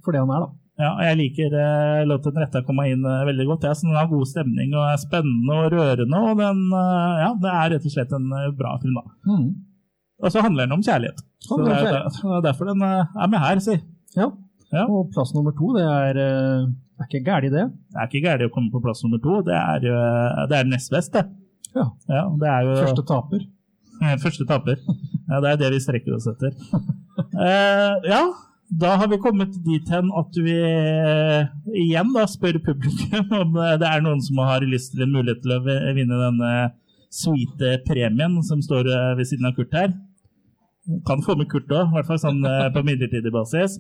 for 0.05 0.13
det 0.13 0.23
han 0.23 0.33
er, 0.33 0.47
da. 0.47 0.55
Ja, 0.77 0.91
jeg 1.09 1.17
liker 1.23 1.55
uh, 1.57 2.03
låten 2.05 2.37
retta 2.37 2.61
komme 2.67 2.85
inn 2.93 3.05
eh, 3.09 3.23
veldig 3.31 3.47
godt. 3.49 3.65
Ja, 3.65 3.73
så 3.73 3.87
den 3.89 3.97
har 3.97 4.11
god 4.11 4.29
stemning 4.29 4.75
og 4.77 4.85
er 4.85 4.99
spennende 5.01 5.57
og 5.57 5.71
rørende. 5.73 6.19
Og 6.21 6.43
den, 6.43 6.61
eh, 6.69 7.23
ja, 7.23 7.31
det 7.41 7.53
er 7.53 7.71
rett 7.73 7.87
og 7.89 7.95
slett 7.95 8.13
en 8.17 8.27
eh, 8.37 8.51
bra 8.59 8.75
film. 8.83 8.99
da. 8.99 9.15
Mm. 9.33 9.47
Og 10.21 10.33
så 10.33 10.43
handler 10.45 10.67
den 10.67 10.77
om 10.77 10.85
kjærlighet. 10.85 11.23
Så 11.47 11.59
det 11.63 11.79
er, 11.79 11.97
er 12.05 12.45
derfor 12.45 12.69
den 12.69 12.85
eh, 12.85 13.17
er 13.25 13.33
med 13.33 13.41
her, 13.41 13.63
si. 13.65 13.79
Ja. 14.17 14.29
Og 14.85 15.09
plass 15.15 15.33
nummer 15.33 15.55
to, 15.57 15.71
det 15.79 15.87
er, 15.87 16.21
eh, 16.97 17.05
er 17.05 17.11
ikke 17.11 17.27
gærent, 17.27 17.53
det. 17.53 17.67
Det 17.93 18.01
er 18.01 18.09
ikke 18.09 18.25
gærent 18.25 18.49
å 18.49 18.55
komme 18.55 18.73
på 18.73 18.83
plass 18.85 19.03
nummer 19.05 19.21
to. 19.23 19.43
Det 19.47 19.57
er, 19.57 19.85
eh, 19.91 20.47
det 20.51 20.59
er 20.59 20.71
nest 20.71 20.93
best, 20.93 21.13
det. 21.13 21.27
Ja. 21.77 21.91
det 22.41 22.49
er 22.49 22.65
jo, 22.65 22.75
Første 22.81 23.05
taper. 23.05 23.47
Første 24.23 24.47
taper. 24.49 24.81
Ja, 25.29 25.41
det 25.45 25.51
er 25.51 25.61
det 25.65 25.71
vi 25.75 25.83
strekker 25.85 26.17
oss 26.17 26.29
etter. 26.31 26.53
uh, 27.37 27.97
ja, 28.07 28.23
da 28.81 28.95
har 29.01 29.09
vi 29.13 29.21
kommet 29.21 29.55
dit 29.65 29.93
hen 29.93 30.09
at 30.17 30.39
vi 30.41 30.55
eh, 30.57 31.47
igjen 31.85 32.13
da 32.15 32.25
spør 32.29 32.59
publikum 32.65 33.31
om 33.43 33.61
det 33.81 33.89
er 33.89 34.03
noen 34.05 34.21
som 34.25 34.41
har 34.43 34.65
lyst 34.67 34.95
til 34.95 35.05
en 35.05 35.15
mulighet 35.15 35.45
til 35.45 35.55
å 35.55 35.61
vinne 35.97 36.19
denne 36.21 36.53
sweete 37.15 37.77
premien 37.87 38.41
som 38.45 38.65
står 38.65 38.89
ved 39.17 39.29
siden 39.29 39.49
av 39.49 39.55
Kurt 39.57 39.77
her. 39.77 39.95
Kan 41.07 41.23
få 41.27 41.35
med 41.35 41.49
Kurt 41.51 41.73
òg, 41.75 41.89
i 41.89 41.97
hvert 41.97 42.07
fall 42.07 42.21
sånn 42.23 42.45
eh, 42.47 42.69
på 42.71 42.83
midlertidig 42.87 43.33
basis. 43.35 43.75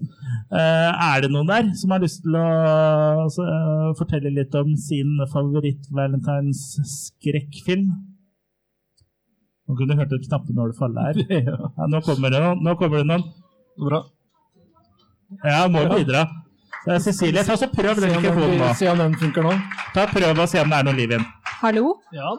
Eh, 0.50 0.90
er 0.90 1.22
det 1.22 1.30
noen 1.30 1.46
der 1.46 1.68
som 1.78 1.94
har 1.94 2.02
lyst 2.02 2.24
til 2.24 2.34
å 2.34 2.46
altså, 3.26 3.46
eh, 3.46 3.92
fortelle 4.00 4.32
litt 4.34 4.54
om 4.58 4.72
sin 4.80 5.12
favoritt-valentines 5.30 6.64
skrekkfilm? 6.90 7.92
Nå 9.66 9.78
kunne 9.78 9.94
du 9.94 10.02
hørt 10.02 10.16
et 10.18 10.26
knappenål 10.26 10.74
falle 10.78 11.06
her. 11.06 11.22
Ja, 11.78 11.86
nå, 11.90 12.02
kommer 12.06 12.34
det 12.34 12.42
nå 12.42 12.74
kommer 12.80 13.04
det 13.04 13.10
noen. 13.12 13.24
Bra. 13.78 14.02
Ja, 15.44 15.62
må 15.70 15.86
bidra. 15.94 16.26
Cecilie, 17.02 17.42
ta 17.46 17.54
så 17.58 17.70
prøv 17.70 17.98
den 18.02 18.14
mikrofonen 18.14 18.60
nå. 18.62 18.74
Se 18.78 18.90
om 18.90 18.98
den 18.98 19.14
funker 19.18 19.46
nå. 19.46 19.54
Ta 19.94 20.06
Prøv 20.10 20.42
å 20.42 20.46
se 20.50 20.62
om 20.62 20.70
det 20.70 20.82
er 20.82 20.86
noe 20.86 20.98
liv 20.98 21.14
igjen. 21.14 21.26
Hallo? 21.62 21.96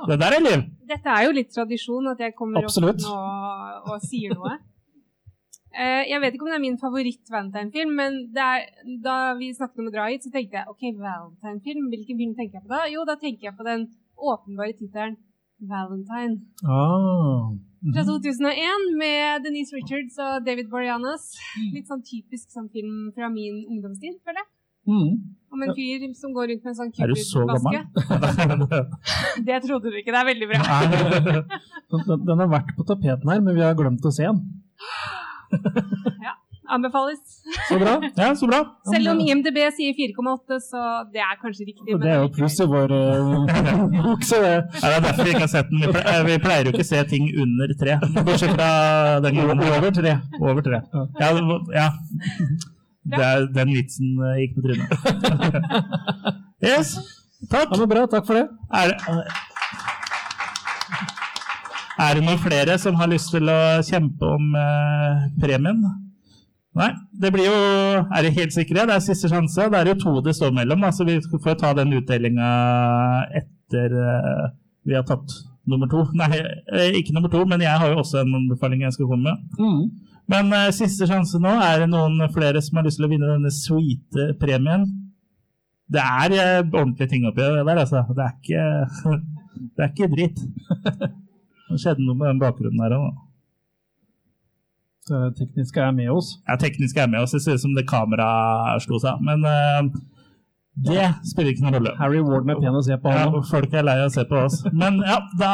Det 0.08 0.18
der 0.22 0.36
er 0.38 0.42
liv. 0.46 0.64
Dette 0.90 1.10
er 1.10 1.26
jo 1.26 1.36
litt 1.36 1.54
tradisjon 1.54 2.10
at 2.12 2.20
jeg 2.22 2.36
kommer 2.38 2.62
Absolutt. 2.62 3.02
opp 3.02 3.14
og, 3.18 3.94
og 3.94 4.04
sier 4.06 4.36
noe. 4.38 4.58
uh, 5.74 6.04
jeg 6.12 6.22
vet 6.22 6.36
ikke 6.36 6.46
om 6.46 6.52
det 6.52 6.58
er 6.60 6.66
min 6.66 6.78
favoritt-Valentine-film, 6.82 7.96
men 7.98 8.20
det 8.36 8.44
er, 8.44 8.68
da 9.06 9.16
vi 9.40 9.50
snakket 9.58 9.82
om 9.82 9.90
å 9.90 9.96
dra 9.96 10.10
hit, 10.12 10.28
så 10.28 10.34
tenkte 10.34 10.60
jeg 10.60 10.70
ok, 10.74 10.84
Valentine-film, 11.02 11.88
hvilken 11.94 12.22
film 12.22 12.36
tenker 12.38 12.60
jeg 12.60 12.68
på 12.68 12.76
da? 12.76 12.84
Jo, 12.94 13.08
da 13.10 13.18
tenker 13.22 13.50
jeg 13.50 13.58
på 13.58 13.66
den 13.68 13.88
åpenbare 14.18 14.78
tittelen 14.78 15.18
Valentine. 15.58 16.38
Ah. 16.62 17.50
Fra 17.94 18.04
2001 18.06 18.94
med 19.02 19.44
Denise 19.46 19.74
Richards 19.74 20.18
og 20.22 20.46
David 20.46 20.70
Boreanaz. 20.70 21.32
Litt 21.74 21.90
sånn 21.90 22.06
typisk 22.06 22.54
sånn 22.54 22.70
film 22.74 23.10
fra 23.18 23.30
min 23.34 23.64
ungdomstid, 23.66 24.20
føler 24.26 24.44
jeg. 24.44 24.50
Mm. 24.88 25.37
Om 25.54 25.64
en 25.64 25.72
fyr 25.78 26.08
som 26.20 26.34
går 26.36 26.50
rundt 26.52 26.66
med 26.66 26.74
en 26.74 26.80
sånn 26.80 26.92
Cupid-maske. 26.96 27.82
Det 29.48 29.62
trodde 29.68 29.94
du 29.94 30.00
ikke. 30.02 30.12
Det 30.12 30.20
er 30.20 30.28
veldig 30.32 30.50
bra. 30.52 30.60
Den, 31.94 32.26
den- 32.28 32.42
har 32.44 32.52
vært 32.52 32.74
på 32.78 32.88
tapeten 32.90 33.32
her, 33.32 33.40
men 33.40 33.56
vi 33.56 33.64
har 33.64 33.78
glemt 33.80 34.06
å 34.06 34.12
se 34.14 34.28
den. 34.28 34.44
ja. 36.28 36.36
Anbefales. 36.68 37.20
Så 37.70 37.80
bra. 37.80 37.94
Ja, 38.16 38.36
så 38.36 38.48
bra. 38.48 38.60
Selv 38.94 39.14
om 39.14 39.22
IMDb 39.24 39.60
sier 39.72 39.96
4,8, 39.96 40.58
så 40.66 40.82
det 41.14 41.24
er 41.24 41.40
kanskje 41.40 41.68
riktig. 41.70 41.96
Det 42.04 42.12
er 42.12 42.20
jo 42.26 42.32
pluss 42.36 42.60
i 42.60 42.68
vår 42.68 42.92
eh, 42.98 44.02
bok, 44.04 44.26
så 44.28 44.42
det 44.44 44.52
Ja, 44.52 44.82
det 44.84 44.94
er 44.98 45.06
derfor 45.08 45.24
vi 45.24 45.36
ikke 45.36 45.46
har 45.46 45.54
sett 45.54 45.72
den. 45.72 45.86
Vi 45.86 45.94
pleier, 45.96 46.26
vi 46.28 46.40
pleier 46.44 46.68
jo 46.68 46.76
ikke 46.76 46.84
å 46.84 46.92
se 46.92 47.04
ting 47.14 47.30
under 47.44 47.72
tre. 47.80 48.00
Bortsett 48.20 48.56
fra 48.58 48.72
den 49.24 49.40
gangen. 49.40 49.64
Over 49.70 49.94
tre. 49.96 50.18
Over 50.42 50.66
tre. 50.68 50.82
Ja, 50.92 51.32
det 51.32 51.78
ja. 51.80 51.88
Det 53.12 53.24
er, 53.24 53.46
den 53.56 53.76
vitsen 53.76 54.18
uh, 54.22 54.34
gikk 54.42 54.58
på 54.58 54.66
trynet. 54.68 54.90
Yes. 56.58 56.96
Takk. 57.52 57.70
Ja, 57.70 57.78
men 57.78 57.90
bra. 57.92 58.08
Takk 58.10 58.26
for 58.26 58.34
det. 58.34 58.48
Er 58.74 58.90
det, 58.90 58.98
er 62.02 62.18
det 62.18 62.24
noen 62.26 62.40
flere 62.42 62.78
som 62.82 62.98
har 62.98 63.12
lyst 63.12 63.30
til 63.30 63.46
å 63.54 63.58
kjempe 63.86 64.32
om 64.38 64.56
uh, 64.58 65.28
premien? 65.38 65.84
Nei, 66.78 66.90
det 67.22 67.32
blir 67.34 67.48
jo 67.50 67.58
Er 68.02 68.26
det 68.26 68.36
helt 68.36 68.54
sikre? 68.54 68.88
Det 68.90 68.96
er 68.98 69.06
siste 69.06 69.30
sjanse. 69.30 69.70
Det 69.70 69.80
er 69.80 69.92
jo 69.94 70.00
to 70.02 70.16
det 70.26 70.34
står 70.38 70.54
mellom, 70.58 70.82
da, 70.82 70.90
så 70.94 71.06
vi 71.06 71.20
får 71.30 71.62
ta 71.62 71.76
den 71.78 71.94
utdelinga 72.00 72.50
etter 73.38 73.94
uh, 73.94 74.50
vi 74.88 74.98
har 74.98 75.06
tatt 75.06 75.38
nummer 75.68 75.90
to. 75.92 76.08
Nei, 76.18 76.32
ikke 76.98 77.14
nummer 77.16 77.32
to, 77.34 77.44
men 77.46 77.62
jeg 77.62 77.82
har 77.82 77.92
jo 77.92 78.02
også 78.02 78.22
en 78.24 78.38
anbefaling 78.42 78.86
jeg 78.86 78.98
skal 78.98 79.10
komme 79.10 79.30
med. 79.30 79.58
Mm. 79.60 79.82
Men 80.32 80.52
uh, 80.52 80.70
siste 80.76 81.08
sjanse 81.10 81.40
nå. 81.42 81.54
Er 81.64 81.84
det 81.84 81.92
noen 81.92 82.20
flere 82.36 82.62
som 82.64 82.80
har 82.80 82.88
lyst 82.88 83.00
til 83.00 83.08
å 83.08 83.12
vinne 83.12 83.30
denne 83.30 83.52
sweete 83.54 84.32
premien? 84.42 84.88
Det 85.88 86.04
er 86.04 86.36
uh, 86.36 86.66
ordentlige 86.66 87.14
ting 87.14 87.28
oppi 87.30 87.46
det 87.46 87.64
der, 87.64 87.84
altså. 87.86 88.04
Det 88.12 88.26
er 88.26 88.36
ikke, 88.36 88.66
det 89.78 89.86
er 89.86 89.94
ikke 89.94 90.12
dritt. 90.16 90.44
Det 91.68 91.82
skjedde 91.82 92.00
noe 92.00 92.16
med 92.16 92.30
den 92.30 92.38
bakgrunnen 92.40 92.80
her 92.80 92.94
òg. 92.96 93.08
Det 95.08 95.18
tekniske 95.36 95.82
er 95.84 95.92
med 95.96 96.14
oss. 96.14 96.30
Ja, 96.48 96.56
tekniske 96.60 97.02
er 97.04 97.10
med 97.12 97.26
oss. 97.26 97.34
Det 97.36 97.42
ser 97.44 97.58
ut 97.58 97.64
som 97.66 97.74
det 97.76 97.84
kameraet 97.88 98.86
slo 98.86 99.02
seg. 99.04 99.20
Men 99.28 99.44
uh, 99.44 100.00
det 100.88 101.10
spiller 101.28 101.52
ikke 101.52 101.66
noen 101.66 101.78
rolle. 101.80 101.94
Harry 102.00 102.24
Ward 102.24 102.48
med 102.48 102.62
pen 102.62 102.80
å 102.80 102.84
se 102.86 102.96
på. 103.02 103.12
Ja, 103.12 103.28
folk 103.52 103.76
er 103.76 103.88
lei 103.88 103.98
av 104.00 104.12
å 104.12 104.16
se 104.16 104.24
på 104.30 104.40
oss. 104.46 104.62
Men 104.72 105.02
ja, 105.04 105.20
da 105.40 105.54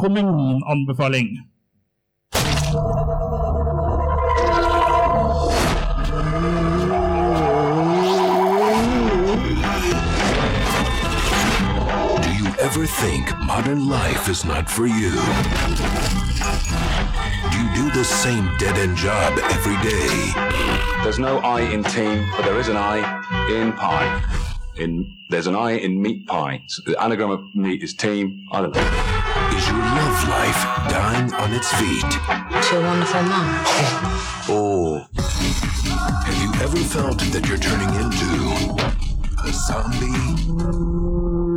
kommer 0.00 0.24
min 0.24 0.64
anbefaling. 0.64 1.32
Ever 12.72 12.86
think 12.86 13.36
modern 13.40 13.88
life 13.88 14.28
is 14.28 14.44
not 14.44 14.70
for 14.70 14.86
you? 14.86 15.10
Do 17.50 17.58
you 17.58 17.74
do 17.74 17.90
the 17.90 18.04
same 18.04 18.48
dead 18.58 18.78
end 18.78 18.96
job 18.96 19.36
every 19.42 19.74
day? 19.82 20.32
There's 21.02 21.18
no 21.18 21.38
I 21.38 21.62
in 21.62 21.82
team, 21.82 22.30
but 22.36 22.44
there 22.44 22.60
is 22.60 22.68
an 22.68 22.76
I 22.76 22.98
in 23.50 23.72
pie. 23.72 24.22
In 24.76 25.12
there's 25.30 25.48
an 25.48 25.56
I 25.56 25.72
in 25.72 26.00
meat 26.00 26.28
pie. 26.28 26.62
So 26.68 26.82
the 26.86 27.02
anagram 27.02 27.32
of 27.32 27.40
meat 27.56 27.82
is 27.82 27.92
team. 27.92 28.46
I 28.52 28.60
don't 28.60 28.72
know. 28.72 28.80
Is 29.56 29.66
your 29.66 29.78
love 29.78 30.28
life 30.28 30.62
dying 30.90 31.34
on 31.34 31.52
its 31.52 31.72
feet? 31.74 32.08
To 32.68 32.78
a 32.78 32.82
wonderful 32.82 33.22
mum. 33.22 33.48
Or 34.48 35.08
have 36.24 36.40
you 36.40 36.52
ever 36.62 36.76
felt 36.76 37.18
that 37.32 37.48
you're 37.48 37.58
turning 37.58 37.92
into 37.96 38.30
a 39.44 39.52
zombie? 39.52 41.49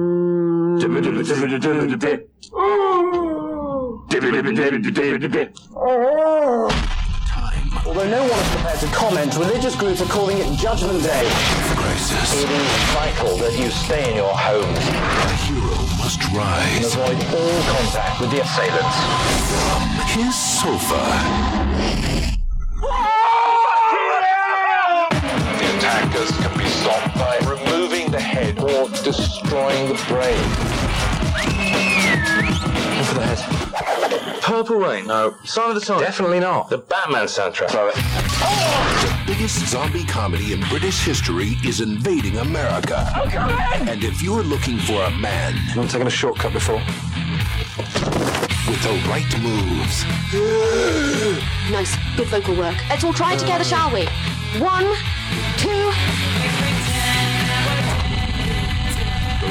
Although 7.86 8.10
no 8.10 8.22
one 8.22 8.40
is 8.40 8.50
prepared 8.56 8.80
to 8.80 8.88
comment, 8.88 9.36
religious 9.36 9.76
groups 9.76 10.02
are 10.02 10.06
calling 10.06 10.38
it 10.38 10.48
Judgment 10.58 11.04
Day. 11.04 11.28
Crisis. 11.76 12.44
It 12.44 12.50
is 12.50 12.72
vital 12.94 13.38
that 13.38 13.60
you 13.60 13.70
stay 13.70 14.10
in 14.10 14.16
your 14.16 14.34
homes 14.34 14.78
A 14.80 15.36
hero 15.46 15.76
must 16.00 16.22
and 16.24 16.38
rise 16.38 16.96
avoid 16.96 17.18
all 17.36 17.62
contact 17.76 18.22
with 18.22 18.32
the 18.32 18.42
assailants. 18.42 18.98
from 19.60 19.84
his 20.16 20.34
sofa. 20.34 21.04
The 25.60 25.78
attackers 25.78 26.32
can 26.32 26.53
head 28.88 29.04
destroying 29.04 29.88
the 29.90 29.96
brain. 30.08 30.44
Go 32.98 33.04
for 33.04 33.16
the 33.16 33.26
head. 33.26 34.42
Purple 34.42 34.76
Rain? 34.78 35.08
No. 35.08 35.36
Sign 35.46 35.70
of 35.70 35.76
the 35.76 35.82
Times? 35.82 36.02
Definitely 36.02 36.40
not. 36.40 36.70
The 36.70 36.78
Batman 36.80 37.26
soundtrack? 37.26 37.70
Throw 37.70 37.88
it. 37.88 37.96
The 37.96 39.24
biggest 39.26 39.66
zombie 39.68 40.04
comedy 40.04 40.52
in 40.54 40.60
British 40.68 41.04
history 41.06 41.56
is 41.66 41.80
invading 41.82 42.38
America. 42.38 43.10
And 43.90 44.04
if 44.04 44.22
you're 44.22 44.44
looking 44.44 44.78
for 44.80 45.02
a 45.04 45.12
man 45.12 45.54
You 45.54 45.62
haven't 45.82 45.92
taken 45.92 46.08
a 46.08 46.12
shortcut 46.12 46.54
before? 46.54 46.82
with 48.66 48.82
the 48.84 48.94
right 49.10 49.28
moves, 49.42 50.06
Nice, 51.72 51.98
good 52.16 52.28
vocal 52.28 52.56
work. 52.56 52.76
Let's 52.88 53.04
all 53.04 53.12
try 53.14 53.34
it 53.34 53.40
together, 53.40 53.64
shall 53.64 53.92
we? 53.94 54.06
One, 54.60 54.86
two. 55.58 55.92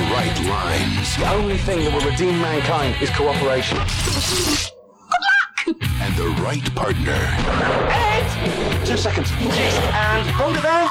The 0.03 0.14
right 0.14 0.44
lines, 0.46 1.16
The 1.16 1.32
only 1.32 1.59
thing 1.59 1.84
that 1.84 1.92
will 1.92 2.11
redeem 2.11 2.40
mankind 2.40 3.00
is 3.03 3.11
cooperation. 3.11 3.78
Good 3.78 5.22
luck! 5.28 5.76
and 6.00 6.16
the 6.16 6.28
right 6.42 6.74
partner, 6.74 7.20
Ed! 7.90 8.86
Two 8.86 8.96
seconds. 8.96 9.30
Yes, 9.40 9.74
and 9.94 10.28
hold 10.30 10.57
it 10.57 10.62
there. 10.62 10.90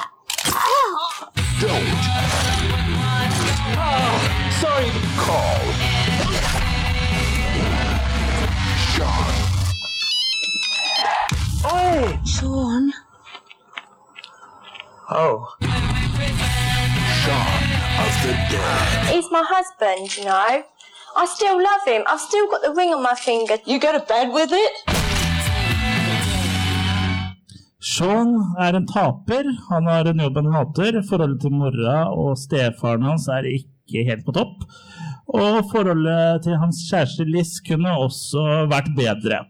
don't 1.59 1.91
oh, 3.77 4.19
Sorry. 4.61 4.89
call 5.17 5.61
Sean. 8.93 9.31
Oh! 11.63 12.19
Sean. 12.25 12.93
Oh. 15.09 15.55
Sean 15.61 16.01
of 17.21 17.27
the 17.27 17.27
Dead. 17.27 17.60
He's 19.11 19.29
my 19.31 19.43
husband, 19.43 20.17
you 20.17 20.25
know. 20.25 20.63
I 21.17 21.25
still 21.25 21.57
love 21.57 21.83
him. 21.85 22.03
I've 22.07 22.21
still 22.21 22.47
got 22.49 22.61
the 22.61 22.73
ring 22.73 22.93
on 22.93 23.03
my 23.03 23.15
finger. 23.15 23.57
You 23.65 23.79
go 23.79 23.91
to 23.91 24.03
bed 24.07 24.31
with 24.33 24.51
it? 24.51 24.73
Sean 27.81 28.55
er 28.59 28.77
en 28.77 28.87
taper. 28.87 29.43
Han 29.69 29.85
har 29.89 30.05
en 30.05 30.19
jobb 30.23 30.35
han 30.39 30.53
hater. 30.55 31.01
Forholdet 31.09 31.41
til 31.41 31.51
mora 31.51 31.97
og 32.13 32.37
stefaren 32.39 33.03
hans 33.09 33.27
er 33.27 33.49
ikke 33.49 34.05
helt 34.07 34.25
på 34.25 34.35
topp. 34.37 34.63
Og 35.31 35.63
forholdet 35.71 36.43
til 36.45 36.55
hans 36.61 36.79
kjæreste 36.89 37.25
Liz 37.27 37.57
kunne 37.67 37.91
også 38.05 38.45
vært 38.71 38.91
bedre. 38.97 39.41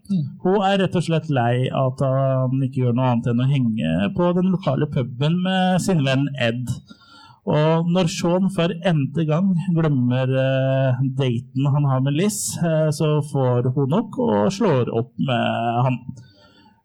Hun 0.44 0.62
er 0.66 0.80
rett 0.84 0.98
og 0.98 1.06
slett 1.06 1.30
lei 1.34 1.68
av 1.70 1.94
at 1.94 2.04
han 2.08 2.66
ikke 2.66 2.86
gjør 2.86 2.98
noe 2.98 3.12
annet 3.12 3.30
enn 3.34 3.44
å 3.44 3.50
henge 3.52 4.10
på 4.18 4.32
den 4.38 4.50
lokale 4.56 4.90
puben 4.94 5.38
med 5.46 5.82
sin 5.86 6.04
venn 6.08 6.28
Ed. 6.40 6.66
Og 7.50 7.88
når 7.90 8.10
Sean 8.14 8.50
for 8.54 8.70
n-te 8.70 9.24
gang 9.26 9.48
glemmer 9.74 10.30
eh, 10.30 11.00
daten 11.18 11.70
han 11.74 11.88
har 11.90 12.04
med 12.06 12.20
Liz, 12.20 12.38
eh, 12.62 12.92
så 12.94 13.16
får 13.32 13.72
hun 13.74 13.90
nok 13.90 14.20
og 14.22 14.52
slår 14.54 14.92
opp 14.94 15.16
med 15.18 15.80
han. 15.88 15.98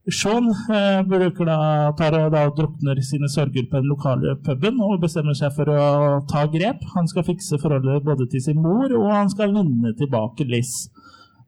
Sean 0.08 0.48
eh, 0.70 1.02
bruker 1.04 1.48
da, 1.48 1.58
tar 1.98 2.14
og 2.20 2.30
da 2.32 2.46
drukner 2.56 3.02
sine 3.04 3.28
sorger 3.28 3.66
på 3.68 3.82
den 3.82 3.90
lokale 3.90 4.36
puben 4.46 4.78
og 4.80 5.00
bestemmer 5.02 5.36
seg 5.36 5.52
for 5.56 5.68
å 5.68 6.22
ta 6.30 6.46
grep. 6.48 6.84
Han 6.94 7.10
skal 7.10 7.26
fikse 7.26 7.58
forholdet 7.60 8.06
både 8.06 8.28
til 8.30 8.44
sin 8.44 8.62
mor 8.62 8.86
og 8.96 9.10
han 9.12 9.32
skal 9.32 9.52
vinne 9.52 9.92
tilbake 9.98 10.46
Liz. 10.48 10.86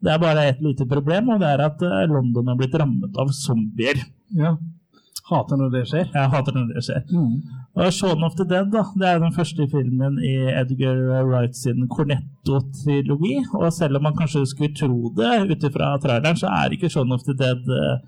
Det 0.05 0.13
er 0.13 0.21
bare 0.23 0.49
et 0.53 0.61
lite 0.63 0.87
problem, 0.87 1.33
og 1.35 1.41
det 1.43 1.49
er 1.49 1.65
at 1.65 1.81
eh, 1.83 2.05
London 2.11 2.53
har 2.53 2.59
blitt 2.59 2.77
rammet 2.79 3.17
av 3.19 3.33
zombier. 3.35 4.05
Ja. 4.37 4.53
Hater 5.29 5.59
når 5.61 5.73
det 5.75 5.83
skjer. 5.91 6.07
Jeg 6.15 6.31
hater 6.33 6.55
når 6.57 6.69
det 6.73 6.83
skjer. 6.87 7.03
Og 7.79 7.93
Shaun 7.93 8.25
of 8.25 8.37
the 8.39 8.47
Dead 8.49 8.71
da, 8.73 8.85
det 9.01 9.09
er 9.09 9.19
den 9.21 9.35
første 9.37 9.67
filmen 9.73 10.17
i 10.25 10.35
Edgar 10.61 11.03
Wright 11.29 11.57
sin 11.57 11.85
Cornetto-trilogi. 11.93 13.35
Og 13.59 13.69
selv 13.77 13.99
om 14.01 14.07
man 14.09 14.17
kanskje 14.17 14.47
skulle 14.49 14.77
tro 14.79 15.13
det 15.19 15.35
ut 15.53 15.69
ifra 15.69 15.91
traileren, 16.03 16.41
så 16.41 16.49
er 16.61 16.73
ikke 16.73 16.91
Shaun 16.93 17.13
of 17.13 17.27
the 17.29 17.37
Dead 17.37 17.69
eh, 17.81 18.01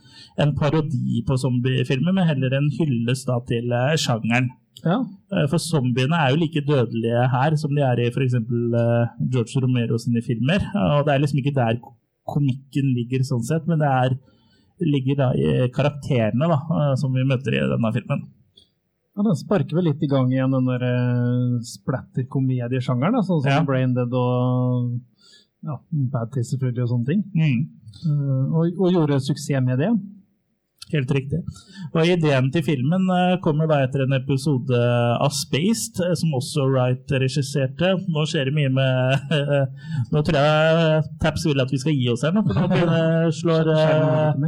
en 0.42 0.56
parodi 0.56 1.20
på 1.28 1.36
zombiefilmer, 1.44 2.16
men 2.16 2.28
heller 2.30 2.56
en 2.56 2.72
hyllest 2.78 3.28
til 3.52 3.76
eh, 3.82 3.94
sjangeren. 4.00 4.50
Ja. 4.80 4.98
Eh, 5.34 5.46
For 5.52 5.60
zombiene 5.60 6.16
er 6.16 6.32
jo 6.32 6.40
like 6.40 6.64
dødelige 6.64 7.28
her 7.36 7.56
som 7.60 7.76
de 7.76 7.84
er 7.84 8.00
i 8.00 8.08
f.eks. 8.08 8.38
George 9.32 9.60
Romero 9.64 10.00
sine 10.00 10.24
filmer. 10.24 10.64
Og 10.96 11.04
det 11.06 11.14
er 11.14 11.24
liksom 11.24 11.44
ikke 11.44 11.58
der 11.60 11.80
komikken 12.30 12.92
ligger 12.96 13.24
sånn 13.26 13.44
sett, 13.46 13.66
men 13.68 13.80
det 13.82 13.88
er, 13.90 14.16
ligger 14.86 15.18
da 15.18 15.30
i 15.36 15.68
karakterene 15.74 16.48
da, 16.50 16.60
eh, 16.76 16.92
som 17.00 17.14
vi 17.14 17.26
møter 17.26 17.56
i 17.56 17.64
denne 17.72 17.92
filmen. 17.96 18.26
Ja, 19.16 19.24
Den 19.26 19.36
sparker 19.36 19.76
vel 19.76 19.90
litt 19.90 20.02
i 20.02 20.08
gang 20.08 20.30
igjen 20.32 20.54
den 20.54 20.68
der 20.70 20.84
uh, 20.86 21.58
splatter-komediesjangeren, 21.66 23.18
sånn 23.26 23.42
som 23.42 23.50
Ja. 23.50 23.64
Brain 23.66 23.92
Dead 23.96 24.14
og 24.14 25.00
ja, 25.66 25.76
Bad 25.90 26.30
Taste 26.32 26.54
selvfølgelig 26.54 26.86
og 26.86 26.92
sånne 26.94 27.10
ting. 27.10 27.24
Mm. 27.34 27.60
Uh, 28.06 28.44
og, 28.54 28.78
og 28.78 28.94
gjorde 28.94 29.20
suksess 29.24 29.64
med 29.66 29.82
det. 29.82 29.90
Helt 30.91 31.11
riktig. 31.14 31.41
Og 31.95 32.07
ideen 32.07 32.49
til 32.55 32.64
filmen 32.66 33.07
eh, 33.14 33.36
kommer 33.45 33.68
da 33.70 33.80
etter 33.84 34.05
en 34.05 34.16
episode 34.16 34.80
av 34.80 35.30
Spaced, 35.34 36.01
eh, 36.03 36.16
som 36.18 36.34
også 36.34 36.66
Wright 36.70 37.14
regisserte. 37.22 37.93
Nå 38.11 38.26
skjer 38.26 38.51
det 38.51 38.57
mye 38.57 38.72
med 38.74 39.36
Nå 40.12 40.24
tror 40.26 40.41
jeg 40.41 41.07
Taps 41.22 41.47
vil 41.47 41.62
at 41.62 41.70
vi 41.70 41.80
skal 41.82 41.95
gi 41.95 42.11
oss 42.12 42.26
her 42.26 42.34
nå, 42.34 42.43
for 42.47 42.59
nå 42.59 43.30
slår 43.38 43.72
eh, 43.76 44.45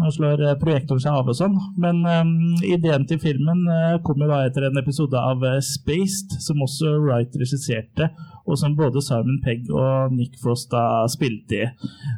nå 0.00 0.10
slår 0.16 0.42
projektoren 0.56 1.02
seg 1.02 1.12
av 1.12 1.28
og 1.28 1.36
sånn. 1.36 1.56
Men 1.82 1.98
um, 2.08 2.30
ideen 2.64 3.02
til 3.04 3.18
filmen 3.20 3.66
uh, 3.68 3.98
kommer 4.00 4.30
da 4.30 4.38
etter 4.46 4.64
en 4.70 4.80
episode 4.80 5.18
av 5.18 5.44
Spaced, 5.66 6.38
som 6.40 6.62
også 6.64 6.94
Wright 7.04 7.36
regisserte, 7.36 8.08
og 8.46 8.58
som 8.60 8.76
både 8.78 9.02
Simon 9.04 9.40
Pegg 9.44 9.68
og 9.72 10.14
Nick 10.14 10.38
Frost 10.40 10.70
da 10.72 11.04
spilte 11.10 11.58
i. 11.58 11.68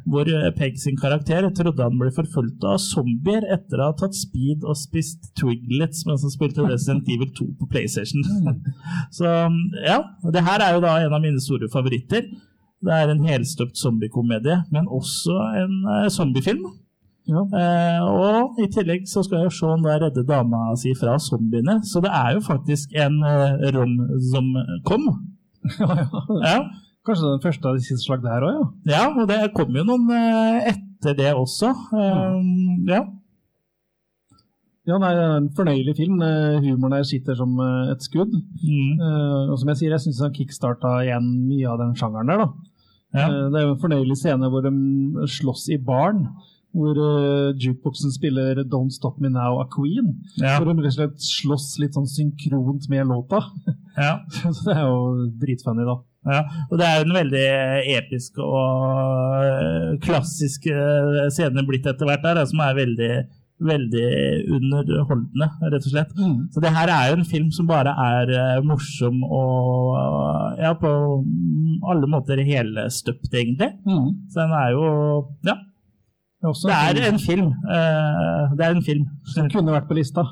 Hvor 0.09 0.29
eh, 0.29 0.49
Pegg 0.57 0.79
sin 0.81 0.99
karakter 0.99 1.47
trodde 1.55 1.83
han 1.83 1.99
ble 1.99 2.11
forfulgt 2.15 2.63
av 2.67 2.79
zombier 2.83 3.45
etter 3.55 3.81
å 3.81 3.91
ha 3.91 3.97
tatt 3.99 4.17
speed 4.17 4.63
og 4.67 4.79
spist 4.79 5.33
Twiglets 5.39 6.05
mens 6.07 6.25
han 6.25 6.33
spilte 6.33 6.65
Resident 6.67 7.09
Evil 7.11 7.33
2 7.35 7.49
på 7.59 7.69
PlayStation. 7.73 8.23
Så 9.17 9.27
ja, 9.83 9.99
det 10.33 10.47
her 10.47 10.63
er 10.63 10.77
jo 10.77 10.83
da 10.83 10.97
en 11.01 11.15
av 11.15 11.23
mine 11.23 11.41
store 11.43 11.69
favoritter. 11.73 12.29
Det 12.83 12.91
er 12.91 13.11
en 13.11 13.23
helstøpt 13.23 13.79
zombiekomedie, 13.79 14.63
men 14.71 14.89
også 14.91 15.37
en 15.61 15.75
eh, 15.87 16.09
zombiefilm. 16.11 16.65
Eh, 17.31 18.01
og 18.03 18.59
i 18.59 18.67
tillegg 18.67 19.05
så 19.07 19.23
skal 19.23 19.45
jo 19.45 19.69
det 19.77 19.85
da 19.85 19.99
redde 20.01 20.25
dama 20.27 20.73
si 20.75 20.91
fra 20.99 21.15
zombiene, 21.19 21.79
så 21.87 22.01
det 22.03 22.11
er 22.11 22.33
jo 22.35 22.41
faktisk 22.43 22.91
en 22.99 23.21
eh, 23.23 23.69
rom-som-kom. 23.75 25.07
Ja. 26.47 26.57
Kanskje 27.03 27.33
den 27.33 27.41
første 27.43 27.67
av 27.67 27.81
sitt 27.83 27.99
slag 27.99 28.21
der 28.23 28.45
òg, 28.47 28.53
ja. 28.55 28.67
ja, 28.93 29.03
og 29.11 29.27
det 29.27 29.41
kom 29.57 29.75
jo 29.75 29.83
noen 29.87 30.07
eh, 30.15 30.69
etter 30.71 31.17
det 31.17 31.33
også. 31.35 31.73
Eh, 31.99 32.37
ja. 32.87 33.01
Ja, 34.87 34.97
nei, 34.99 35.13
det 35.15 35.23
er 35.23 35.33
en 35.37 35.49
fornøyelig 35.55 35.95
film. 35.95 36.21
Eh, 36.23 36.61
Humoren 36.63 36.97
her 36.97 37.05
sitter 37.07 37.37
som 37.39 37.55
et 37.91 38.03
skudd. 38.03 38.33
Eh, 38.35 39.51
og 39.51 39.55
som 39.59 39.71
jeg 39.71 39.79
sier, 39.79 39.95
jeg 39.95 40.05
syns 40.05 40.21
han 40.23 40.35
kickstarta 40.35 40.97
igjen 41.05 41.27
mye 41.47 41.67
av 41.71 41.79
den 41.83 41.93
sjangeren 41.99 42.31
der. 42.31 42.43
da. 42.43 42.49
Ja. 43.13 43.27
Det 43.51 43.59
er 43.59 43.67
jo 43.67 43.75
en 43.75 43.83
fornøyelig 43.83 44.17
scene 44.19 44.49
hvor 44.51 44.63
de 44.65 44.73
slåss 45.29 45.67
i 45.75 45.79
baren. 45.79 46.25
Hvor 46.73 46.97
uh, 46.97 47.53
jukeboxen 47.61 48.09
spiller 48.15 48.63
'Don't 48.63 48.95
Stop 48.95 49.19
Me 49.21 49.29
Now' 49.29 49.61
av 49.61 49.69
Queen. 49.75 50.15
Ja. 50.41 50.57
Hvor 50.57 50.71
de 50.71 50.81
rett 50.81 50.93
og 50.93 50.97
slett 50.97 51.27
slåss 51.27 51.67
litt 51.83 51.93
sånn 51.93 52.09
synkront 52.09 52.89
med 52.89 53.07
låta. 53.13 53.43
Ja. 53.93 54.23
Så 54.55 54.63
det 54.65 54.73
er 54.73 54.87
jo 54.87 55.27
dritfunny, 55.37 55.83
da. 55.85 55.99
Ja, 56.25 56.39
og 56.71 56.79
det 56.79 56.85
er 56.87 56.95
jo 56.97 57.05
en 57.05 57.17
veldig 57.17 57.47
episk 57.97 58.39
og 58.41 59.97
klassisk 60.01 60.69
eh, 60.71 61.27
scene 61.35 61.65
blitt 61.67 61.85
etter 61.89 62.07
hvert 62.07 62.23
der, 62.23 62.39
som 62.47 62.61
er 62.63 62.77
veldig, 62.77 63.09
veldig 63.67 64.07
underholdende, 64.55 65.49
rett 65.67 65.83
og 65.83 65.91
slett. 65.91 66.15
Så 66.55 66.63
det 66.63 66.71
her 66.73 66.93
er 66.95 67.11
jo 67.11 67.19
en 67.19 67.27
film 67.27 67.51
som 67.53 67.67
bare 67.69 67.91
er 68.05 68.31
eh, 68.37 68.63
morsom 68.65 69.19
og 69.27 69.99
ja, 70.63 70.71
på 70.79 70.95
alle 71.91 72.09
måter 72.09 72.39
helstøpt, 72.47 73.29
egentlig. 73.29 73.73
Så 74.31 74.39
den 74.39 74.57
er 74.63 74.73
jo 74.77 74.87
ja. 75.45 75.59
Det 76.43 77.03
er 77.05 77.11
en 77.13 77.19
film. 77.23 77.47
eh, 77.71 78.53
det 78.57 78.65
er 78.67 78.75
en 78.75 78.83
film. 78.83 79.05
Som 79.33 79.49
kunne 79.49 79.71
vært 79.75 79.87
på 79.87 79.95
lista. 79.97 80.25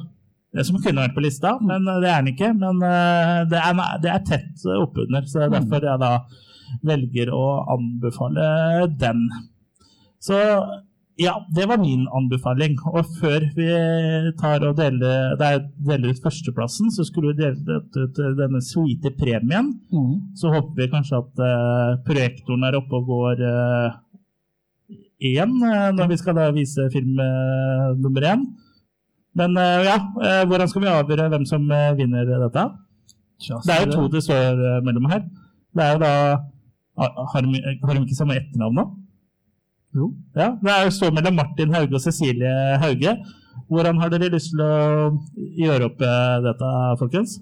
Det 0.54 0.66
som 0.68 0.76
kunne 0.84 1.06
vært 1.06 1.16
på 1.16 1.24
lista, 1.24 1.54
men 1.64 1.88
eh, 1.88 2.00
det 2.04 2.10
er 2.12 2.22
den 2.26 2.34
ikke. 2.34 2.52
Men 2.60 2.82
eh, 2.84 3.38
det 3.52 3.60
er, 3.64 3.82
det 4.04 4.12
er 4.12 4.24
tett 4.28 4.66
oppunder, 4.76 5.24
så 5.26 5.40
det 5.40 5.48
er 5.48 5.56
derfor 5.60 5.88
jeg 5.88 6.02
da 6.04 6.14
velger 6.88 7.32
å 7.36 7.46
anbefale 7.78 8.88
den. 9.00 9.26
Så 10.22 10.38
ja, 11.22 11.34
det 11.54 11.66
var 11.70 11.78
min 11.82 12.06
anbefaling. 12.18 12.76
Og 12.92 13.06
før 13.20 13.44
vi 13.56 13.68
tar 14.40 14.64
og 14.68 14.78
deler, 14.80 15.36
er- 15.40 15.66
deler 15.88 16.12
ut 16.16 16.22
førsteplassen, 16.24 16.90
så 16.96 17.04
skulle 17.06 17.34
vi 17.34 17.44
dele 17.44 17.82
ut 17.82 18.22
denne 18.40 18.62
sweete 18.64 19.12
premien. 19.20 19.74
Så 20.36 20.50
håper 20.54 20.76
vi 20.84 20.88
kanskje 20.94 21.20
at 21.20 21.44
uh, 21.44 22.00
projektoren 22.08 22.64
er 22.68 22.80
oppe 22.80 22.96
og 23.02 23.06
går 23.12 23.44
eh, 23.46 24.00
igjen 25.22 25.56
eh, 25.64 25.90
når 25.96 26.12
vi 26.12 26.20
skal 26.20 26.38
da 26.38 26.50
vise 26.56 26.88
film 26.94 27.20
eh, 27.22 27.90
nummer 28.02 28.28
én. 28.34 28.46
Men 29.38 29.58
eh, 29.58 29.84
ja, 29.88 29.98
hvordan 30.48 30.70
skal 30.70 30.84
vi 30.84 30.92
avgjøre 30.92 31.30
hvem 31.32 31.46
som 31.48 31.68
vinner 31.98 32.28
dette? 32.28 32.66
Det 33.42 33.74
er 33.74 33.86
jo 33.86 33.94
to 33.94 34.08
det 34.14 34.24
står 34.26 34.82
mellom 34.86 35.08
her. 35.10 35.24
Det 35.74 35.86
er 35.86 35.94
jo 35.96 36.02
da 36.04 36.16
Har 37.02 37.14
har 37.34 37.42
de, 37.42 37.62
har 37.82 37.96
de 37.96 38.02
ikke 38.04 38.16
samme 38.18 38.36
etternavn 38.36 38.76
nå? 38.78 38.84
Jo. 39.96 40.10
Ja, 40.36 40.52
det 40.62 40.74
er 40.74 40.84
jo 40.86 40.92
står 40.94 41.14
mellom 41.16 41.38
Martin 41.40 41.74
Hauge 41.74 41.96
og 41.96 42.04
Cecilie 42.04 42.52
Hauge. 42.84 43.16
Hvordan 43.72 43.98
har 43.98 44.12
dere 44.12 44.30
lyst 44.34 44.52
til 44.52 44.62
å 44.62 44.76
gjøre 45.58 45.88
opp 45.88 46.04
dette, 46.46 46.74
folkens? 47.00 47.40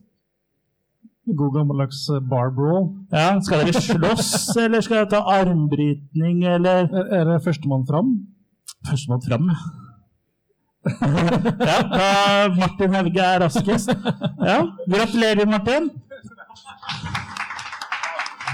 God 1.28 1.53
gammeldags 1.53 2.09
eh, 2.09 2.20
bar 2.30 2.49
brawl. 2.55 2.88
Ja, 3.11 3.39
Skal 3.41 3.65
dere 3.67 3.82
slåss, 3.82 4.32
eller 4.57 4.82
skal 4.82 5.03
dere 5.03 5.11
ta 5.11 5.20
armbrytning, 5.39 6.43
eller 6.55 6.89
Er 7.11 7.28
det 7.30 7.43
førstemann 7.45 7.86
fram? 7.89 8.15
Førstemann 8.88 9.22
fram, 9.28 9.49
ja. 9.51 9.59
da 11.91 12.47
Martin 12.55 12.93
Hauge 12.95 13.20
er 13.22 13.41
raskest. 13.43 13.91
Ja, 14.39 14.61
Gratulerer, 14.88 15.45
Martin. 15.45 15.89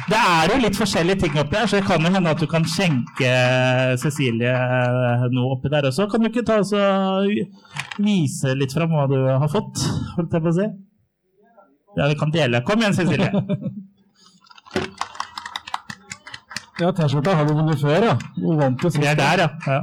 Det 0.05 0.18
er 0.22 0.51
jo 0.51 0.57
litt 0.61 0.78
forskjellige 0.78 1.24
ting 1.24 1.38
oppi 1.41 1.57
her, 1.57 1.70
så 1.70 1.80
det 1.80 1.86
kan 1.88 2.03
jo 2.05 2.11
hende 2.13 2.30
at 2.30 2.41
du 2.41 2.45
kan 2.49 2.66
skjenke 2.70 3.30
Cecilie 4.01 4.51
noe 5.34 5.55
oppi 5.55 5.72
der 5.74 5.88
også. 5.89 6.05
Kan 6.11 6.22
du 6.22 6.30
ikke 6.30 6.45
ta 6.45 6.59
og 6.61 7.32
vise 8.05 8.53
litt 8.57 8.74
fram 8.76 8.93
hva 8.93 9.07
du 9.09 9.18
har 9.26 9.49
fått? 9.49 9.82
Holdt 10.18 10.36
jeg 10.38 10.45
på 10.45 10.51
å 10.51 10.57
si. 10.59 10.68
Ja, 11.98 12.08
vi 12.08 12.16
kan 12.20 12.32
dele. 12.32 12.62
Kom 12.68 12.80
igjen, 12.80 12.93
Cecilie. 12.93 13.32
Ja, 16.80 16.89
T-skjorta 16.91 17.32
har 17.32 17.46
du 17.48 17.54
vunnet 17.56 17.80
før, 17.80 18.04
ja. 18.04 18.16
Vi 18.36 19.06
er 19.08 19.16
der, 19.16 19.39
ja. 19.39 19.50
ja. 19.68 19.78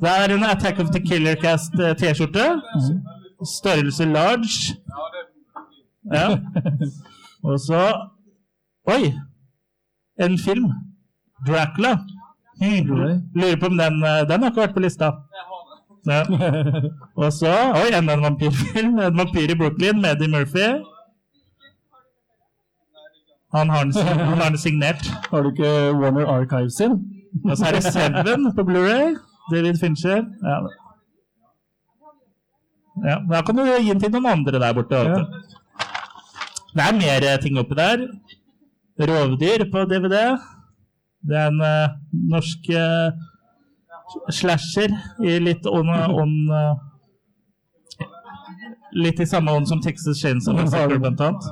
Det 0.00 0.08
er 0.10 0.32
en 0.34 0.44
Attack 0.44 0.80
of 0.80 0.88
the 0.94 1.02
Killer 1.04 1.36
Cast 1.42 1.74
eh, 1.74 1.92
T-skjorte. 2.00 2.46
Størrelse 3.44 4.04
large. 4.04 4.78
Ja. 6.12 6.38
Og 7.44 7.60
så 7.60 7.82
Oi! 8.88 9.12
En 10.20 10.38
film. 10.38 10.72
Dracula. 11.46 11.98
Lurer 12.62 13.60
på 13.60 13.66
om 13.66 13.78
den 13.78 14.02
eh, 14.02 14.24
Den 14.28 14.42
har 14.42 14.50
ikke 14.50 14.64
vært 14.64 14.74
på 14.74 14.82
lista. 14.86 15.12
Ja. 16.06 16.22
Og 17.22 17.32
så 17.32 17.52
Oi, 17.78 17.90
enda 17.98 18.16
en 18.16 18.24
vampyrfilm. 18.26 18.98
En 18.98 19.18
vampyr 19.18 19.52
i 19.54 19.58
Brooklyn 19.58 20.00
med 20.02 20.16
Eddie 20.16 20.32
Murphy. 20.32 20.68
Han 23.54 23.70
har 23.70 23.84
den, 23.84 23.92
han 24.06 24.38
har 24.40 24.48
den 24.48 24.58
signert. 24.58 25.06
Har 25.30 25.42
du 25.42 25.50
ikke 25.50 25.92
Warner 26.00 26.26
Archives 26.26 26.74
sin? 26.80 26.92
Og 27.44 27.56
så 27.56 27.66
er 27.68 27.76
det 27.76 27.84
Seven 27.84 28.48
på 28.56 28.64
Blu-ray. 28.68 29.16
David 29.52 29.76
Fincher. 29.80 30.22
Ja. 30.42 30.56
ja. 33.08 33.16
Da 33.30 33.42
kan 33.42 33.56
du 33.56 33.64
gi 33.66 33.90
den 33.90 34.00
til 34.00 34.12
noen 34.14 34.30
andre 34.32 34.60
der 34.62 34.72
borte. 34.76 35.02
Ja. 35.08 35.18
Det 36.72 36.86
er 36.86 36.96
mer 36.96 37.26
eh, 37.28 37.40
ting 37.42 37.58
oppi 37.60 37.76
der. 37.76 38.06
Rovdyr 39.10 39.66
på 39.72 39.84
DVD. 39.90 40.16
Det 41.28 41.36
er 41.38 41.50
en 41.52 41.60
uh, 41.60 41.92
norsk 42.32 42.70
eh, 42.70 43.12
slasher 44.30 44.92
i 45.24 45.38
litt 45.42 45.66
on, 45.66 45.88
eh, 45.88 46.72
Litt 48.92 49.20
i 49.20 49.26
samme 49.26 49.52
ånd 49.56 49.68
som 49.68 49.80
Texas 49.80 50.20
Chainsaw 50.20 50.52
Massacre, 50.54 50.98
blant 51.00 51.20
annet. 51.20 51.44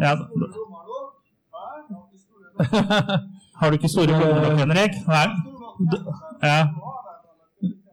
Ja. 0.00 0.16
Har 3.60 3.70
du 3.70 3.76
ikke 3.78 3.88
store 3.88 4.18
hoder 4.20 4.58
Henrik? 4.60 4.98
Nei. 5.08 5.26
Ja. 6.44 6.58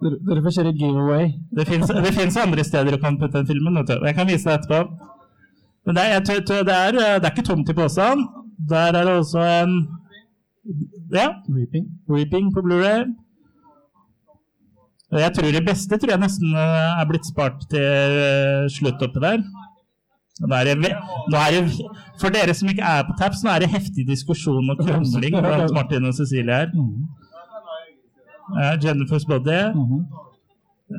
Dere, 0.03 0.41
får 0.43 0.53
kjøre 0.57 0.73
giveaway. 0.77 1.31
Det 1.55 1.65
fins 1.67 2.37
andre 2.37 2.63
steder 2.67 2.95
du 2.95 2.99
kan 3.01 3.17
putte 3.19 3.39
den 3.39 3.47
filmen. 3.47 3.79
Jeg 3.87 4.15
kan 4.15 4.27
vise 4.27 4.49
deg 4.49 4.59
etterpå. 4.59 4.79
Men 5.87 5.95
det 5.95 6.03
er, 6.03 6.19
det, 6.19 6.75
er, 6.75 6.91
det 6.91 7.23
er 7.23 7.31
ikke 7.31 7.47
tomt 7.47 7.69
i 7.71 7.75
posen. 7.75 8.27
Der 8.69 8.91
er 8.91 9.07
det 9.07 9.13
også 9.21 9.39
en 9.39 9.77
Ja. 11.13 11.29
Reaping. 11.47 11.85
Reaping 12.09 12.51
på 12.53 12.61
Blu-ray. 12.65 13.05
Jeg 15.11 15.31
tror 15.35 15.51
det 15.55 15.63
beste 15.65 15.97
tror 15.97 16.11
jeg 16.11 16.19
nesten 16.19 16.51
eh, 16.51 16.99
er 16.99 17.05
blitt 17.07 17.27
spart 17.29 17.61
til 17.71 18.17
eh, 18.23 18.67
slutt 18.73 19.03
oppi 19.05 19.21
der. 19.23 19.39
Nå 20.43 20.53
er 20.53 20.67
det, 20.67 20.91
nå 21.31 21.37
er 21.39 21.55
det, 21.55 21.61
for 22.21 22.29
dere 22.33 22.53
som 22.53 22.69
ikke 22.69 22.85
er 22.85 23.05
på 23.07 23.15
Taps, 23.17 23.39
nå 23.41 23.49
er 23.49 23.63
det 23.63 23.71
heftig 23.71 24.03
diskusjon 24.05 24.69
og 24.69 24.77
krangling 24.83 25.33
blant 25.33 25.73
Martin 25.73 26.05
og 26.05 26.13
Cecilie 26.13 26.59
her. 26.59 26.69
Ja, 28.57 28.75
Jennifer's 28.83 29.25
Body. 29.27 29.57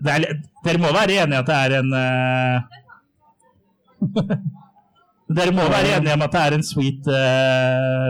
Det 0.04 0.10
er, 0.14 0.26
dere 0.64 0.82
må 0.82 0.90
være 0.96 1.20
enige 1.22 1.36
i 1.36 1.38
at 1.38 1.46
det 1.48 1.58
er 1.60 1.70
en 1.78 1.90
eh, 2.00 2.58
Dere 5.28 5.52
må 5.52 5.64
være 5.68 5.98
enige 5.98 6.14
om 6.16 6.22
at 6.24 6.32
det 6.32 6.40
er 6.40 6.54
en 6.56 6.62
sweet 6.64 7.08
eh, 7.12 8.06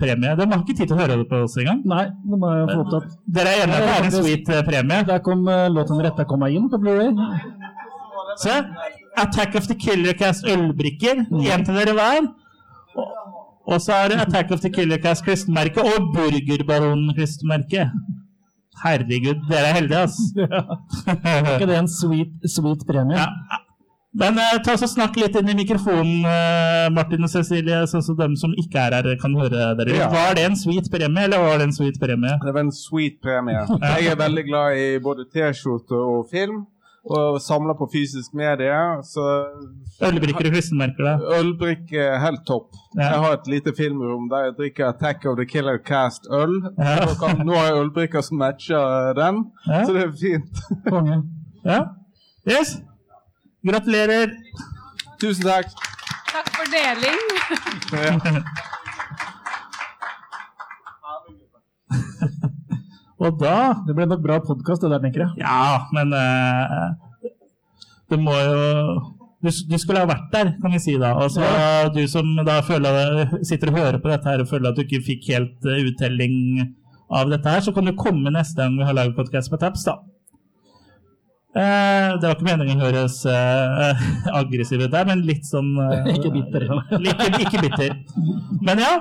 premie. 0.00 0.34
Dere 0.36 0.48
har 0.50 0.58
ikke 0.60 0.74
tid 0.76 0.90
til 0.90 0.96
å 0.98 1.00
høre 1.00 1.16
det 1.22 1.24
på 1.30 1.38
oss 1.46 1.54
engang. 1.62 1.80
Nei, 1.88 2.02
må 2.28 2.50
jeg 2.52 2.66
få 2.68 2.82
opptatt. 2.82 3.14
Dere 3.38 3.54
er 3.54 3.62
enige 3.62 3.78
om 3.78 3.86
at 3.86 3.88
det 3.88 3.94
er 3.94 4.08
en 4.08 4.14
sweet 4.18 4.50
eh, 4.52 4.60
premie? 4.66 4.98
Der 5.08 5.22
kom 5.24 5.46
uh, 5.48 5.70
låten 5.72 6.02
'Retta 6.04 6.26
komma 6.28 6.50
inn' 6.52 6.68
på 6.68 6.80
Blu-ray. 6.82 7.14
Se. 8.42 8.58
Attack 9.16 9.56
of 9.56 9.70
the 9.70 9.78
Killer 9.80 10.12
Cast 10.18 10.44
ølbrikker. 10.44 11.24
Én 11.32 11.64
til 11.64 11.80
dere 11.80 11.96
hver. 11.96 12.28
Og, 13.00 13.80
så 13.80 13.96
er 14.02 14.12
det 14.12 14.20
Attack 14.26 14.52
of 14.52 14.60
the 14.60 14.72
Killer 14.72 15.00
Cast 15.00 15.24
klistremerke 15.24 15.80
og 15.80 16.12
Burgerbaronen-klistremerke. 16.16 17.88
Herregud, 18.82 19.40
dere 19.48 19.72
er 19.72 19.76
heldige, 19.78 20.04
ass. 20.04 20.20
Er 20.36 21.52
ikke 21.54 21.68
det 21.70 21.78
en 21.78 21.88
sweet, 21.88 22.32
sweet 22.44 22.84
premie? 22.88 23.16
Ja. 23.16 23.62
Men 24.14 24.36
eh, 24.38 24.58
ta 24.64 24.74
så 24.76 24.88
snakk 24.90 25.16
litt 25.16 25.36
inn 25.40 25.48
i 25.48 25.54
mikrofonen, 25.56 26.24
eh, 26.28 26.88
Martin 26.92 27.24
og 27.24 27.30
Cecilie, 27.32 27.78
sånn 27.88 28.04
som 28.04 28.18
dem 28.18 28.34
som 28.36 28.52
ikke 28.60 28.82
er 28.90 28.98
her, 28.98 29.08
kan 29.20 29.32
høre 29.38 29.70
dere. 29.78 29.94
Ja. 29.96 30.10
Var 30.12 30.36
det 30.36 30.44
en 30.50 30.58
sweet 30.60 30.90
premie, 30.92 31.24
eller 31.24 31.40
var 31.40 31.62
det 31.62 31.70
en 31.70 31.72
sweet 31.78 31.96
premie? 32.02 32.34
Det 32.42 32.52
var 32.52 32.66
en 32.66 32.74
sweet 32.76 33.22
premie. 33.24 33.62
Jeg 33.94 34.12
er 34.12 34.20
veldig 34.20 34.44
glad 34.50 34.76
i 34.82 34.90
både 35.00 35.24
T-skjorte 35.32 35.96
og 35.96 36.28
film, 36.32 36.66
og 37.08 37.40
samler 37.42 37.74
på 37.80 37.88
fysisk 37.94 38.36
medie. 38.36 38.76
Så 39.08 39.24
Ølbrikker 40.04 40.50
og 40.50 40.58
klistremerker, 40.58 41.08
da? 41.08 41.32
Ølbrikke 41.40 42.04
helt 42.22 42.44
topp. 42.46 42.68
Ja. 42.92 43.08
Jeg 43.14 43.24
har 43.24 43.40
et 43.40 43.50
lite 43.50 43.72
filmrom 43.80 44.28
der 44.30 44.50
jeg 44.50 44.56
drikker 44.60 44.92
Attack 44.92 45.24
of 45.26 45.40
the 45.40 45.48
Killer 45.48 45.80
Cast-øl. 45.80 46.60
Ja. 46.76 47.00
Nå, 47.40 47.56
har 47.56 47.72
jeg 47.72 47.80
ølbrikker 47.80 48.20
som 48.28 48.44
matcher 48.44 49.16
den, 49.18 49.44
så 49.72 49.90
det 49.96 50.04
er 50.10 50.16
fint. 50.20 50.64
Ja. 51.62 51.84
Yes. 52.42 52.76
Gratulerer. 53.62 54.32
Tusen 55.22 55.44
takk. 55.46 55.70
Takk 56.32 56.48
for 56.50 56.66
deling. 56.72 57.20
Og 63.22 63.38
da 63.38 63.56
Det 63.86 63.94
ble 63.94 64.08
nok 64.10 64.22
bra 64.24 64.40
podkast, 64.42 64.82
det 64.82 64.90
der, 64.90 65.02
tenker 65.04 65.22
jeg. 65.22 65.44
Ja, 65.44 65.86
men 65.94 66.10
uh, 66.10 66.90
det 68.10 68.18
må 68.18 68.34
jo 68.34 68.62
du, 69.42 69.50
du 69.50 69.76
skulle 69.78 70.02
ha 70.02 70.10
vært 70.10 70.30
der, 70.34 70.52
kan 70.62 70.74
vi 70.74 70.80
si 70.82 70.96
da. 70.98 71.14
Og 71.22 71.30
så 71.34 71.46
du 71.94 72.02
som 72.10 72.34
da 72.46 72.60
føler, 72.66 73.38
sitter 73.46 73.70
og 73.70 73.78
hører 73.78 73.98
på 74.02 74.10
dette 74.10 74.26
her 74.30 74.42
og 74.42 74.50
føler 74.50 74.70
at 74.70 74.78
du 74.78 74.82
ikke 74.84 75.02
fikk 75.06 75.30
helt 75.34 75.66
eh, 75.66 75.82
uttelling 75.90 76.34
av 77.10 77.30
dette 77.30 77.50
her, 77.50 77.62
så 77.62 77.74
kan 77.74 77.86
du 77.86 77.94
komme 77.98 78.30
neste 78.30 78.62
gang 78.62 78.78
vi 78.78 78.86
har 78.86 78.94
laget 78.96 79.18
podkast 79.18 79.50
på 79.50 79.58
Taps, 79.62 79.82
da. 79.86 79.98
Eh, 81.52 82.10
det 82.16 82.24
var 82.24 82.32
ikke 82.38 82.46
meningen 82.46 82.80
å 82.80 82.86
høres 82.86 83.18
eh, 83.28 84.04
aggressiv 84.40 84.86
ut 84.86 84.92
der, 84.92 85.04
men 85.04 85.24
litt 85.28 85.44
sånn 85.44 85.74
eh, 85.84 86.06
Ikke 86.16 86.32
bitter. 86.32 86.64
Ikke, 87.12 87.28
ikke 87.44 87.64
bitter. 87.66 87.92
Men 88.64 88.80
ja, 88.80 88.94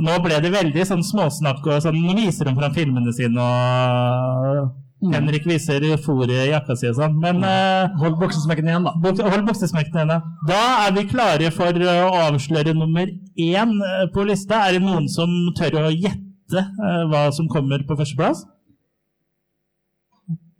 nå 0.00 0.14
ble 0.24 0.38
det 0.40 0.54
veldig 0.54 0.86
sånn 0.88 1.04
småsnakk 1.04 1.60
og 1.68 1.84
sånn 1.84 2.00
Nå 2.00 2.16
viser 2.16 2.48
de 2.48 2.56
fram 2.56 2.72
filmene 2.72 3.12
sine 3.12 3.44
og 3.44 4.72
Henrik 5.12 5.44
viser 5.44 5.84
fòret 6.00 6.32
i 6.32 6.48
jakka 6.48 6.78
si 6.80 6.88
og 6.88 6.96
sånn, 6.96 7.18
men 7.20 7.44
eh, 7.44 7.92
Hold 8.00 8.16
buksesmekken 8.22 8.70
igjen, 8.72 8.88
da. 8.88 8.94
Hold 9.28 9.44
buksesmekken 9.44 10.00
igjen, 10.00 10.14
da. 10.14 10.20
Da 10.48 10.62
er 10.86 10.96
vi 10.96 11.04
klare 11.12 11.52
for 11.52 11.76
å 11.76 11.98
avsløre 12.24 12.72
nummer 12.74 13.12
én 13.36 13.76
på 14.16 14.24
lista. 14.24 14.64
Er 14.64 14.78
det 14.78 14.86
noen 14.88 15.12
som 15.12 15.28
tør 15.60 15.82
å 15.84 15.92
gjette 15.92 16.64
hva 17.12 17.26
som 17.36 17.52
kommer 17.52 17.84
på 17.84 18.00
førsteplass? 18.00 18.46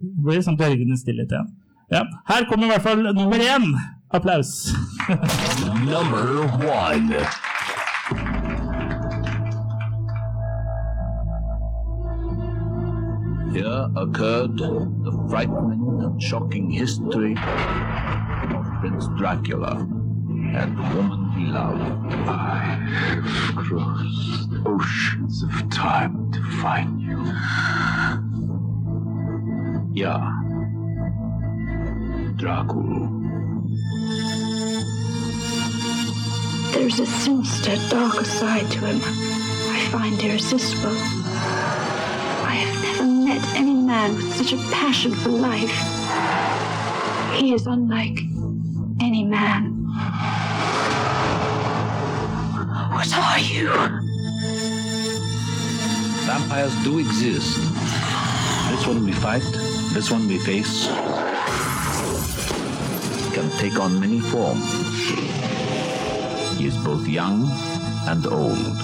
Blir 0.01 0.43
sånn 0.45 0.59
dørgende 0.61 0.97
stillhet 1.01 1.33
igjen. 1.33 1.53
Ja. 1.93 2.03
Her 2.29 2.45
kommer 2.51 2.67
i 2.67 2.75
hvert 2.75 2.85
fall 2.85 3.03
nummer 3.17 3.41
én. 3.41 3.71
Applaus. 4.15 4.75
Number 5.87 6.47
one. 6.67 7.17
Here 13.57 13.89
occurred 13.97 14.59
the 14.59 15.13
frightening 15.31 16.03
and 16.03 16.23
shocking 16.23 16.71
history 16.71 17.33
of 17.33 18.67
Prince 18.81 19.09
Dracula 19.17 19.89
and 20.55 20.77
the 20.77 20.83
woman 20.95 21.33
he 21.33 21.47
loved. 21.47 22.13
I 22.29 22.59
have 22.93 23.57
crossed 23.57 24.51
oceans 24.67 25.43
of 25.43 25.71
time 25.71 26.31
to 26.33 26.43
find 26.61 27.01
you. 27.01 27.17
Yeah. 29.97 30.31
Dracula. 32.37 33.09
There's 36.75 37.01
a 37.01 37.07
sinister, 37.07 37.77
darker 37.89 38.27
side 38.27 38.71
to 38.73 38.79
him 38.81 39.01
I 39.01 39.89
find 39.91 40.23
irresistible. 40.23 40.99
I 42.45 42.57
have 42.61 42.83
never 42.83 43.05
met 43.05 43.43
any 43.55 43.73
man 43.73 44.17
with 44.17 44.35
such 44.35 44.53
a 44.53 44.59
passion 44.71 45.15
for 45.15 45.31
life. 45.31 45.73
He 47.41 47.55
is 47.55 47.67
unlike 47.67 48.19
any 49.01 49.25
man. 49.25 49.83
What 52.93 53.17
are 53.17 53.39
you? 53.39 53.71
Vampires 56.27 56.75
do 56.85 56.99
exist. 56.99 57.57
This 58.71 58.87
one 58.87 59.07
we 59.07 59.13
fight, 59.13 59.43
this 59.93 60.11
one 60.11 60.27
we 60.29 60.39
face. 60.39 60.87
Can 63.35 63.51
take 63.59 63.79
on 63.79 64.01
many 64.01 64.21
forms. 64.21 64.65
He 66.57 66.67
is 66.67 66.77
both 66.79 67.07
young 67.07 67.49
and 68.09 68.27
old. 68.27 68.77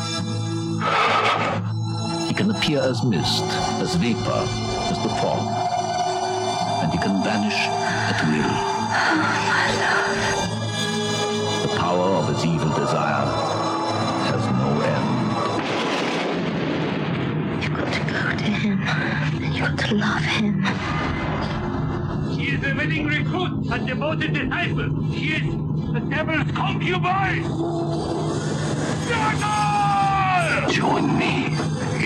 He 2.28 2.34
can 2.34 2.50
appear 2.50 2.80
as 2.80 3.02
mist, 3.04 3.44
as 3.80 3.94
vapor, 3.96 4.46
as 4.90 4.98
the 5.02 5.08
fog. 5.20 5.46
And 6.82 6.92
he 6.92 6.98
can 6.98 7.22
vanish 7.22 7.68
at 8.10 8.22
will. 8.26 8.52
Love 9.82 10.12
the 11.62 11.68
power 11.78 12.08
of 12.16 12.28
his 12.28 12.44
evil 12.44 12.68
desire 12.70 13.26
has 14.28 14.44
no 14.62 14.80
end. 14.80 15.08
You've 17.62 17.74
got 17.74 17.92
to 17.92 18.00
go 18.00 18.36
to 18.36 18.44
him, 18.44 18.78
and 19.62 19.78
you've 19.78 19.88
to 19.88 19.94
love 19.94 20.22
him. 20.22 20.64
She 22.34 22.50
is 22.54 22.64
a 22.64 22.74
willing 22.74 23.06
recruit 23.06 23.72
a 23.72 23.78
devoted 23.78 24.34
disciple. 24.34 25.12
She 25.12 25.34
is 25.34 25.42
the 25.92 26.00
devil's 26.10 26.50
concubine. 26.52 27.42
Join 30.70 31.18
me 31.18 31.46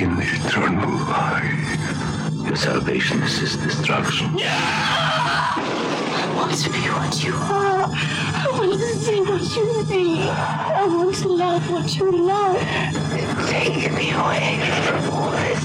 in 0.01 0.19
eternal 0.21 0.91
life. 1.09 2.45
Your 2.47 2.57
salvation 2.57 3.23
is 3.23 3.39
his 3.39 3.57
destruction. 3.57 4.37
I 4.39 6.33
want 6.37 6.53
to 6.59 6.71
be 6.71 6.79
what 6.79 7.25
you 7.25 7.35
are. 7.35 7.91
I 7.93 8.47
want 8.53 8.73
to 8.73 8.95
see 8.97 9.21
what 9.21 9.43
you 9.43 9.85
see. 9.85 10.29
I 10.29 10.87
want 10.87 11.15
to 11.17 11.29
love 11.29 11.71
what 11.71 11.97
you 11.97 12.11
love. 12.27 12.61
Take 13.49 13.93
me 13.93 14.11
away 14.13 14.61
from 14.85 15.11
all 15.13 15.31
this 15.31 15.56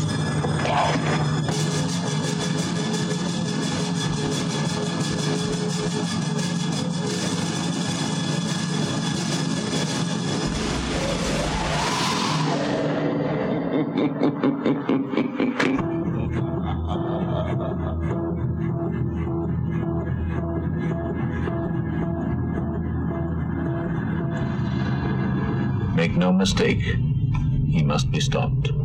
must 28.01 28.11
be 28.11 28.19
stopped. 28.19 28.80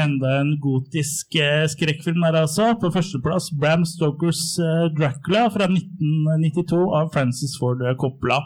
Enda 0.00 0.32
en 0.40 0.52
gotisk 0.62 1.36
eh, 1.40 1.64
skrekkfilm 1.70 2.22
der 2.24 2.38
altså. 2.42 2.70
På 2.80 2.90
førsteplass 2.94 3.50
Bram 3.60 3.84
Stokers 3.88 4.42
eh, 4.62 4.86
Dracula 4.96 5.46
fra 5.52 5.68
1992 5.70 6.80
av 7.00 7.10
Francis 7.14 7.56
Ford 7.60 7.82
Coppola. 8.00 8.40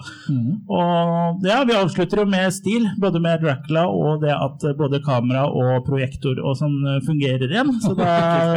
Og 0.69 1.47
ja, 1.47 1.61
vi 1.69 1.77
avslutter 1.79 2.23
jo 2.23 2.27
med 2.31 2.55
stil, 2.55 2.89
både 3.03 3.23
med 3.23 3.45
Dracula 3.45 3.87
og 3.91 4.25
det 4.25 4.35
at 4.35 4.67
eh, 4.69 4.77
både 4.79 5.03
kamera 5.05 5.47
og 5.51 5.85
projektor 5.89 6.41
og 6.43 6.59
sånn 6.61 6.79
fungerer 7.07 7.47
igjen. 7.51 7.75
Så 7.85 7.95
da 7.99 8.11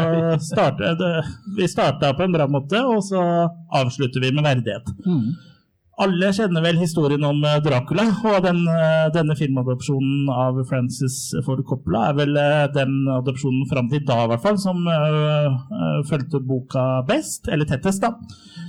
starter 0.52 0.98
det, 1.00 1.14
vi 1.58 1.70
starta 1.70 2.14
på 2.18 2.26
en 2.26 2.34
bra 2.36 2.50
måte, 2.52 2.82
og 2.86 3.04
så 3.06 3.22
avslutter 3.78 4.24
vi 4.24 4.34
med 4.36 4.48
verdighet. 4.48 4.90
Alle 5.98 6.28
kjenner 6.30 6.62
vel 6.62 6.78
historien 6.78 7.24
om 7.26 7.40
eh, 7.42 7.58
Dracula, 7.66 8.04
og 8.30 8.44
den, 8.46 8.60
eh, 8.70 9.08
denne 9.16 9.34
filmadopsjonen 9.38 10.28
av 10.30 10.60
Francis 10.70 11.32
Ford 11.46 11.64
Coppola 11.66 12.12
er 12.12 12.20
vel 12.20 12.38
eh, 12.38 12.66
den 12.76 13.08
adopsjonen 13.16 13.66
fram 13.72 13.90
til 13.90 14.04
da, 14.06 14.20
i 14.24 14.30
hvert 14.30 14.44
fall, 14.44 14.60
som 14.62 14.86
eh, 14.94 15.58
fulgte 16.06 16.44
boka 16.46 16.86
best, 17.10 17.50
eller 17.50 17.66
tettest, 17.66 18.06
da. 18.06 18.14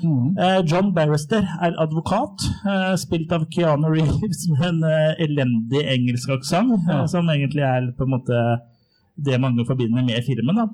Eh, 0.00 0.62
John 0.64 0.94
Barrister 0.96 1.44
er 1.60 1.76
advokat, 1.82 2.48
uh, 2.64 2.94
spilt 2.96 3.32
av 3.34 3.44
Keanu 3.52 3.90
Reeves 3.92 4.46
med 4.54 4.64
en 4.70 4.82
elendig 5.20 5.84
engelsk 5.84 6.32
aksent, 6.38 6.88
eh, 6.88 7.04
som 7.12 7.28
egentlig 7.28 7.66
er 7.66 7.92
på 7.98 8.08
en 8.08 8.14
måte 8.16 8.42
det 9.24 9.38
mange 9.42 9.64
forbinder 9.66 10.04
med 10.06 10.24
filmen. 10.26 10.60
Da. 10.60 10.66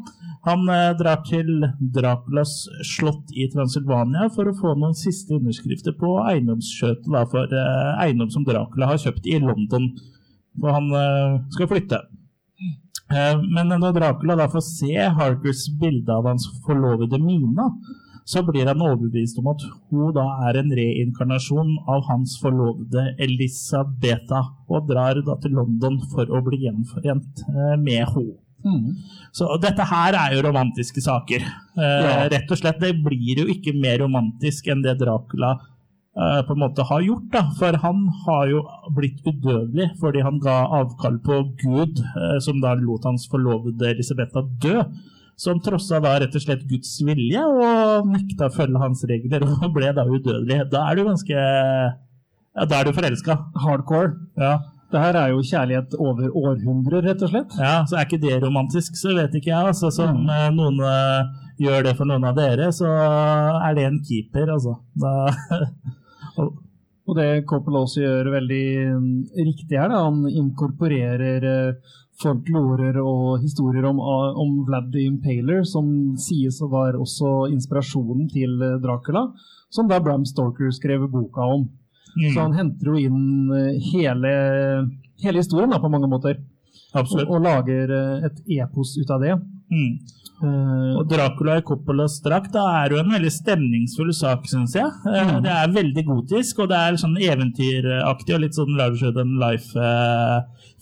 Han 0.49 0.69
eh, 0.69 0.93
drar 0.99 1.23
til 1.27 1.65
Draculas 1.95 2.53
slott 2.85 3.33
i 3.33 3.49
Transylvania 3.53 4.29
for 4.35 4.51
å 4.51 4.57
få 4.59 4.75
noen 4.77 4.97
siste 4.99 5.39
underskrifter 5.39 5.97
på 6.01 6.17
eiendomsskjøtet 6.29 7.33
for 7.33 7.55
eh, 7.57 7.93
eiendom 8.05 8.33
som 8.33 8.45
Dracula 8.47 8.93
har 8.93 9.01
kjøpt 9.01 9.31
i 9.31 9.41
London. 9.43 9.93
hvor 10.61 10.77
han 10.77 10.93
eh, 10.95 11.41
skal 11.57 11.71
flytte. 11.71 12.05
Men 13.15 13.69
når 13.69 13.93
Dracula 13.95 14.35
da 14.39 14.47
får 14.49 14.63
se 14.65 14.95
Harkers 15.19 15.67
bilde 15.81 16.11
av 16.11 16.25
hans 16.27 16.47
forlovede 16.65 17.19
Mina, 17.21 17.67
så 18.25 18.41
blir 18.47 18.65
han 18.71 18.81
overbevist 18.81 19.37
om 19.39 19.51
at 19.53 19.61
hun 19.91 20.13
da 20.17 20.25
er 20.49 20.57
en 20.63 20.71
reinkarnasjon 20.73 21.75
av 21.93 22.07
hans 22.09 22.39
forlovede 22.41 23.03
Elisabetha, 23.21 24.41
og 24.73 24.89
drar 24.89 25.21
da 25.27 25.37
til 25.43 25.53
London 25.59 25.99
for 26.13 26.25
å 26.33 26.41
bli 26.47 26.63
gjenforent 26.65 27.45
eh, 27.53 27.77
med 27.77 28.01
henne. 28.15 28.39
Så 29.37 29.45
dette 29.61 29.85
her 29.91 30.17
er 30.17 30.33
jo 30.39 30.43
romantiske 30.47 31.03
saker. 31.05 31.43
Eh, 31.77 32.01
Ja. 32.07 32.29
Rett 32.33 32.49
og 32.51 32.57
slett. 32.57 32.81
Det 32.81 32.95
blir 33.05 33.43
jo 33.43 33.47
ikke 33.53 33.75
mer 33.77 33.99
romantisk 34.01 34.71
enn 34.73 34.81
det 34.81 34.95
Dracula 35.03 35.51
eh, 36.17 36.41
på 36.49 36.55
en 36.57 36.63
måte 36.63 36.87
har 36.89 37.03
gjort. 37.05 37.29
da, 37.35 37.43
For 37.59 37.77
han 37.83 38.07
har 38.25 38.49
jo 38.49 38.63
blitt 38.97 39.21
udødelig 39.29 39.91
fordi 40.01 40.23
han 40.25 40.41
ga 40.41 40.63
avkall 40.81 41.19
på 41.21 41.43
Gud, 41.61 42.01
som 42.41 42.63
da 42.65 42.73
lot 42.81 43.05
hans 43.05 43.29
forlovede 43.29 43.93
Elisabetha 43.93 44.41
dø. 44.65 44.81
Som 45.37 45.59
trossa 45.65 45.99
da 46.05 46.13
rett 46.23 46.35
og 46.39 46.43
slett 46.45 46.63
Guds 46.71 46.93
vilje 47.07 47.41
og 47.43 48.07
nekta 48.13 48.47
å 48.49 48.55
følge 48.55 48.81
hans 48.83 49.03
regler 49.11 49.43
og 49.65 49.67
ble 49.75 49.91
da 49.97 50.05
udødelig. 50.07 50.61
Da 50.71 50.85
er 50.91 51.01
du 51.01 51.05
ganske 51.09 51.35
Ja, 51.35 52.65
da 52.71 52.81
er 52.81 52.85
du 52.87 52.93
forelska. 52.95 53.35
Hardcore. 53.65 54.13
Ja. 54.39 54.59
Det 54.95 55.01
her 55.03 55.17
er 55.19 55.33
jo 55.33 55.41
kjærlighet 55.43 55.95
over 55.99 56.29
århundrer, 56.39 57.03
rett 57.03 57.23
og 57.27 57.33
slett. 57.33 57.57
Ja, 57.59 57.81
så 57.89 57.97
er 57.99 58.05
ikke 58.07 58.21
det 58.23 58.37
romantisk, 58.45 58.95
så 59.01 59.15
vet 59.17 59.35
ikke 59.35 59.51
jeg. 59.51 59.73
Altså, 59.73 59.91
som 59.91 60.21
Mm. 60.23 60.29
eh, 60.31 60.51
noen 60.55 60.79
uh, 60.79 61.33
gjør 61.59 61.83
det 61.89 61.97
for 61.99 62.07
noen 62.07 62.29
av 62.29 62.37
dere, 62.39 62.69
så 62.71 62.87
er 62.87 63.75
det 63.75 63.89
en 63.89 63.99
keeper, 64.07 64.53
altså. 64.55 64.77
Da, 64.95 65.11
Og 67.05 67.19
det 67.19 67.45
Coppola 67.45 67.83
også 67.85 68.01
gjør 68.01 68.31
veldig 68.33 68.67
mm, 68.97 69.09
riktig 69.45 69.77
her, 69.77 69.91
da, 69.93 69.99
han 70.07 70.23
inkorporerer 70.31 71.45
eh, 71.51 71.91
folklorer 72.23 72.99
og 73.03 73.43
historier 73.43 73.87
om, 73.89 73.99
om 73.99 74.61
Vlad 74.69 74.93
the 74.95 75.05
Impaler, 75.09 75.65
som 75.67 76.15
sies 76.21 76.61
å 76.63 76.71
være 76.73 77.01
også 77.03 77.49
inspirasjonen 77.53 78.29
til 78.33 78.55
eh, 78.63 78.77
Dracula, 78.83 79.27
som 79.75 79.91
da 79.91 79.99
Bram 80.03 80.27
Stoker 80.29 80.71
skrev 80.75 81.09
boka 81.11 81.49
om. 81.57 81.69
Mm. 82.15 82.29
Så 82.31 82.39
han 82.39 82.55
henter 82.55 82.93
jo 82.93 82.99
inn 83.09 83.55
eh, 83.55 83.79
hele, 83.93 84.35
hele 85.25 85.43
historien 85.43 85.73
da, 85.75 85.83
på 85.83 85.91
mange 85.91 86.11
måter. 86.11 86.39
Absolutt. 86.95 87.27
Og, 87.27 87.39
og 87.41 87.49
lager 87.49 87.97
eh, 87.99 88.29
et 88.31 88.61
epos 88.61 88.95
ut 89.01 89.11
av 89.11 89.25
det. 89.25 89.35
Mm. 89.75 89.97
Og 90.45 91.07
Dracula 91.09 91.55
i 91.61 91.63
Coppolas 91.65 92.19
drakt 92.21 92.57
er 92.59 92.93
jo 92.93 92.99
en 93.01 93.13
veldig 93.15 93.31
stemningsfull 93.33 94.11
sak, 94.13 94.45
syns 94.51 94.75
jeg. 94.77 94.91
Eh, 95.09 95.23
Mm. 95.25 95.43
Det 95.45 95.53
er 95.53 95.73
veldig 95.73 96.05
gotisk, 96.05 96.59
og 96.61 96.69
det 96.69 96.79
er 96.79 96.99
sånn 97.01 97.17
eventyraktig 97.17 98.35
og 98.37 98.43
litt 98.43 98.59
sånn 98.59 98.77
larger 98.77 99.15
than 99.15 99.39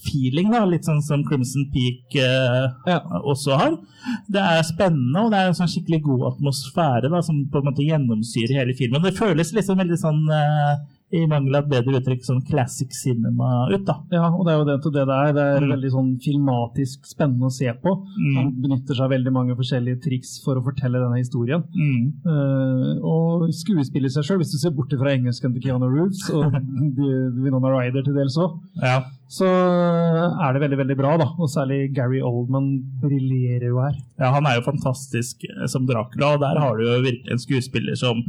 life-feeling. 0.03 0.51
da, 0.51 0.65
Litt 0.67 0.85
sånn 0.85 1.03
som 1.03 1.25
Crimson 1.25 1.71
Peak 1.73 2.17
eh, 2.17 2.99
også 3.23 3.57
har. 3.57 3.77
Det 4.29 4.41
er 4.41 4.63
spennende, 4.63 5.21
og 5.25 5.31
det 5.31 5.39
er 5.39 5.49
en 5.49 5.55
sånn 5.55 5.71
skikkelig 5.71 6.03
god 6.03 6.27
atmosfære 6.33 7.11
da, 7.11 7.23
som 7.23 7.45
på 7.51 7.59
en 7.59 7.69
måte 7.71 7.87
gjennomsyrer 7.87 8.59
hele 8.61 8.75
filmen. 8.75 9.03
Det 9.03 9.17
føles 9.17 9.53
liksom 9.55 9.79
veldig 9.79 9.99
sånn 9.99 10.25
eh, 10.31 10.75
i 11.13 11.27
mangel 11.29 11.55
av 11.59 11.65
et 11.67 11.71
bedre 11.75 11.99
uttrykk, 12.01 12.23
sånn 12.25 12.41
classic 12.49 12.89
cinema 12.97 13.67
ut, 13.71 13.85
da. 13.85 13.99
Ja, 14.11 14.31
og 14.33 14.47
det 14.47 14.53
er 14.55 14.59
jo 14.59 14.65
det 14.71 14.77
til 14.83 14.93
det 14.97 15.07
det 15.11 15.17
er. 15.27 15.33
Det 15.37 15.43
er 15.45 15.61
Mm. 15.61 15.73
veldig 15.75 15.91
sånn 15.93 16.11
filmatisk 16.25 17.05
spennende 17.05 17.47
å 17.49 17.53
se 17.53 17.69
på. 17.83 17.93
Mm. 18.17 18.35
Han 18.37 18.53
benytter 18.63 18.95
seg 18.97 19.05
av 19.05 19.11
veldig 19.13 19.33
mange 19.33 19.57
forskjellige 19.59 20.01
triks 20.03 20.43
for 20.45 20.57
å 20.57 20.65
fortelle 20.65 20.99
denne 21.03 21.19
historien. 21.21 21.63
Mm. 21.77 22.13
Uh, 22.25 22.97
og 23.05 23.49
skuespiller 23.53 24.09
seg 24.09 24.25
sjøl, 24.25 24.39
hvis 24.41 24.53
du 24.53 24.59
ser 24.59 24.71
bort 24.71 24.89
fra 24.91 25.13
engelsken 25.13 25.53
til 25.53 25.63
Keanu 25.69 25.89
Reeves 25.93 26.31
og 26.33 26.53
Winona 27.45 27.69
Ryder 27.77 28.05
til 28.05 28.15
dels 28.17 28.37
òg, 28.41 28.59
Ja. 28.83 29.03
så 29.29 29.47
er 29.47 30.53
det 30.57 30.63
veldig 30.65 30.79
veldig 30.81 30.97
bra. 30.97 31.17
da, 31.19 31.27
Og 31.39 31.49
særlig 31.49 31.93
Gary 31.95 32.21
Oldman 32.21 32.83
briljerer 33.03 33.69
jo 33.69 33.81
her. 33.81 33.95
Ja, 34.19 34.33
han 34.33 34.47
er 34.47 34.57
jo 34.61 34.65
fantastisk 34.73 35.45
eh, 35.45 35.67
som 35.67 35.87
Dracula, 35.87 36.35
og 36.35 36.41
der 36.41 36.59
har 36.59 36.77
du 36.77 36.85
jo 36.85 37.03
virkelig 37.05 37.31
en 37.33 37.39
skuespiller 37.39 37.97
som 37.97 38.23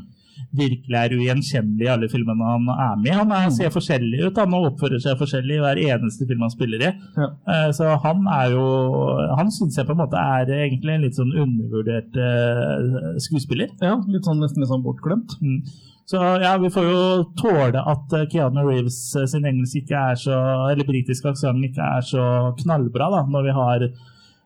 virkelig 0.53 0.97
er 0.99 1.13
ugjenkjennelig 1.17 1.85
i 1.87 1.91
alle 1.93 2.09
filmene 2.11 2.45
han 2.45 2.67
er 2.73 2.97
med 3.01 3.09
i. 3.09 3.15
Han 3.17 3.31
er, 3.35 3.47
ser 3.55 3.71
forskjellig 3.73 4.19
ut, 4.27 4.37
han 4.37 4.53
oppfører 4.57 5.01
seg 5.01 5.17
forskjellig 5.21 5.57
i 5.57 5.61
hver 5.63 5.81
eneste 5.87 6.27
film 6.29 6.45
han 6.45 6.53
spiller 6.53 6.83
i. 6.87 6.91
Eh, 7.19 7.69
Så 7.73 7.89
han 8.03 8.27
er 8.29 8.53
jo 8.53 8.65
Han 9.37 9.49
syns 9.53 9.77
jeg 9.79 9.87
på 9.87 9.95
en 9.95 10.03
måte 10.03 10.19
er 10.19 10.51
egentlig 10.59 10.93
en 10.93 11.07
litt 11.07 11.17
sånn 11.17 11.33
undervurdert 11.33 12.19
eh, 12.21 13.17
skuespiller. 13.25 13.73
Ja, 13.81 13.97
litt 14.07 14.29
sånn 14.29 14.41
nesten 14.43 14.63
litt 14.63 14.71
sånn 14.71 14.85
bortglemt. 14.85 15.37
Mm. 15.41 15.63
Så 16.05 16.19
ja, 16.43 16.57
vi 16.59 16.67
får 16.67 16.83
jo 16.83 17.03
tåle 17.39 17.79
at 17.79 18.13
eh, 18.17 18.25
Keanu 18.31 18.65
Reeves 18.67 18.97
sin 19.31 19.45
engelsk 19.47 19.79
ikke 19.79 20.01
er 20.11 20.17
så 20.19 20.39
Eller 20.69 20.83
britiske 20.87 21.31
aksent 21.31 21.63
ikke 21.69 21.85
er 21.97 22.03
så 22.05 22.25
knallbra, 22.59 23.07
da, 23.13 23.21
når 23.31 23.47
vi 23.47 23.55
har 23.59 23.85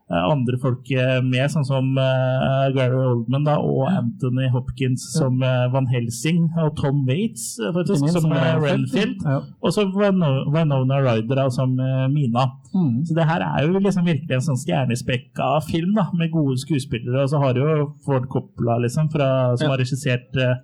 andre 0.08 0.56
folk 0.62 0.88
eh, 0.96 1.18
med, 1.20 1.50
sånn 1.52 1.66
som 1.68 1.90
eh, 2.00 2.68
Gary 2.76 2.96
Oldman 2.96 3.44
da, 3.44 3.58
og 3.60 3.90
Anthony 3.92 4.48
Hopkins 4.54 5.04
som 5.18 5.42
eh, 5.44 5.66
Van 5.74 5.88
Helsing, 5.92 6.46
og 6.64 6.78
Tom 6.80 7.02
Waits 7.10 7.58
eh, 7.60 7.74
faktisk, 7.76 8.06
Ikke 8.06 8.14
som 8.16 8.30
som 8.30 8.36
eh, 8.38 8.56
Renfield. 8.64 9.18
Ja. 9.28 9.42
og 9.60 9.76
så 9.76 9.84
Winona 9.92 11.02
Ryder 11.04 11.42
da, 11.42 11.50
som 11.52 11.76
eh, 11.80 12.08
Mina. 12.14 12.48
Mm. 12.72 13.04
Så 13.10 13.18
det 13.18 13.28
her 13.28 13.44
er 13.44 13.68
jo 13.68 13.80
liksom 13.84 14.08
virkelig 14.08 14.38
en 14.40 14.48
sånn 14.48 14.62
stjernespekka 14.64 15.52
film 15.68 15.92
da, 16.00 16.08
med 16.16 16.32
gode 16.32 16.56
skuespillere. 16.64 17.26
Og 17.26 17.32
så 17.34 17.44
har 17.44 17.54
du 17.58 17.64
jo 17.66 17.92
Ford 18.08 18.28
Coppola, 18.32 18.80
liksom, 18.88 19.12
fra, 19.12 19.30
som 19.58 19.68
Ja. 19.68 19.74
har 19.76 19.82
regissert 19.84 20.40
uh, 20.40 20.56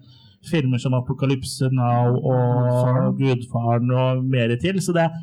filmer 0.48 0.80
som 0.80 0.96
Apokalypse 0.96 1.68
Now 1.72 2.16
og 2.20 3.20
Gudfaren 3.20 3.92
og 3.92 4.24
mer 4.28 4.56
til. 4.60 4.80
Så 4.84 4.96
det, 4.96 5.06
eh, 5.12 5.22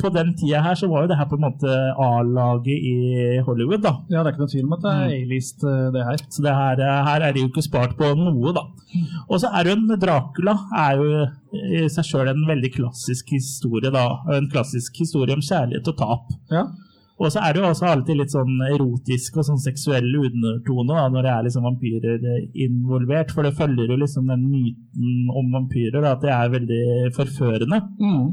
på 0.00 0.10
den 0.12 0.34
tida 0.36 0.60
her 0.64 0.76
så 0.76 0.88
var 0.90 1.04
jo 1.04 1.10
det 1.12 1.16
her 1.16 1.28
på 1.30 1.38
en 1.38 1.44
måte 1.46 1.76
A-laget 1.96 2.86
i 2.92 2.96
Hollywood, 3.46 3.80
da. 3.84 3.94
Ja, 4.12 4.20
det 4.20 4.32
er 4.32 4.34
ikke 4.34 4.44
noe 4.44 4.52
tvil 4.52 4.68
om 4.68 4.76
at 4.76 4.84
det 4.84 4.92
er 4.92 5.14
A-list, 5.16 5.64
eh, 5.64 5.88
det 5.94 6.04
her. 6.08 6.22
Så 6.28 6.44
det 6.44 6.54
her, 6.58 6.82
eh, 6.82 7.00
her 7.08 7.26
er 7.26 7.32
det 7.32 7.42
jo 7.42 7.48
ikke 7.48 7.64
spart 7.64 7.96
på 7.96 8.12
noe, 8.18 8.52
da. 8.56 8.66
Og 9.28 9.40
så 9.40 9.48
er 9.48 9.70
jo 9.70 9.76
en 9.78 9.98
Dracula 10.02 10.56
er 10.84 11.00
jo 11.00 11.26
i 11.52 11.88
seg 11.92 12.08
sjøl 12.08 12.32
en 12.32 12.46
veldig 12.48 12.72
klassisk 12.76 13.32
historie, 13.32 13.92
da. 13.94 14.06
En 14.36 14.50
klassisk 14.52 15.00
historie 15.00 15.36
om 15.36 15.44
kjærlighet 15.44 15.92
og 15.92 16.00
tap. 16.00 16.36
Ja. 16.52 16.66
Og 17.22 17.30
så 17.30 17.42
er 17.44 17.54
det 17.54 17.62
jo 17.62 17.68
også 17.70 17.86
alltid 17.86 18.18
litt 18.18 18.32
sånn 18.32 18.56
erotisk 18.66 19.36
og 19.38 19.46
sånn 19.46 19.60
seksuell 19.62 20.08
undertone 20.18 20.88
da, 20.90 21.04
når 21.12 21.26
det 21.26 21.32
er 21.32 21.44
liksom 21.46 21.66
vampyrer 21.68 22.24
eh, 22.34 22.46
involvert. 22.66 23.32
For 23.32 23.46
det 23.46 23.56
følger 23.56 23.92
jo 23.92 24.00
liksom 24.00 24.28
den 24.32 24.48
myten 24.50 25.28
om 25.30 25.52
vampyrer, 25.54 26.00
da, 26.00 26.16
at 26.16 26.24
det 26.24 26.32
er 26.34 26.56
veldig 26.56 27.12
forførende. 27.16 27.84
Mm. 28.02 28.24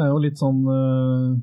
Det 0.00 0.06
er 0.08 0.12
jo 0.14 0.20
litt 0.24 0.40
sånn 0.40 0.60
eh, 0.72 1.38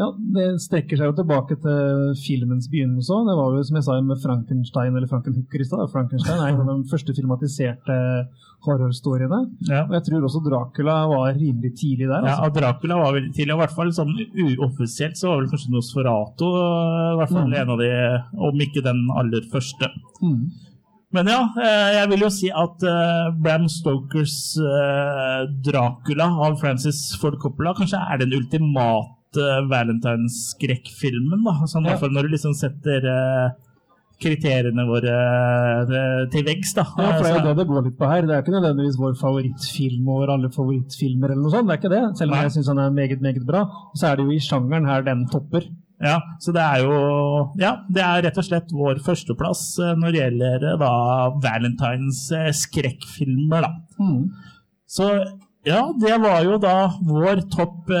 Ja, 0.00 0.06
det 0.36 0.44
strekker 0.64 0.96
seg 1.00 1.10
jo 1.10 1.14
tilbake 1.18 1.56
til 1.60 2.12
filmens 2.20 2.68
begynnelse 2.72 3.12
òg. 3.12 3.26
Det 3.28 3.34
var 3.36 3.56
jo 3.58 3.64
som 3.68 3.76
jeg 3.76 3.84
sa 3.88 3.96
med 4.04 4.20
Frankenstein 4.22 4.94
eller 4.96 5.08
Frankenhooker 5.10 5.60
i 5.60 5.66
stad. 5.68 5.90
Frankenstein 5.92 6.40
er 6.40 6.52
en 6.54 6.62
av 6.64 6.70
de 6.80 6.88
første 6.88 7.12
filmatiserte 7.16 7.96
horrorstoryene. 8.64 9.40
Ja. 9.68 9.82
Og 9.88 9.92
jeg 9.98 10.06
tror 10.08 10.24
også 10.28 10.40
Dracula 10.46 10.96
var 11.10 11.34
rimelig 11.36 11.74
tidlig 11.80 12.08
der. 12.08 12.24
Altså. 12.24 12.46
Ja, 12.46 12.52
Dracula 12.56 12.98
var 13.02 13.16
veldig 13.18 13.32
tidlig, 13.36 13.52
og 13.52 13.58
i 13.60 13.62
hvert 13.66 13.76
fall 13.76 13.92
sånn 13.96 14.12
uoffisielt 14.46 15.18
så 15.20 15.32
var 15.32 15.42
vel 15.42 15.50
kanskje 15.52 15.72
Nosferato 15.76 16.50
i 16.56 17.16
hvert 17.20 17.32
fall 17.36 17.48
Mm. 17.52 17.56
en 17.60 17.72
av 17.74 17.78
de, 17.84 17.90
om 18.48 18.60
ikke 18.64 18.84
den 18.88 19.00
aller 19.18 19.44
første. 19.52 19.90
Mm. 20.22 20.44
Men 21.12 21.28
ja, 21.28 21.40
eh, 21.60 21.88
jeg 21.98 22.08
vil 22.12 22.22
jo 22.24 22.30
si 22.32 22.48
at 22.48 22.84
eh, 22.88 23.32
Bram 23.44 23.66
Stokers 23.68 24.36
eh, 24.56 25.42
Dracula 25.66 26.30
av 26.46 26.56
Francis 26.60 27.02
Ford 27.20 27.36
Coppola 27.42 27.74
kanskje 27.76 28.00
er 28.00 28.22
den 28.22 28.32
ultimate 28.38 29.10
Valentine's-skrekkfilmen. 29.68 31.44
da, 31.44 31.54
sånn, 31.68 31.88
Ja. 31.88 31.98
Når 32.00 32.28
du 32.28 32.32
liksom 32.34 32.56
setter 32.56 33.04
kriteriene 34.22 34.84
våre 34.86 35.14
til 36.30 36.44
veggs. 36.46 36.74
da. 36.76 36.84
Ja, 36.96 37.16
for 37.16 37.24
det 37.24 37.30
er 37.32 37.38
jo 37.38 37.46
det 37.48 37.56
det 37.60 37.68
går 37.68 37.86
litt 37.88 37.96
på 37.98 38.08
her. 38.08 38.26
Det 38.28 38.36
er 38.36 38.44
ikke 38.44 38.54
nødvendigvis 38.54 39.00
vår 39.00 39.16
favorittfilm 39.18 40.08
over 40.08 40.34
alle 40.36 40.50
favorittfilmer, 40.52 41.32
eller 41.32 41.42
noe 41.42 41.54
sånt. 41.56 41.68
Det 41.68 41.74
er 41.74 41.80
ikke 41.80 41.94
det, 41.94 42.02
selv 42.20 42.30
om 42.30 42.36
Nei. 42.36 42.44
jeg 42.44 42.54
syns 42.56 42.68
han 42.72 42.82
er 42.84 42.98
meget, 43.00 43.24
meget 43.24 43.46
bra. 43.48 43.64
Så 43.96 44.06
er 44.08 44.16
det 44.16 44.28
jo 44.28 44.36
i 44.36 44.44
sjangeren 44.44 44.86
her 44.88 45.02
den 45.08 45.26
topper. 45.32 45.66
Ja, 46.02 46.16
så 46.42 46.50
det 46.54 46.62
er 46.62 46.82
jo 46.82 46.96
Ja, 47.60 47.76
det 47.92 48.02
er 48.02 48.24
rett 48.26 48.40
og 48.40 48.46
slett 48.46 48.74
vår 48.74 48.98
førsteplass 49.06 49.62
eh, 49.82 49.94
når 49.98 50.14
det 50.14 50.20
gjelder 50.22 50.66
eh, 50.72 50.80
da 50.80 50.90
Valentines 51.44 52.24
eh, 52.34 52.50
skrekkfilmer, 52.58 53.68
da. 53.68 53.72
Mm. 54.02 54.26
Så 54.90 55.12
ja, 55.62 55.84
det 56.02 56.16
var 56.24 56.42
jo 56.42 56.58
da 56.58 56.74
vår 57.06 57.44
topp 57.52 57.92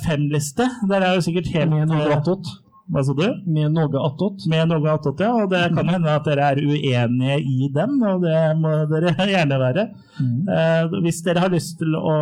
fem-liste. 0.00 0.64
Der 0.88 1.04
er 1.04 1.18
jo 1.18 1.24
sikkert 1.26 1.50
helt 1.52 1.74
Med 1.74 1.90
noe 1.92 2.08
attåt. 2.16 2.48
Hva 2.90 3.02
sa 3.06 3.14
du? 3.14 3.26
Med 3.46 3.74
noe 3.76 4.00
attåt. 4.02 4.46
Med 4.50 4.70
noe 4.72 4.94
attåt, 4.94 5.20
ja. 5.22 5.30
Og 5.36 5.50
det 5.52 5.60
kan 5.76 5.90
hende 5.92 6.10
at 6.10 6.24
dere 6.26 6.48
er 6.54 6.62
uenige 6.64 7.36
i 7.38 7.68
den, 7.74 8.00
og 8.02 8.24
det 8.24 8.38
må 8.58 8.72
dere 8.90 9.12
gjerne 9.34 9.60
være. 9.62 9.84
Mm. 10.18 10.48
Eh, 10.56 10.96
hvis 11.04 11.20
dere 11.26 11.44
har 11.44 11.52
lyst 11.54 11.76
til 11.82 11.94
å 11.98 12.16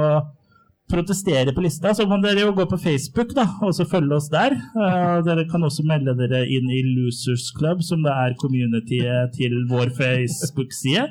protestere 0.88 1.52
på 1.54 1.62
lista, 1.64 1.92
så 1.94 2.06
kan 2.08 2.22
dere 2.24 2.46
jo 2.46 2.54
gå 2.56 2.64
på 2.70 2.80
Facebook 2.80 3.34
da, 3.36 3.44
og 3.62 3.74
så 3.76 3.86
følge 3.88 4.16
oss 4.16 4.28
der. 4.32 4.56
Uh, 4.76 5.18
dere 5.26 5.46
kan 5.50 5.64
også 5.66 5.84
melde 5.86 6.16
dere 6.18 6.44
inn 6.48 6.70
i 6.72 6.82
Losers 6.86 7.50
Club, 7.56 7.82
som 7.84 8.04
det 8.06 8.14
er 8.14 8.36
communityet 8.40 9.34
til 9.36 9.64
vår 9.70 9.92
Facebook-side. 9.98 11.08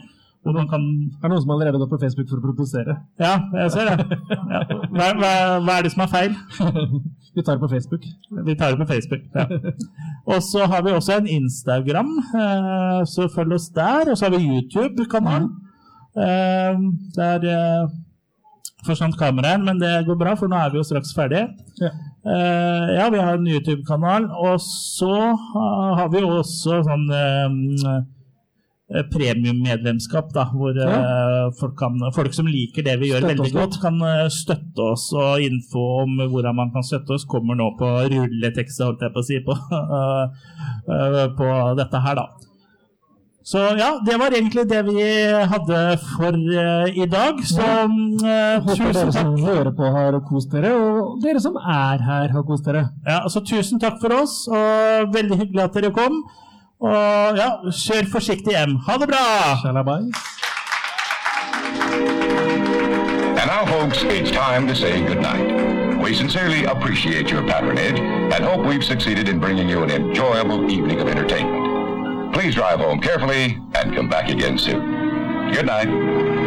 Og 0.48 0.54
man 0.56 0.68
kan 0.72 0.84
Det 1.12 1.26
Er 1.26 1.32
noen 1.32 1.42
som 1.44 1.52
allerede 1.52 1.80
går 1.82 1.90
på 1.92 2.00
Facebook 2.00 2.30
for 2.30 2.40
å 2.40 2.46
protestere? 2.46 2.94
Ja, 3.20 3.34
jeg 3.52 3.72
ser 3.74 3.90
det. 3.90 4.18
Ja. 4.54 4.62
Hva, 4.96 5.08
hva, 5.20 5.32
hva 5.66 5.76
er 5.76 5.84
det 5.84 5.92
som 5.92 6.06
er 6.06 6.12
feil? 6.14 6.38
Vi 7.36 7.44
tar 7.44 7.58
det 7.58 7.62
på 7.66 7.70
Facebook. 7.74 8.06
Vi 8.46 8.56
tar 8.56 8.74
det 8.74 8.80
på 8.80 8.88
Facebook. 8.94 9.26
Ja. 9.36 9.46
Og 10.26 10.40
så 10.42 10.66
har 10.66 10.82
vi 10.82 10.96
også 10.96 11.20
en 11.20 11.28
Instagram, 11.30 12.10
uh, 12.34 13.04
så 13.06 13.28
følg 13.36 13.54
oss 13.60 13.68
der. 13.76 14.10
Og 14.10 14.18
så 14.18 14.26
har 14.26 14.34
vi 14.34 14.48
YouTube-kanal. 14.48 15.46
Uh, 16.18 16.88
der 17.14 17.46
forsvant 18.86 19.18
kameraet, 19.18 19.64
men 19.64 19.80
det 19.82 19.94
går 20.08 20.20
bra, 20.20 20.36
for 20.38 20.52
nå 20.52 20.60
er 20.60 20.74
vi 20.74 20.82
jo 20.82 20.86
straks 20.86 21.16
ferdige. 21.18 21.48
Ja. 21.82 21.90
uh, 22.28 22.86
ja, 22.98 23.08
vi 23.14 23.24
har 23.24 23.40
en 23.40 23.50
YouTube-kanal, 23.50 24.30
og 24.38 24.62
så 24.64 25.16
har 25.98 26.14
vi 26.14 26.22
jo 26.22 26.38
også 26.38 26.84
sånn 26.86 27.08
uh, 27.10 27.98
premiummedlemskap, 29.12 30.30
da, 30.36 30.46
hvor 30.54 30.78
uh, 30.78 31.50
folk, 31.60 31.74
kan, 31.80 31.98
folk 32.16 32.38
som 32.38 32.48
liker 32.48 32.86
det 32.86 32.96
vi 33.02 33.12
gjør 33.12 33.26
Støtte 33.26 33.34
veldig 33.34 33.54
godt, 33.58 33.80
kan 33.82 34.00
støtte 34.32 34.90
oss. 34.94 35.10
Og 35.18 35.44
info 35.44 35.84
om 36.04 36.22
hvordan 36.22 36.62
man 36.62 36.74
kan 36.76 36.86
støtte 36.86 37.18
oss, 37.18 37.28
kommer 37.28 37.58
nå 37.60 37.74
på 37.80 37.90
rulletekst, 38.14 38.86
holdt 38.86 39.08
jeg 39.08 39.16
på 39.16 39.26
å 39.26 39.28
si, 39.28 39.42
på, 39.44 39.58
på 41.42 41.56
dette 41.82 42.06
her, 42.06 42.22
da. 42.22 42.47
Så 43.48 43.58
ja, 43.58 43.94
det 44.06 44.18
var 44.20 44.34
egentlig 44.36 44.66
det 44.70 44.82
vi 44.86 45.04
hadde 45.52 45.78
for 46.04 46.36
uh, 46.36 46.88
i 46.92 47.06
dag. 47.08 47.38
Så 47.48 47.56
takk. 47.56 47.92
Håper 48.66 48.76
tusen 48.76 48.98
dere 48.98 49.14
som 49.16 49.38
hører 49.40 49.72
på, 49.78 49.92
har 49.96 50.18
kost 50.28 50.52
dere, 50.52 50.74
og 50.76 51.22
dere 51.24 51.40
som 51.40 51.56
er 51.56 52.04
her, 52.04 52.28
har 52.34 52.44
kost 52.48 52.68
dere. 52.68 52.90
Ja, 53.08 53.22
altså 53.22 53.40
Tusen 53.48 53.80
takk 53.80 54.02
for 54.02 54.12
oss, 54.18 54.34
og 54.52 55.14
veldig 55.16 55.38
hyggelig 55.40 55.64
at 55.64 55.78
dere 55.80 55.94
kom. 55.96 56.26
Og 56.84 57.40
ja, 57.40 57.48
kjør 57.72 58.10
forsiktig 58.18 58.52
hjem. 58.52 58.76
Ha 58.88 58.98
det 59.00 59.08
bra! 59.14 59.24
And 63.38 63.48
now, 63.48 63.64
folks, 63.66 64.04
it's 64.04 64.32
time 64.32 64.68
to 64.68 64.76
say 64.76 65.00
goodnight. 65.08 65.48
We 66.04 66.14
sincerely 66.14 66.66
appreciate 66.66 67.32
your 67.32 67.44
patronage 67.48 68.00
and 68.00 68.44
hope 68.44 68.68
we've 68.68 68.84
succeeded 68.84 69.30
in 69.30 69.40
bringing 69.40 69.70
you 69.70 69.84
an 69.84 69.90
enjoyable 69.90 70.70
evening 70.70 71.00
of 71.00 71.08
entertainment. 71.08 71.57
Please 72.38 72.54
drive 72.54 72.80
home 72.80 73.00
carefully 73.00 73.60
and 73.74 73.96
come 73.96 74.08
back 74.08 74.30
again 74.30 74.60
soon. 74.60 75.52
Good 75.52 75.66
night. 75.66 76.47